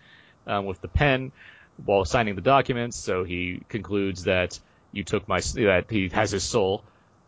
um, 0.46 0.66
with 0.66 0.80
the 0.80 0.88
pen 0.88 1.32
while 1.84 2.04
signing 2.04 2.34
the 2.34 2.40
documents. 2.42 2.96
So 2.96 3.24
he 3.24 3.62
concludes 3.68 4.24
that 4.24 4.58
you 4.92 5.04
took 5.04 5.26
my 5.28 5.40
that 5.54 5.86
he 5.90 6.08
has 6.10 6.30
his 6.30 6.44
soul. 6.44 6.84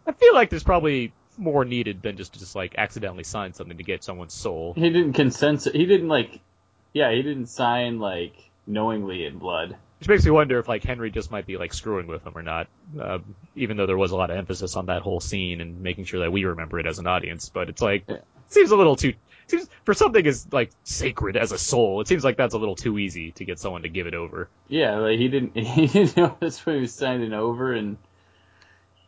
I 0.07 0.12
feel 0.12 0.35
like 0.35 0.50
there's 0.50 0.64
probably 0.64 1.12
more 1.38 1.64
needed 1.64 2.03
than 2.03 2.16
just 2.16 2.35
to 2.35 2.38
just 2.38 2.55
like 2.55 2.74
accidentally 2.76 3.24
sign 3.24 3.55
something 3.55 3.79
to 3.79 3.85
get 3.85 4.05
someone's 4.05 4.35
soul. 4.35 4.74
He 4.74 4.90
didn't 4.90 5.14
consent. 5.14 5.64
He 5.64 5.87
didn't 5.87 6.09
like. 6.09 6.40
Yeah, 6.92 7.12
he 7.12 7.22
didn't 7.22 7.46
sign 7.46 7.98
like 7.98 8.35
knowingly 8.66 9.24
in 9.24 9.38
blood. 9.38 9.76
Which 10.01 10.09
makes 10.09 10.25
me 10.25 10.31
wonder 10.31 10.59
if 10.59 10.67
like 10.67 10.83
Henry 10.83 11.11
just 11.11 11.31
might 11.31 11.47
be 11.47 11.57
like 11.59 11.73
screwing 11.75 12.07
with 12.07 12.25
him 12.25 12.33
or 12.35 12.43
not. 12.43 12.69
Uh, 12.99 13.19
even 13.55 13.77
though 13.77 13.87
there 13.87 13.99
was 13.99 14.11
a 14.13 14.17
lot 14.17 14.31
of 14.31 14.37
emphasis 14.39 14.75
on 14.75 14.87
that 14.87 15.03
whole 15.03 15.21
scene 15.21 15.61
and 15.61 15.83
making 15.83 16.07
sure 16.07 16.21
that 16.21 16.33
we 16.33 16.45
remember 16.45 16.79
it 16.81 16.87
as 16.87 16.99
an 16.99 17.07
audience, 17.07 17.51
but 17.51 17.69
it's 17.69 17.83
like 17.83 18.05
Yeah. 18.09 18.17
it 18.17 18.25
seems 18.49 18.71
a 18.71 18.77
little 18.77 18.97
too 18.97 19.13
seems 19.47 19.69
for 19.85 19.93
something 19.95 20.27
as 20.27 20.47
like 20.53 20.71
sacred 20.85 21.37
as 21.37 21.53
a 21.53 21.59
soul. 21.59 22.01
It 22.01 22.09
seems 22.09 22.25
like 22.25 22.37
that's 22.39 22.55
a 22.55 22.59
little 22.59 22.77
too 22.77 22.99
easy 22.99 23.33
to 23.33 23.45
get 23.45 23.59
someone 23.59 23.83
to 23.83 23.89
give 23.91 24.07
it 24.07 24.15
over. 24.15 24.49
Yeah, 24.69 24.97
like 24.99 25.19
he 25.19 25.29
didn't. 25.29 25.55
He 25.59 25.87
didn't 25.87 26.17
know 26.17 26.35
that's 26.41 26.65
what 26.65 26.77
he 26.77 26.81
was 26.81 26.95
signing 26.95 27.33
over, 27.35 27.75
and 27.75 27.99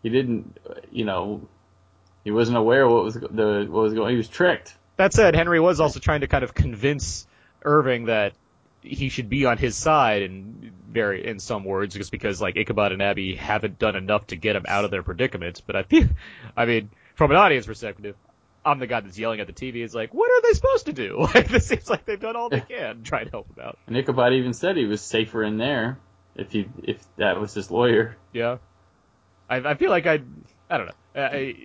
he 0.02 0.10
didn't. 0.10 0.58
You 0.90 1.04
know, 1.06 1.48
he 2.24 2.32
wasn't 2.32 2.58
aware 2.58 2.86
what 2.88 3.04
was 3.04 3.14
the 3.14 3.66
what 3.70 3.82
was 3.82 3.94
going. 3.94 4.10
He 4.10 4.16
was 4.18 4.28
tricked. 4.28 4.74
That 4.96 5.14
said, 5.14 5.34
Henry 5.34 5.58
was 5.58 5.80
also 5.80 6.00
trying 6.00 6.20
to 6.20 6.26
kind 6.28 6.44
of 6.44 6.52
convince 6.52 7.26
Irving 7.62 8.06
that 8.06 8.34
he 8.82 9.08
should 9.08 9.28
be 9.28 9.46
on 9.46 9.58
his 9.58 9.76
side 9.76 10.22
in 10.22 10.72
very 10.88 11.26
in 11.26 11.38
some 11.38 11.64
words, 11.64 11.94
just 11.94 12.10
because 12.10 12.40
like 12.40 12.56
Ichabod 12.56 12.92
and 12.92 13.02
Abby 13.02 13.34
haven't 13.34 13.78
done 13.78 13.96
enough 13.96 14.26
to 14.28 14.36
get 14.36 14.56
him 14.56 14.64
out 14.68 14.84
of 14.84 14.90
their 14.90 15.02
predicament. 15.02 15.62
But 15.66 15.76
I 15.76 15.82
feel, 15.84 16.08
I 16.56 16.66
mean, 16.66 16.90
from 17.14 17.30
an 17.30 17.36
audience 17.36 17.66
perspective, 17.66 18.16
I'm 18.64 18.78
the 18.78 18.86
guy 18.86 19.00
that's 19.00 19.18
yelling 19.18 19.40
at 19.40 19.46
the 19.46 19.52
TV. 19.52 19.84
It's 19.84 19.94
like, 19.94 20.12
what 20.14 20.30
are 20.30 20.42
they 20.42 20.54
supposed 20.54 20.86
to 20.86 20.92
do? 20.92 21.26
Like, 21.34 21.48
this 21.48 21.66
seems 21.66 21.88
like 21.88 22.04
they've 22.04 22.20
done 22.20 22.36
all 22.36 22.48
they 22.48 22.60
can 22.60 22.98
to 22.98 23.02
try 23.02 23.24
to 23.24 23.30
help 23.30 23.48
him 23.56 23.64
out. 23.64 23.78
And 23.86 23.96
Ichabod 23.96 24.32
even 24.34 24.52
said 24.52 24.76
he 24.76 24.84
was 24.84 25.00
safer 25.00 25.42
in 25.42 25.56
there 25.56 25.98
if 26.34 26.52
he 26.52 26.68
if 26.82 27.04
that 27.16 27.40
was 27.40 27.54
his 27.54 27.70
lawyer. 27.70 28.16
Yeah, 28.32 28.58
I, 29.48 29.56
I 29.56 29.74
feel 29.74 29.90
like 29.90 30.06
I, 30.06 30.20
I 30.70 30.78
don't 30.78 30.86
know. 30.86 30.92
I, 31.14 31.56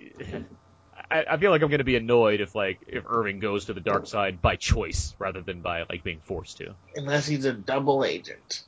I, 1.10 1.24
I 1.30 1.36
feel 1.38 1.50
like 1.50 1.62
I'm 1.62 1.70
gonna 1.70 1.84
be 1.84 1.96
annoyed 1.96 2.40
if 2.40 2.54
like 2.54 2.80
if 2.86 3.04
Irving 3.06 3.40
goes 3.40 3.66
to 3.66 3.74
the 3.74 3.80
dark 3.80 4.06
side 4.06 4.40
by 4.42 4.56
choice 4.56 5.14
rather 5.18 5.40
than 5.42 5.62
by 5.62 5.82
like 5.88 6.04
being 6.04 6.20
forced 6.20 6.58
to. 6.58 6.74
Unless 6.94 7.26
he's 7.26 7.44
a 7.44 7.52
double 7.52 8.04
agent. 8.04 8.62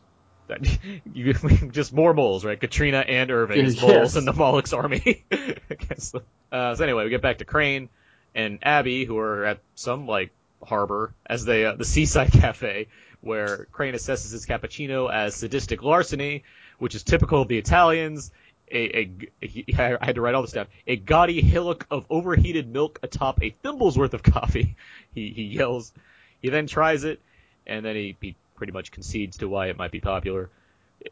That 0.48 0.66
you 1.04 1.32
just 1.72 1.92
more 1.92 2.14
moles, 2.14 2.44
right? 2.44 2.60
Katrina 2.60 2.98
and 2.98 3.30
Irving 3.30 3.60
as 3.60 3.74
Yes. 3.74 3.82
moles 3.82 4.16
in 4.16 4.24
the 4.24 4.32
Moloch's 4.32 4.72
army. 4.72 5.24
against 5.70 6.12
them. 6.12 6.22
Uh, 6.50 6.74
so 6.74 6.84
anyway, 6.84 7.04
we 7.04 7.10
get 7.10 7.22
back 7.22 7.38
to 7.38 7.44
Crane 7.44 7.88
and 8.34 8.58
Abby, 8.62 9.04
who 9.04 9.18
are 9.18 9.44
at 9.44 9.62
some 9.74 10.06
like 10.06 10.32
harbor 10.62 11.14
as 11.26 11.44
they 11.44 11.64
uh, 11.64 11.74
the 11.74 11.84
seaside 11.84 12.32
cafe, 12.32 12.88
where 13.20 13.66
Crane 13.72 13.94
assesses 13.94 14.32
his 14.32 14.46
cappuccino 14.46 15.12
as 15.12 15.34
sadistic 15.34 15.82
larceny, 15.82 16.44
which 16.78 16.94
is 16.94 17.02
typical 17.02 17.42
of 17.42 17.48
the 17.48 17.58
Italians. 17.58 18.30
A, 18.70 18.98
a, 18.98 19.46
he- 19.46 19.66
I 19.78 19.98
had 20.00 20.14
to 20.16 20.20
write 20.20 20.34
all 20.34 20.42
this 20.42 20.52
down. 20.52 20.66
A 20.86 20.96
gaudy 20.96 21.40
hillock 21.40 21.86
of 21.90 22.04
overheated 22.10 22.68
milk 22.68 22.98
atop 23.02 23.42
a 23.42 23.50
thimble's 23.62 23.98
worth 23.98 24.14
of 24.14 24.22
coffee. 24.22 24.76
He 25.12 25.30
he 25.30 25.42
yells. 25.42 25.92
He 26.40 26.50
then 26.50 26.68
tries 26.68 27.02
it, 27.02 27.20
and 27.66 27.84
then 27.84 27.96
he, 27.96 28.16
he 28.20 28.36
pretty 28.54 28.72
much 28.72 28.92
concedes 28.92 29.38
to 29.38 29.48
why 29.48 29.66
it 29.66 29.76
might 29.76 29.90
be 29.90 30.00
popular. 30.00 30.50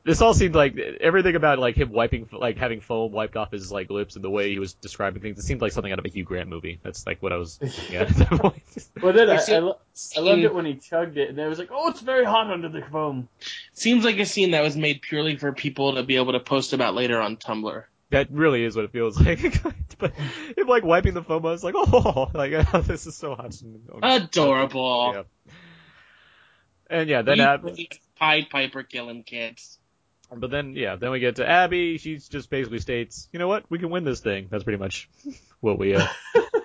This 0.05 0.21
all 0.21 0.35
seemed 0.35 0.55
like 0.55 0.77
everything 0.77 1.35
about 1.35 1.59
like 1.59 1.75
him 1.75 1.91
wiping, 1.91 2.29
like 2.33 2.59
having 2.59 2.81
foam 2.81 3.11
wiped 3.11 3.37
off 3.37 3.51
his 3.51 3.73
like 3.73 3.89
lips 3.91 4.17
and 4.17 4.25
the 4.25 4.29
way 4.31 4.51
he 4.51 4.59
was 4.59 4.75
describing 4.75 5.23
things. 5.23 5.39
It 5.39 5.43
seemed 5.43 5.63
like 5.63 5.73
something 5.73 5.91
out 5.93 5.99
of 5.99 6.05
a 6.05 6.11
Hugh 6.11 6.25
Grant 6.25 6.49
movie. 6.49 6.79
That's 6.83 7.07
like 7.07 7.23
what 7.23 7.33
I 7.33 7.37
was 7.37 7.57
thinking 7.57 7.97
at 7.97 8.09
that 8.09 8.29
point. 8.29 8.63
But 9.01 9.15
then 9.15 9.31
I, 9.31 9.37
I've 9.37 9.49
I, 9.49 9.59
lo- 9.59 9.79
I 10.17 10.21
loved 10.21 10.43
it 10.43 10.55
when 10.55 10.67
he 10.67 10.75
chugged 10.75 11.17
it, 11.17 11.31
and 11.31 11.39
it 11.39 11.49
was 11.49 11.59
like, 11.59 11.71
oh, 11.73 11.89
it's 11.89 12.01
very 12.01 12.25
hot 12.25 12.51
under 12.51 12.69
the 12.69 12.83
foam. 12.83 13.29
Seems 13.73 14.05
like 14.05 14.19
a 14.19 14.27
scene 14.27 14.51
that 14.51 14.63
was 14.63 14.77
made 14.77 15.01
purely 15.01 15.37
for 15.37 15.53
people 15.53 15.95
to 15.95 16.03
be 16.03 16.17
able 16.17 16.33
to 16.33 16.41
post 16.41 16.73
about 16.75 16.95
later 16.95 17.21
on 17.21 17.37
Tumblr. 17.39 17.85
That 18.11 18.31
really 18.31 18.65
is 18.65 18.77
what 18.77 18.85
it 18.87 18.93
feels 18.93 19.19
like. 19.27 19.63
but 19.99 20.13
him 20.15 20.67
like 20.67 20.85
wiping 20.85 21.15
the 21.15 21.23
foam, 21.23 21.47
I 21.47 21.51
was 21.51 21.65
like, 21.65 21.75
oh, 21.79 22.31
like 22.35 22.53
this 22.87 23.07
is 23.07 23.17
so 23.17 23.35
hot. 23.35 23.55
Adorable. 24.03 25.13
Yeah. 25.15 25.23
And 26.91 27.09
yeah, 27.09 27.23
then 27.23 27.39
You 27.39 27.43
Ab- 27.45 27.63
believe 27.63 27.89
Pied 28.19 28.51
Piper 28.51 28.83
killing 28.83 29.23
kids. 29.23 29.79
but 30.35 30.51
then 30.51 30.75
yeah, 30.75 30.97
then 30.97 31.11
we 31.11 31.21
get 31.21 31.37
to 31.37 31.49
Abby. 31.49 31.99
She 31.99 32.19
just 32.19 32.51
basically 32.51 32.81
states, 32.81 33.29
you 33.33 33.39
know 33.39 33.49
what, 33.49 33.65
we 33.71 33.79
can 33.79 33.91
win 33.91 34.05
this 34.05 34.21
thing. 34.21 34.49
That's 34.51 34.65
pretty 34.65 34.79
much 34.79 35.09
what 35.61 35.79
we 35.79 35.95
uh, 35.95 36.07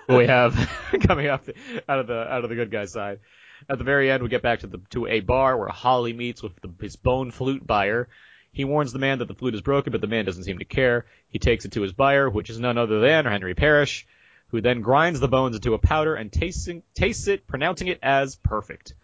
what 0.06 0.18
we 0.18 0.26
have 0.26 0.54
coming 1.06 1.28
up 1.28 1.48
out 1.88 1.98
of 1.98 2.06
the 2.06 2.32
out 2.32 2.44
of 2.44 2.50
the 2.50 2.56
good 2.56 2.70
guy 2.70 2.84
side. 2.86 3.20
At 3.68 3.78
the 3.78 3.84
very 3.84 4.10
end, 4.10 4.22
we 4.22 4.28
get 4.28 4.42
back 4.42 4.60
to 4.60 4.66
the 4.66 4.80
to 4.90 5.06
a 5.06 5.20
bar 5.20 5.56
where 5.56 5.68
Hawley 5.68 6.12
meets 6.12 6.42
with 6.42 6.52
the, 6.60 6.70
his 6.80 6.96
bone 6.96 7.30
flute 7.30 7.66
buyer. 7.66 8.08
He 8.52 8.64
warns 8.64 8.92
the 8.92 9.00
man 9.00 9.18
that 9.18 9.26
the 9.26 9.34
flute 9.34 9.54
is 9.54 9.62
broken, 9.62 9.90
but 9.90 10.00
the 10.00 10.06
man 10.06 10.24
doesn't 10.24 10.44
seem 10.44 10.58
to 10.58 10.64
care. 10.64 11.06
He 11.28 11.40
takes 11.40 11.64
it 11.64 11.72
to 11.72 11.82
his 11.82 11.92
buyer, 11.92 12.30
which 12.30 12.50
is 12.50 12.60
none 12.60 12.78
other 12.78 13.00
than 13.00 13.24
Henry 13.24 13.54
Parrish, 13.54 14.06
who 14.48 14.60
then 14.60 14.80
grinds 14.80 15.18
the 15.18 15.26
bones 15.26 15.56
into 15.56 15.74
a 15.74 15.78
powder 15.78 16.14
and 16.14 16.30
tasting, 16.30 16.84
tastes 16.94 17.26
it, 17.26 17.48
pronouncing 17.48 17.88
it 17.88 17.98
as 18.00 18.36
perfect. 18.36 18.94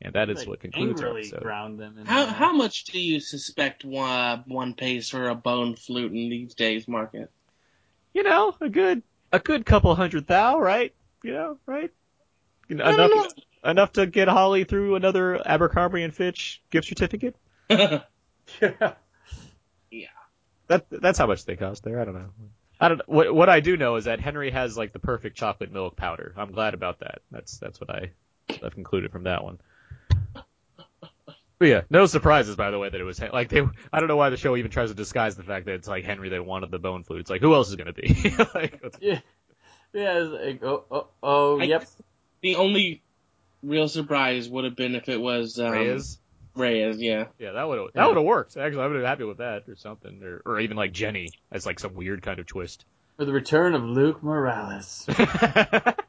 And 0.00 0.12
that 0.14 0.30
is 0.30 0.38
Like, 0.38 0.48
what 0.48 0.60
concludes 0.60 1.00
our 1.00 1.08
angrily 1.08 1.28
episode. 1.28 1.42
ground 1.42 1.80
them. 1.80 1.98
In 1.98 2.06
How 2.06 2.24
there. 2.24 2.32
how 2.34 2.52
much 2.52 2.84
do 2.84 3.00
you 3.00 3.18
suspect 3.18 3.84
one, 3.84 4.44
one 4.46 4.74
pays 4.74 5.08
for 5.08 5.28
a 5.28 5.34
bone 5.34 5.74
flute 5.74 6.12
in 6.12 6.28
these 6.30 6.54
days 6.54 6.86
market? 6.86 7.30
You 8.14 8.22
know, 8.22 8.54
a 8.60 8.68
good 8.68 9.02
a 9.32 9.38
good 9.38 9.66
couple 9.66 9.94
hundred 9.94 10.26
thou, 10.26 10.58
right? 10.60 10.94
You 11.22 11.32
know, 11.32 11.58
right? 11.66 11.90
You 12.68 12.76
know, 12.76 12.84
I 12.84 12.96
don't 12.96 13.12
enough 13.12 13.32
enough 13.64 13.92
to 13.94 14.06
get 14.06 14.28
Hawley 14.28 14.64
through 14.64 14.94
another 14.94 15.42
Abercrombie 15.46 16.02
and 16.04 16.14
Fitch 16.14 16.62
gift 16.70 16.86
certificate. 16.86 17.34
know. 17.70 18.00
Yeah. 19.90 20.06
That 20.68 20.86
that's 20.90 21.18
how 21.18 21.26
much 21.26 21.44
they 21.44 21.56
cost 21.56 21.82
there. 21.82 22.00
I 22.00 22.04
don't 22.04 22.14
know. 22.14 22.30
I 22.80 22.88
don't. 22.88 23.08
What 23.08 23.34
what 23.34 23.48
I 23.48 23.60
do 23.60 23.76
know 23.76 23.96
is 23.96 24.04
that 24.04 24.20
Henry 24.20 24.50
has 24.52 24.76
like 24.78 24.92
the 24.92 24.98
perfect 25.00 25.36
chocolate 25.36 25.72
milk 25.72 25.96
powder. 25.96 26.34
I'm 26.36 26.52
glad 26.52 26.74
about 26.74 27.00
that. 27.00 27.20
That's 27.32 27.58
that's 27.58 27.80
what 27.80 27.90
I 27.90 28.10
I've 28.62 28.74
concluded 28.74 29.10
from 29.10 29.24
that 29.24 29.42
one. 29.42 29.58
But 31.58 31.68
yeah, 31.68 31.80
no 31.90 32.06
surprises 32.06 32.54
by 32.54 32.70
the 32.70 32.78
way 32.78 32.88
that 32.88 33.00
it 33.00 33.04
was 33.04 33.20
like 33.20 33.48
they. 33.48 33.60
I 33.92 33.98
don't 33.98 34.08
know 34.08 34.16
why 34.16 34.30
the 34.30 34.36
show 34.36 34.56
even 34.56 34.70
tries 34.70 34.90
to 34.90 34.94
disguise 34.94 35.34
the 35.34 35.42
fact 35.42 35.66
that 35.66 35.74
it's 35.74 35.88
like 35.88 36.04
Henry 36.04 36.28
that 36.28 36.46
wanted 36.46 36.70
the 36.70 36.78
bone 36.78 37.02
flute. 37.02 37.20
It's 37.20 37.30
like 37.30 37.40
who 37.40 37.52
else 37.54 37.68
is 37.68 37.74
gonna 37.74 37.92
be? 37.92 38.34
like, 38.54 38.80
Yeah. 39.00 39.20
Yeah, 39.92 40.22
it's 40.22 40.62
like, 40.62 40.62
oh, 40.62 40.84
oh, 40.90 41.06
oh, 41.22 41.60
I 41.60 41.64
yep. 41.64 41.88
the 42.42 42.56
only 42.56 43.02
real 43.62 43.88
surprise 43.88 44.48
would 44.48 44.64
have 44.64 44.76
been 44.76 44.94
if 44.94 45.08
it 45.08 45.18
was 45.20 45.58
um, 45.58 45.72
Reyes. 45.72 46.18
Reyes, 46.54 47.00
yeah. 47.00 47.24
Yeah, 47.38 47.52
that 47.52 47.66
would 47.66 47.78
have 47.78 47.88
that 47.94 48.06
would 48.06 48.16
have 48.16 48.26
worked. 48.26 48.56
Actually, 48.56 48.82
I 48.82 48.86
would 48.86 48.96
have 48.96 49.02
been 49.02 49.08
happy 49.08 49.24
with 49.24 49.38
that 49.38 49.68
or 49.68 49.76
something, 49.76 50.22
or 50.22 50.42
or 50.44 50.60
even 50.60 50.76
like 50.76 50.92
Jenny 50.92 51.30
as 51.50 51.66
like 51.66 51.80
some 51.80 51.94
weird 51.94 52.22
kind 52.22 52.38
of 52.38 52.46
twist. 52.46 52.84
For 53.16 53.24
the 53.24 53.32
return 53.32 53.74
of 53.74 53.82
Luke 53.82 54.22
Morales. 54.22 55.06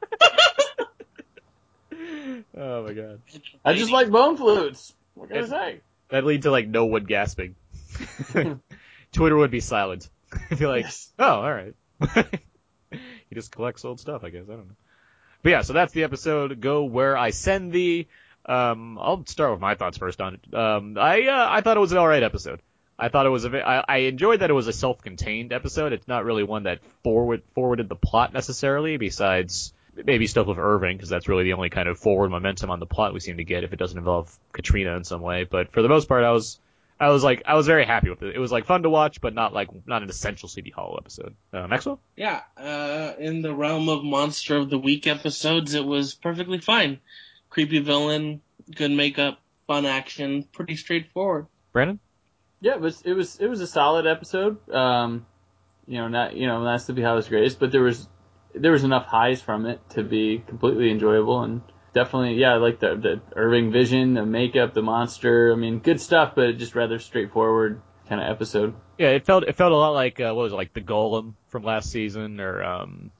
oh 2.60 2.84
my 2.84 2.92
god, 2.92 3.20
I 3.64 3.74
just 3.74 3.90
like 3.90 4.10
bone 4.10 4.36
flutes. 4.36 4.94
What 5.14 5.28
can 5.30 5.44
I 5.44 5.46
say? 5.46 5.80
that 6.10 6.24
lead 6.24 6.42
to 6.42 6.50
like 6.50 6.68
no 6.68 6.86
one 6.86 7.04
gasping. 7.04 7.54
Twitter 9.12 9.36
would 9.36 9.50
be 9.50 9.60
silent. 9.60 10.08
I'd 10.50 10.58
be 10.58 10.66
like, 10.66 10.84
Yes. 10.84 11.10
oh, 11.18 11.24
all 11.40 11.52
right. 11.52 11.74
he 12.90 13.34
just 13.34 13.50
collects 13.52 13.84
old 13.84 14.00
stuff, 14.00 14.22
I 14.24 14.30
guess. 14.30 14.44
I 14.48 14.52
don't 14.52 14.68
know. 14.68 14.74
But 15.42 15.50
yeah, 15.50 15.62
so 15.62 15.72
that's 15.72 15.92
the 15.92 16.04
episode. 16.04 16.60
Go 16.60 16.84
where 16.84 17.16
I 17.16 17.30
send 17.30 17.72
thee. 17.72 18.08
Um, 18.46 18.98
I'll 18.98 19.24
start 19.26 19.52
with 19.52 19.60
my 19.60 19.74
thoughts 19.74 19.98
first 19.98 20.20
on 20.20 20.34
it. 20.34 20.54
Um, 20.54 20.96
I 20.98 21.26
uh, 21.26 21.46
I 21.50 21.60
thought 21.60 21.76
it 21.76 21.80
was 21.80 21.92
an 21.92 21.98
alright 21.98 22.22
episode. 22.22 22.60
I 22.98 23.08
thought 23.08 23.24
it 23.26 23.30
was 23.30 23.44
a 23.46 23.66
I, 23.66 23.84
I 23.88 23.96
enjoyed 23.98 24.40
that 24.40 24.50
it 24.50 24.54
was 24.54 24.68
a 24.68 24.72
self-contained 24.72 25.52
episode. 25.52 25.92
It's 25.92 26.06
not 26.08 26.24
really 26.24 26.42
one 26.42 26.64
that 26.64 26.80
forward 27.02 27.42
forwarded 27.54 27.88
the 27.88 27.96
plot 27.96 28.32
necessarily, 28.32 28.96
besides 28.98 29.72
maybe 29.94 30.26
stuff 30.26 30.46
with 30.46 30.58
Irving, 30.58 30.96
because 30.96 31.08
that's 31.08 31.28
really 31.28 31.44
the 31.44 31.52
only 31.54 31.70
kind 31.70 31.88
of 31.88 31.98
forward 31.98 32.30
momentum 32.30 32.70
on 32.70 32.80
the 32.80 32.86
plot 32.86 33.14
we 33.14 33.20
seem 33.20 33.36
to 33.38 33.44
get 33.44 33.64
if 33.64 33.72
it 33.72 33.78
doesn't 33.78 33.98
involve 33.98 34.36
Katrina 34.52 34.96
in 34.96 35.04
some 35.04 35.20
way. 35.20 35.44
But 35.44 35.72
for 35.72 35.82
the 35.82 35.88
most 35.88 36.08
part, 36.08 36.24
I 36.24 36.32
was 36.32 36.58
I 37.00 37.08
was 37.08 37.24
like 37.24 37.42
I 37.46 37.54
was 37.54 37.66
very 37.66 37.86
happy 37.86 38.10
with 38.10 38.22
it. 38.22 38.36
It 38.36 38.38
was 38.38 38.52
like 38.52 38.66
fun 38.66 38.82
to 38.82 38.90
watch, 38.90 39.20
but 39.22 39.34
not 39.34 39.54
like 39.54 39.68
not 39.86 40.02
an 40.02 40.10
essential 40.10 40.48
Sleepy 40.48 40.70
Hollow 40.70 40.98
episode. 40.98 41.34
Uh, 41.52 41.66
Maxwell. 41.66 41.98
Yeah, 42.14 42.42
uh, 42.58 43.14
in 43.18 43.40
the 43.40 43.54
realm 43.54 43.88
of 43.88 44.04
Monster 44.04 44.56
of 44.58 44.68
the 44.68 44.78
Week 44.78 45.06
episodes, 45.06 45.72
it 45.74 45.84
was 45.84 46.14
perfectly 46.14 46.58
fine. 46.58 47.00
Creepy 47.48 47.78
villain, 47.78 48.42
good 48.74 48.90
makeup, 48.90 49.40
fun 49.66 49.86
action, 49.86 50.44
pretty 50.52 50.76
straightforward. 50.76 51.46
Brandon. 51.72 51.98
Yeah, 52.60 52.74
it 52.74 52.80
was 52.80 53.00
it 53.02 53.14
was 53.14 53.38
it 53.38 53.46
was 53.46 53.62
a 53.62 53.66
solid 53.66 54.06
episode. 54.06 54.68
Um, 54.70 55.24
you 55.86 55.98
know, 55.98 56.08
not 56.08 56.36
you 56.36 56.46
know, 56.46 56.62
not 56.62 56.80
to 56.80 56.92
be 56.92 57.00
Hollis 57.00 57.28
greatest, 57.28 57.58
but 57.58 57.72
there 57.72 57.82
was 57.82 58.06
there 58.54 58.72
was 58.72 58.84
enough 58.84 59.06
highs 59.06 59.40
from 59.40 59.66
it 59.66 59.80
to 59.90 60.02
be 60.02 60.42
completely 60.46 60.90
enjoyable 60.90 61.42
and 61.42 61.62
definitely 61.92 62.34
yeah, 62.34 62.54
I 62.54 62.56
like 62.56 62.80
the 62.80 62.96
the 62.96 63.20
Irving 63.36 63.72
vision, 63.72 64.14
the 64.14 64.24
makeup, 64.26 64.74
the 64.74 64.82
monster. 64.82 65.52
I 65.52 65.56
mean, 65.56 65.78
good 65.78 66.00
stuff, 66.00 66.34
but 66.34 66.58
just 66.58 66.74
rather 66.74 66.98
straightforward 66.98 67.80
kind 68.08 68.20
of 68.20 68.28
episode. 68.28 68.74
Yeah, 68.98 69.10
it 69.10 69.24
felt 69.24 69.44
it 69.44 69.56
felt 69.56 69.72
a 69.72 69.76
lot 69.76 69.90
like 69.90 70.20
uh, 70.20 70.32
what 70.34 70.42
was 70.42 70.52
it 70.52 70.56
like 70.56 70.72
the 70.72 70.80
Golem 70.80 71.34
from 71.48 71.62
last 71.64 71.90
season, 71.90 72.40
or 72.40 72.62
um, 72.62 73.10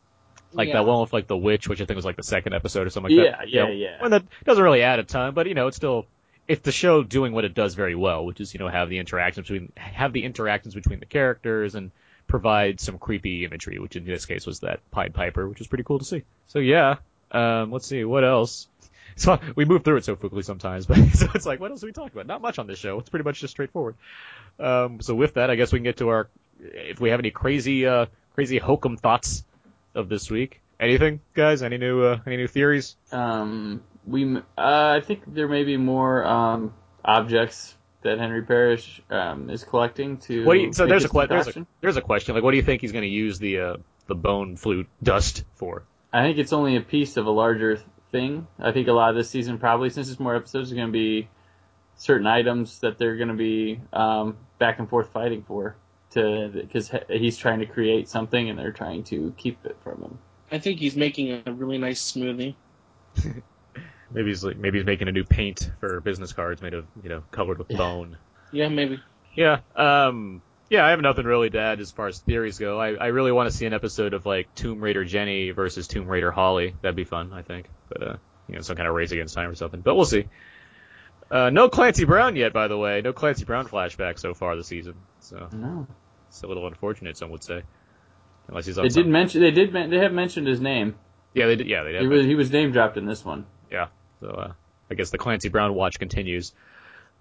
like 0.53 0.68
Yeah. 0.68 0.74
that 0.74 0.87
one 0.87 1.01
with 1.01 1.12
like 1.12 1.26
the 1.26 1.37
witch, 1.37 1.68
which 1.68 1.81
I 1.81 1.85
think 1.85 1.97
was 1.97 2.05
like 2.05 2.16
the 2.16 2.22
second 2.22 2.55
episode 2.55 2.87
or 2.87 2.91
something 2.91 3.16
like 3.16 3.24
Yeah, 3.26 3.37
that. 3.39 3.49
yeah, 3.49 3.62
You 3.62 3.68
know, 3.68 3.72
yeah. 3.74 4.01
One 4.01 4.11
that 4.11 4.24
doesn't 4.45 4.62
really 4.62 4.83
add 4.83 4.99
a 4.99 5.05
ton, 5.05 5.35
but 5.35 5.47
you 5.47 5.55
know, 5.55 5.68
it's 5.68 5.76
still 5.76 6.07
it's 6.49 6.62
the 6.62 6.72
show 6.72 7.03
doing 7.03 7.33
what 7.33 7.45
it 7.45 7.55
does 7.55 7.74
very 7.74 7.95
well, 7.95 8.24
which 8.24 8.41
is 8.41 8.53
you 8.53 8.59
know 8.59 8.68
have 8.68 8.89
the 8.89 8.99
interactions 8.99 9.49
between 9.49 9.72
have 9.76 10.12
the 10.12 10.24
interactions 10.24 10.74
between 10.74 11.01
the 11.01 11.07
characters 11.07 11.74
and 11.74 11.93
provide 12.31 12.81
some 12.81 12.99
creepy 12.99 13.45
imagery, 13.45 13.78
which 13.78 13.97
in 13.97 14.05
this 14.05 14.24
case 14.24 14.47
was 14.47 14.61
that 14.61 14.81
Pied 14.91 15.12
Piper, 15.12 15.47
which 15.49 15.59
was 15.59 15.68
pretty 15.68 15.85
cool 15.85 15.99
to 15.99 16.05
see. 16.05 16.22
So 16.47 16.61
yeah, 16.61 16.97
um, 17.33 17.70
let's 17.72 17.87
see 17.87 18.05
what 18.05 18.24
else. 18.24 18.68
So 19.16 19.39
we 19.57 19.64
move 19.64 19.85
through 19.85 19.97
it 19.97 20.05
so 20.05 20.16
quickly 20.16 20.43
sometimes, 20.43 20.87
but 20.87 20.97
so 21.12 21.26
it's 21.35 21.45
like, 21.45 21.61
what 21.61 21.70
else 21.70 21.81
do 21.81 21.87
we 21.87 21.93
talk 21.93 22.12
about? 22.12 22.26
Not 22.26 22.41
much 22.41 22.59
on 22.59 22.66
this 22.66 22.78
show. 22.78 22.99
It's 23.01 23.11
pretty 23.11 23.24
much 23.24 23.41
just 23.41 23.51
straightforward. 23.51 23.97
Um, 24.59 25.01
so 25.03 25.14
with 25.14 25.35
that, 25.35 25.51
I 25.51 25.57
guess 25.57 25.72
we 25.72 25.81
can 25.81 25.85
get 25.85 25.99
to 25.99 26.09
our 26.09 26.28
if 26.61 27.01
we 27.01 27.11
have 27.11 27.20
any 27.20 27.31
crazy 27.31 27.87
uh, 27.87 28.07
crazy 28.35 28.59
hokum 28.59 28.97
thoughts 28.97 29.45
of 29.95 30.09
this 30.09 30.31
week. 30.31 30.61
Anything, 30.78 31.20
guys? 31.35 31.62
Any 31.62 31.76
new 31.76 32.03
uh, 32.03 32.18
any 32.26 32.37
new 32.37 32.47
theories? 32.47 32.97
Um, 33.12 33.83
we, 34.07 34.37
uh, 34.37 34.41
I 34.57 35.01
think 35.05 35.22
there 35.26 35.49
may 35.49 35.64
be 35.64 35.76
more 35.76 36.24
um, 36.24 36.72
objects 37.05 37.74
that 38.03 38.19
Henry 38.19 38.43
Parrish 38.43 39.01
um, 39.11 39.51
is 39.51 39.65
collecting 39.65 40.19
to. 40.19 40.45
What 40.45 40.55
do 40.55 40.61
you, 40.61 40.73
so 40.73 40.87
there's 40.87 41.05
a, 41.05 41.09
his 41.09 41.13
que- 41.13 41.27
there's 41.27 41.49
a 41.49 41.67
there's 41.81 41.97
a 41.97 42.03
question. 42.03 42.35
Like, 42.35 42.45
what 42.45 42.53
do 42.53 42.57
you 42.57 42.63
think 42.63 42.81
he's 42.81 42.93
going 42.93 43.05
to 43.05 43.09
use 43.09 43.39
the 43.39 43.61
uh, 43.61 43.77
the 44.07 44.15
bone 44.15 44.57
flute 44.57 44.89
dust 45.03 45.45
for? 45.55 45.85
I 46.13 46.23
think 46.23 46.39
it's 46.39 46.53
only 46.53 46.77
a 46.77 46.81
piece 46.81 47.17
of 47.17 47.27
a 47.27 47.31
larger 47.31 47.81
thing. 48.11 48.47
I 48.59 48.73
think 48.73 48.89
a 48.89 48.93
lot 48.93 49.11
of 49.11 49.17
this 49.17 49.31
season, 49.31 49.59
probably 49.59 49.91
since 49.91 50.11
it's 50.11 50.21
more 50.21 50.35
episodes, 50.35 50.69
is 50.69 50.75
going 50.75 50.89
to 50.89 50.93
be 50.93 51.29
certain 51.97 52.27
items 52.27 52.81
that 52.81 52.99
they're 52.99 53.17
going 53.17 53.29
to 53.29 53.35
be 53.35 53.81
um, 53.93 54.37
back 54.59 54.79
and 54.79 54.89
forth 54.89 55.13
fighting 55.13 55.43
for. 55.43 55.77
To 56.13 56.49
because 56.53 56.91
he's 57.09 57.37
trying 57.37 57.61
to 57.61 57.67
create 57.67 58.09
something 58.09 58.51
and 58.51 58.59
they're 58.59 58.73
trying 58.73 59.05
to 59.05 59.33
keep 59.37 59.65
it 59.65 59.77
from 59.85 60.03
him. 60.03 60.19
I 60.51 60.59
think 60.59 60.81
he's 60.81 60.97
making 60.97 61.43
a 61.47 61.53
really 61.53 61.79
nice 61.79 62.13
smoothie. 62.13 62.57
Maybe 64.13 64.29
he's 64.29 64.43
like, 64.45 64.57
maybe 64.57 64.79
he's 64.79 64.87
making 64.87 65.09
a 65.09 65.13
new 65.13 65.25
paint 65.25 65.71
for 65.81 66.01
business 66.01 66.33
cards 66.33 66.63
made 66.63 66.75
of 66.75 66.87
you 67.03 67.09
know 67.09 67.23
covered 67.31 67.59
with 67.59 67.69
bone. 67.69 68.17
Yeah, 68.53 68.69
maybe. 68.69 69.01
Yeah. 69.35 69.61
Um. 69.77 70.43
Yeah, 70.69 70.87
I 70.87 70.91
have 70.91 71.01
nothing 71.01 71.25
really 71.25 71.51
to 71.51 71.59
add 71.59 71.81
as 71.81 71.91
far 71.91 72.07
as 72.07 72.21
theories 72.21 72.59
go. 72.59 72.81
I, 72.81 72.95
I 72.95 73.07
really 73.09 73.33
want 73.33 73.51
to 73.51 73.57
see 73.57 73.67
an 73.67 73.73
episode 73.73 74.15
of 74.15 74.25
like 74.25 74.55
Tomb 74.55 74.81
Raider 74.81 75.05
Jenny 75.05 75.51
versus 75.51 75.89
Tomb 75.89 76.07
Raider 76.07 76.31
Hawley. 76.31 76.77
That'd 76.81 76.95
be 76.95 77.05
fun, 77.05 77.33
I 77.33 77.43
think. 77.43 77.69
But 77.89 78.03
uh, 78.03 78.17
you 78.49 78.55
know, 78.55 78.61
some 78.61 78.77
kind 78.77 78.89
of 78.89 78.95
race 78.95 79.11
against 79.11 79.35
time 79.35 79.51
or 79.51 79.55
something. 79.57 79.81
But 79.81 79.97
we'll 79.97 80.05
see. 80.05 80.29
Uh, 81.31 81.51
no 81.51 81.69
Clancy 81.69 82.05
Brown 82.05 82.37
yet, 82.37 82.53
by 82.53 82.69
the 82.69 82.77
way. 82.77 83.03
No 83.03 83.13
Clancy 83.13 83.45
Brown 83.45 83.67
flashback 83.67 84.19
so 84.19 84.35
far 84.35 84.57
this 84.57 84.67
season. 84.67 84.95
So 85.21 85.49
No, 85.53 85.87
it's 86.29 86.43
a 86.43 86.47
little 86.47 86.67
unfortunate, 86.67 87.17
some 87.17 87.31
would 87.31 87.45
say. 87.45 87.63
Unless 88.49 88.67
he's 88.67 88.79
on 88.79 88.85
they 88.85 88.89
did 88.89 89.07
mention. 89.07 89.41
They 89.41 89.53
did. 89.53 89.73
They 89.73 89.99
have 89.99 90.13
mentioned 90.13 90.47
his 90.47 90.61
name. 90.61 90.97
Yeah, 91.35 91.47
they 91.47 91.57
did. 91.57 91.69
Yeah, 91.69 91.85
they 91.85 91.93
did. 91.93 92.03
He 92.03 92.07
was 92.09 92.27
he 92.27 92.35
was 92.35 92.51
name 92.51 92.73
dropped 92.73 92.97
in 92.97 93.07
this 93.07 93.25
one. 93.25 93.47
Yeah. 93.71 93.89
So 94.21 94.29
uh, 94.29 94.53
I 94.91 94.95
guess 94.95 95.11
the 95.11 95.18
Clancy 95.18 95.49
Brown 95.49 95.75
watch 95.75 95.99
continues. 95.99 96.53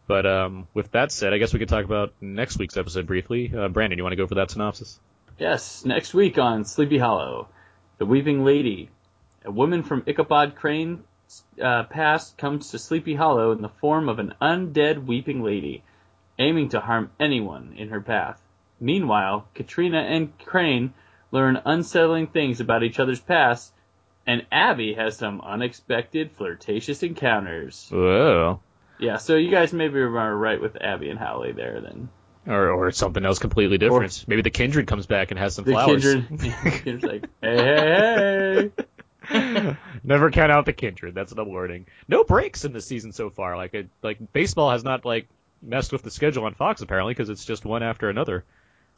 But 0.07 0.25
um, 0.25 0.67
with 0.73 0.91
that 0.91 1.11
said, 1.11 1.33
I 1.33 1.37
guess 1.37 1.53
we 1.53 1.59
could 1.59 1.69
talk 1.69 1.85
about 1.85 2.13
next 2.19 2.57
week's 2.57 2.77
episode 2.77 3.05
briefly. 3.05 3.53
Uh, 3.55 3.67
Brandon, 3.67 3.97
you 3.97 4.03
want 4.03 4.13
to 4.13 4.17
go 4.17 4.27
for 4.27 4.35
that 4.35 4.49
synopsis? 4.49 4.99
Yes, 5.37 5.85
next 5.85 6.13
week 6.13 6.37
on 6.37 6.65
Sleepy 6.65 6.97
Hollow, 6.97 7.47
the 7.99 8.05
Weeping 8.05 8.43
Lady, 8.43 8.89
a 9.45 9.51
woman 9.51 9.83
from 9.83 10.03
Ichabod 10.05 10.55
Crane 10.55 11.03
uh, 11.61 11.83
past 11.83 12.37
comes 12.37 12.71
to 12.71 12.79
Sleepy 12.79 13.13
Hollow 13.13 13.51
in 13.51 13.61
the 13.61 13.69
form 13.69 14.09
of 14.09 14.19
an 14.19 14.33
undead 14.41 15.05
Weeping 15.05 15.43
Lady, 15.43 15.83
aiming 16.39 16.69
to 16.69 16.79
harm 16.79 17.11
anyone 17.19 17.75
in 17.77 17.89
her 17.89 18.01
path. 18.01 18.41
Meanwhile, 18.79 19.47
Katrina 19.53 19.99
and 19.99 20.37
Crane 20.39 20.93
learn 21.31 21.61
unsettling 21.65 22.27
things 22.27 22.59
about 22.59 22.83
each 22.83 22.99
other's 22.99 23.19
past, 23.19 23.71
and 24.29 24.45
Abby 24.51 24.93
has 24.93 25.17
some 25.17 25.41
unexpected 25.41 26.29
flirtatious 26.37 27.01
encounters. 27.01 27.87
Whoa. 27.91 28.59
Yeah, 28.99 29.17
so 29.17 29.35
you 29.35 29.49
guys 29.49 29.73
maybe 29.73 29.97
are 29.97 30.37
right 30.37 30.61
with 30.61 30.77
Abby 30.79 31.09
and 31.09 31.17
Hawley 31.17 31.51
there 31.51 31.81
then. 31.81 32.09
Or, 32.45 32.69
or 32.69 32.91
something 32.91 33.25
else 33.25 33.39
completely 33.39 33.79
different. 33.79 34.25
Maybe 34.27 34.43
the 34.43 34.51
kindred 34.51 34.85
comes 34.85 35.07
back 35.07 35.31
and 35.31 35.39
has 35.39 35.55
some 35.55 35.65
The 35.65 35.71
flowers. 35.71 36.03
kindred, 36.03 36.27
the 36.39 36.71
kindred's 36.71 37.03
like, 37.05 37.25
hey, 37.41 38.71
hey, 39.23 39.31
hey. 39.31 39.77
Never 40.03 40.29
count 40.29 40.51
out 40.51 40.67
the 40.67 40.73
kindred. 40.73 41.15
That's 41.15 41.33
what 41.33 41.47
I'm 41.47 41.51
learning. 41.51 41.87
No 42.07 42.23
breaks 42.23 42.65
in 42.65 42.71
the 42.71 42.81
season 42.81 43.13
so 43.13 43.31
far. 43.31 43.57
Like, 43.57 43.73
it, 43.73 43.89
like 44.03 44.31
baseball 44.31 44.69
has 44.69 44.83
not 44.83 45.05
like 45.05 45.27
messed 45.59 45.91
with 45.91 46.03
the 46.03 46.11
schedule 46.11 46.45
on 46.45 46.53
Fox 46.53 46.83
apparently 46.83 47.15
because 47.15 47.29
it's 47.29 47.45
just 47.45 47.65
one 47.65 47.81
after 47.81 48.11
another. 48.11 48.45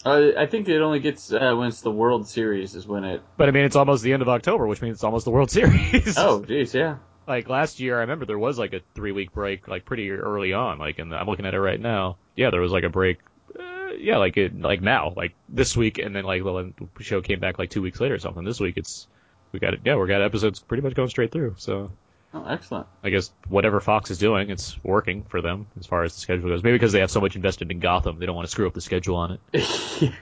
Uh, 0.06 0.32
I 0.38 0.48
think 0.48 0.68
it 0.68 0.82
only 0.82 1.00
gets 1.00 1.32
uh, 1.32 1.54
when 1.56 1.68
it's 1.68 1.82
the 1.82 1.92
World 1.92 2.28
Series 2.28 2.76
is 2.76 2.88
when 2.88 3.04
it. 3.04 3.22
But 3.38 3.50
I 3.50 3.52
mean, 3.52 3.66
it's 3.66 3.76
almost 3.76 4.04
the 4.04 4.14
end 4.14 4.22
of 4.22 4.30
October, 4.30 4.66
which 4.66 4.82
means 4.82 4.96
it's 4.96 5.04
almost 5.04 5.26
the 5.26 5.32
World 5.32 5.52
Series. 5.58 6.18
Oh, 6.18 6.44
geez, 6.44 6.74
yeah. 6.74 6.98
like 7.28 7.48
last 7.50 7.80
year, 7.80 7.98
I 7.98 8.02
remember 8.02 8.26
there 8.26 8.40
was 8.40 8.58
like 8.58 8.74
a 8.74 8.82
three 8.96 9.12
week 9.12 9.32
break, 9.32 9.68
like 9.68 9.86
pretty 9.86 10.10
early 10.12 10.54
on. 10.54 10.80
Like, 10.80 11.00
and 11.00 11.14
I'm 11.14 11.28
looking 11.28 11.46
at 11.46 11.54
it 11.54 11.60
right 11.62 11.80
now. 11.80 12.18
Yeah, 12.36 12.50
there 12.50 12.62
was 12.62 12.72
like 12.72 12.84
a 12.84 12.90
break. 12.90 13.20
Uh, 13.58 13.92
yeah, 13.98 14.18
like 14.18 14.38
it, 14.38 14.60
like 14.60 14.82
now, 14.82 15.14
like 15.16 15.34
this 15.50 15.78
week, 15.78 16.00
and 16.00 16.16
then 16.16 16.24
like 16.24 16.44
the 16.44 17.04
show 17.04 17.22
came 17.22 17.40
back 17.40 17.60
like 17.60 17.70
two 17.70 17.82
weeks 17.82 18.00
later 18.00 18.16
or 18.16 18.20
something. 18.20 18.44
This 18.44 18.60
week, 18.60 18.78
it's 18.78 19.08
we 19.52 19.60
got 19.60 19.74
it. 19.74 19.82
Yeah, 19.86 19.98
we 19.98 20.08
got 20.08 20.22
episodes 20.22 20.60
pretty 20.60 20.82
much 20.82 20.96
going 20.96 21.10
straight 21.10 21.32
through. 21.32 21.56
So 21.58 21.92
Oh, 22.34 22.46
excellent. 22.48 22.88
I 23.04 23.10
guess 23.10 23.30
whatever 23.50 23.82
Fox 23.82 24.10
is 24.10 24.18
doing, 24.18 24.50
it's 24.50 24.82
working 24.84 25.24
for 25.24 25.42
them 25.42 25.68
as 25.80 25.86
far 25.86 26.04
as 26.04 26.14
the 26.14 26.22
schedule 26.22 26.48
goes. 26.50 26.64
Maybe 26.64 26.76
because 26.76 26.94
they 26.94 27.02
have 27.02 27.12
so 27.12 27.20
much 27.20 27.36
invested 27.36 27.70
in 27.72 27.80
Gotham, 27.80 28.20
they 28.20 28.26
don't 28.26 28.36
want 28.36 28.48
to 28.48 28.52
screw 28.52 28.68
up 28.68 28.74
the 28.74 28.82
schedule 28.82 29.18
on 29.18 29.40
it. 29.54 30.12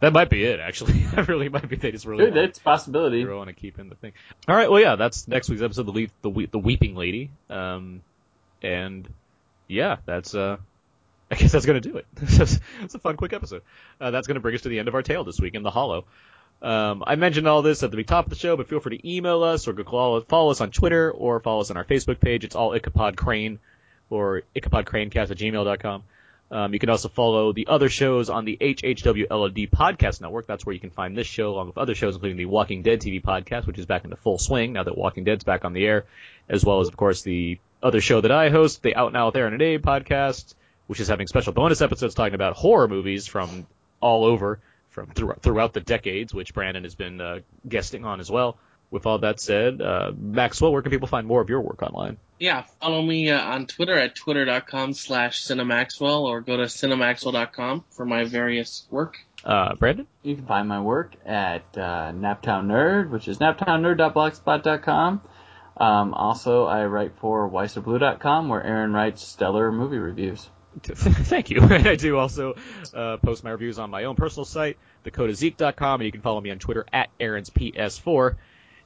That 0.00 0.12
might 0.12 0.30
be 0.30 0.44
it, 0.44 0.60
actually. 0.60 0.92
that 1.14 1.26
really 1.26 1.48
might 1.48 1.68
be. 1.68 1.74
They 1.74 1.90
just 1.90 2.06
really 2.06 2.22
want- 2.24 2.34
that's 2.34 2.58
a 2.58 2.62
possibility. 2.62 3.24
they 3.24 3.32
want 3.32 3.48
to 3.48 3.52
keep 3.52 3.80
in 3.80 3.88
the 3.88 3.96
thing. 3.96 4.12
All 4.46 4.54
right, 4.54 4.70
well, 4.70 4.80
yeah, 4.80 4.94
that's 4.94 5.26
next 5.26 5.48
week's 5.48 5.60
episode, 5.62 5.86
the 5.86 5.92
Le- 5.92 6.06
the, 6.22 6.30
we- 6.30 6.46
the 6.46 6.58
Weeping 6.58 6.94
Lady, 6.94 7.30
um, 7.50 8.02
and 8.62 9.08
yeah, 9.66 9.96
that's 10.06 10.36
uh, 10.36 10.58
I 11.32 11.34
guess 11.34 11.50
that's 11.50 11.66
gonna 11.66 11.80
do 11.80 11.96
it. 11.96 12.06
it's 12.22 12.94
a 12.94 12.98
fun, 13.00 13.16
quick 13.16 13.32
episode. 13.32 13.62
Uh, 14.00 14.12
that's 14.12 14.28
gonna 14.28 14.38
bring 14.40 14.54
us 14.54 14.60
to 14.62 14.68
the 14.68 14.78
end 14.78 14.86
of 14.86 14.94
our 14.94 15.02
tale 15.02 15.24
this 15.24 15.40
week 15.40 15.54
in 15.54 15.64
the 15.64 15.70
Hollow. 15.70 16.04
Um, 16.60 17.04
I 17.06 17.14
mentioned 17.14 17.46
all 17.46 17.62
this 17.62 17.82
at 17.82 17.92
the 17.92 18.02
top 18.02 18.26
of 18.26 18.30
the 18.30 18.36
show, 18.36 18.56
but 18.56 18.68
feel 18.68 18.80
free 18.80 18.98
to 18.98 19.08
email 19.08 19.44
us 19.44 19.68
or 19.68 19.72
go 19.72 19.84
follow, 20.28 20.50
us 20.50 20.60
on 20.60 20.70
Twitter 20.70 21.10
or 21.10 21.38
follow 21.40 21.60
us 21.60 21.70
on 21.70 21.76
our 21.76 21.84
Facebook 21.84 22.20
page. 22.20 22.44
It's 22.44 22.56
all 22.56 22.74
Ichabod 22.74 23.16
Crane 23.16 23.60
or 24.10 24.42
IchabodCranecast 24.56 25.30
at 25.30 25.38
gmail.com. 25.38 26.02
Um, 26.50 26.72
you 26.72 26.78
can 26.78 26.88
also 26.88 27.08
follow 27.08 27.52
the 27.52 27.66
other 27.68 27.90
shows 27.90 28.30
on 28.30 28.46
the 28.46 28.56
HHW 28.58 29.28
LOD 29.30 29.70
podcast 29.70 30.20
network. 30.22 30.46
That's 30.46 30.64
where 30.64 30.72
you 30.72 30.80
can 30.80 30.90
find 30.90 31.16
this 31.16 31.26
show 31.26 31.50
along 31.50 31.66
with 31.68 31.78
other 31.78 31.94
shows, 31.94 32.14
including 32.14 32.38
the 32.38 32.46
Walking 32.46 32.82
Dead 32.82 33.00
TV 33.00 33.22
podcast, 33.22 33.66
which 33.66 33.78
is 33.78 33.84
back 33.84 34.04
into 34.04 34.16
full 34.16 34.38
swing 34.38 34.72
now 34.72 34.82
that 34.82 34.96
Walking 34.96 35.24
Dead's 35.24 35.44
back 35.44 35.66
on 35.66 35.74
the 35.74 35.84
air, 35.84 36.06
as 36.48 36.64
well 36.64 36.80
as, 36.80 36.88
of 36.88 36.96
course, 36.96 37.22
the 37.22 37.58
other 37.82 38.00
show 38.00 38.22
that 38.22 38.32
I 38.32 38.48
host, 38.48 38.82
the 38.82 38.96
Out 38.96 39.12
Now 39.12 39.30
There 39.30 39.46
in 39.46 39.52
a 39.52 39.58
Day 39.58 39.78
podcast, 39.78 40.54
which 40.86 41.00
is 41.00 41.08
having 41.08 41.26
special 41.26 41.52
bonus 41.52 41.82
episodes 41.82 42.14
talking 42.14 42.34
about 42.34 42.56
horror 42.56 42.88
movies 42.88 43.26
from 43.26 43.66
all 44.00 44.24
over, 44.24 44.58
from 45.04 45.14
through, 45.14 45.34
throughout 45.40 45.72
the 45.72 45.80
decades, 45.80 46.32
which 46.34 46.54
Brandon 46.54 46.84
has 46.84 46.94
been 46.94 47.20
uh, 47.20 47.40
guesting 47.66 48.04
on 48.04 48.20
as 48.20 48.30
well. 48.30 48.58
With 48.90 49.04
all 49.04 49.18
that 49.18 49.38
said, 49.38 49.82
uh, 49.82 50.12
Maxwell, 50.16 50.72
where 50.72 50.80
can 50.80 50.90
people 50.90 51.08
find 51.08 51.26
more 51.26 51.42
of 51.42 51.50
your 51.50 51.60
work 51.60 51.82
online? 51.82 52.16
Yeah, 52.38 52.64
follow 52.80 53.02
me 53.02 53.30
uh, 53.30 53.38
on 53.38 53.66
Twitter 53.66 53.92
at 53.92 54.14
twitter.com 54.14 54.94
slash 54.94 55.44
cinemaxwell 55.44 56.22
or 56.22 56.40
go 56.40 56.56
to 56.56 56.62
cinemaxwell.com 56.62 57.84
for 57.90 58.06
my 58.06 58.24
various 58.24 58.86
work. 58.90 59.18
Uh, 59.44 59.74
Brandon? 59.74 60.06
You 60.22 60.36
can 60.36 60.46
find 60.46 60.68
my 60.68 60.80
work 60.80 61.14
at 61.26 61.64
uh, 61.76 62.12
Naptown 62.12 62.66
Nerd, 62.66 63.10
which 63.10 63.28
is 63.28 63.38
naptownnerd.blogspot.com. 63.38 65.20
Um, 65.76 66.14
also, 66.14 66.64
I 66.64 66.86
write 66.86 67.12
for 67.20 67.48
whysoblu.com, 67.48 68.48
where 68.48 68.62
Aaron 68.62 68.92
writes 68.92 69.22
stellar 69.22 69.70
movie 69.70 69.98
reviews. 69.98 70.48
Thank 70.82 71.50
you. 71.50 71.60
I 71.62 71.96
do 71.96 72.16
also 72.18 72.54
uh, 72.94 73.16
post 73.18 73.44
my 73.44 73.50
reviews 73.50 73.78
on 73.78 73.90
my 73.90 74.04
own 74.04 74.16
personal 74.16 74.44
site, 74.44 74.78
thecodazeek.com, 75.04 76.00
and 76.00 76.06
you 76.06 76.12
can 76.12 76.20
follow 76.20 76.40
me 76.40 76.50
on 76.50 76.58
Twitter 76.58 76.86
at 76.92 77.08
Aaron's 77.18 77.50
PS4. 77.50 78.36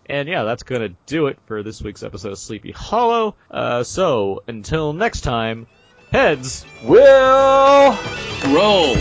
And 0.06 0.28
yeah, 0.28 0.42
that's 0.42 0.64
gonna 0.64 0.90
do 1.06 1.28
it 1.28 1.38
for 1.46 1.62
this 1.62 1.80
week's 1.80 2.02
episode 2.02 2.32
of 2.32 2.38
Sleepy 2.38 2.72
Hollow. 2.72 3.36
Uh, 3.50 3.84
so 3.84 4.42
until 4.48 4.92
next 4.92 5.20
time, 5.20 5.66
heads 6.10 6.66
will 6.84 7.98
Roll! 8.48 8.96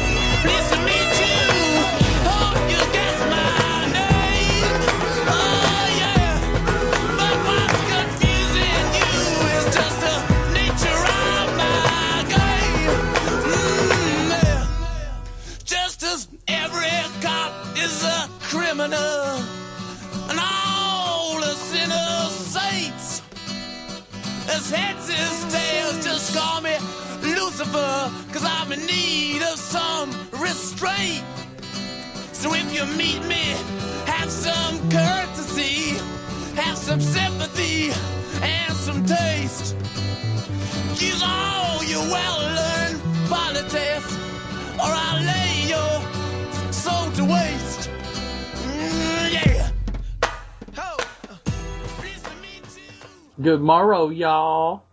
And 18.84 20.40
all 20.40 21.40
the 21.40 21.54
sinners 21.54 22.32
saints. 22.32 23.22
As 24.50 24.72
heads 24.72 25.08
is 25.08 25.54
tails, 25.54 26.04
just 26.04 26.36
call 26.36 26.62
me 26.62 26.76
Lucifer, 27.22 28.12
cause 28.34 28.44
I'm 28.44 28.72
in 28.72 28.84
need 28.88 29.44
of 29.44 29.60
some 29.60 30.10
restraint. 30.32 31.24
So 32.34 32.54
if 32.56 32.74
you 32.74 32.86
meet 32.98 33.24
me, 33.28 33.56
have 34.08 34.32
some 34.32 34.90
courtesy, 34.90 35.96
have 36.56 36.78
some 36.78 37.02
sympathy, 37.02 37.92
and 38.42 38.74
some 38.74 39.06
taste. 39.06 39.76
Use 41.00 41.22
all 41.24 41.84
your 41.84 42.02
well-learned 42.02 43.02
tests, 43.70 44.18
or 44.76 44.90
I'll 44.90 45.22
lay 45.24 45.70
your 45.70 46.74
soul 46.74 47.12
to 47.12 47.26
waste. 47.26 48.01
Good 53.42 53.62
morrow, 53.62 54.10
y'all. 54.10 54.84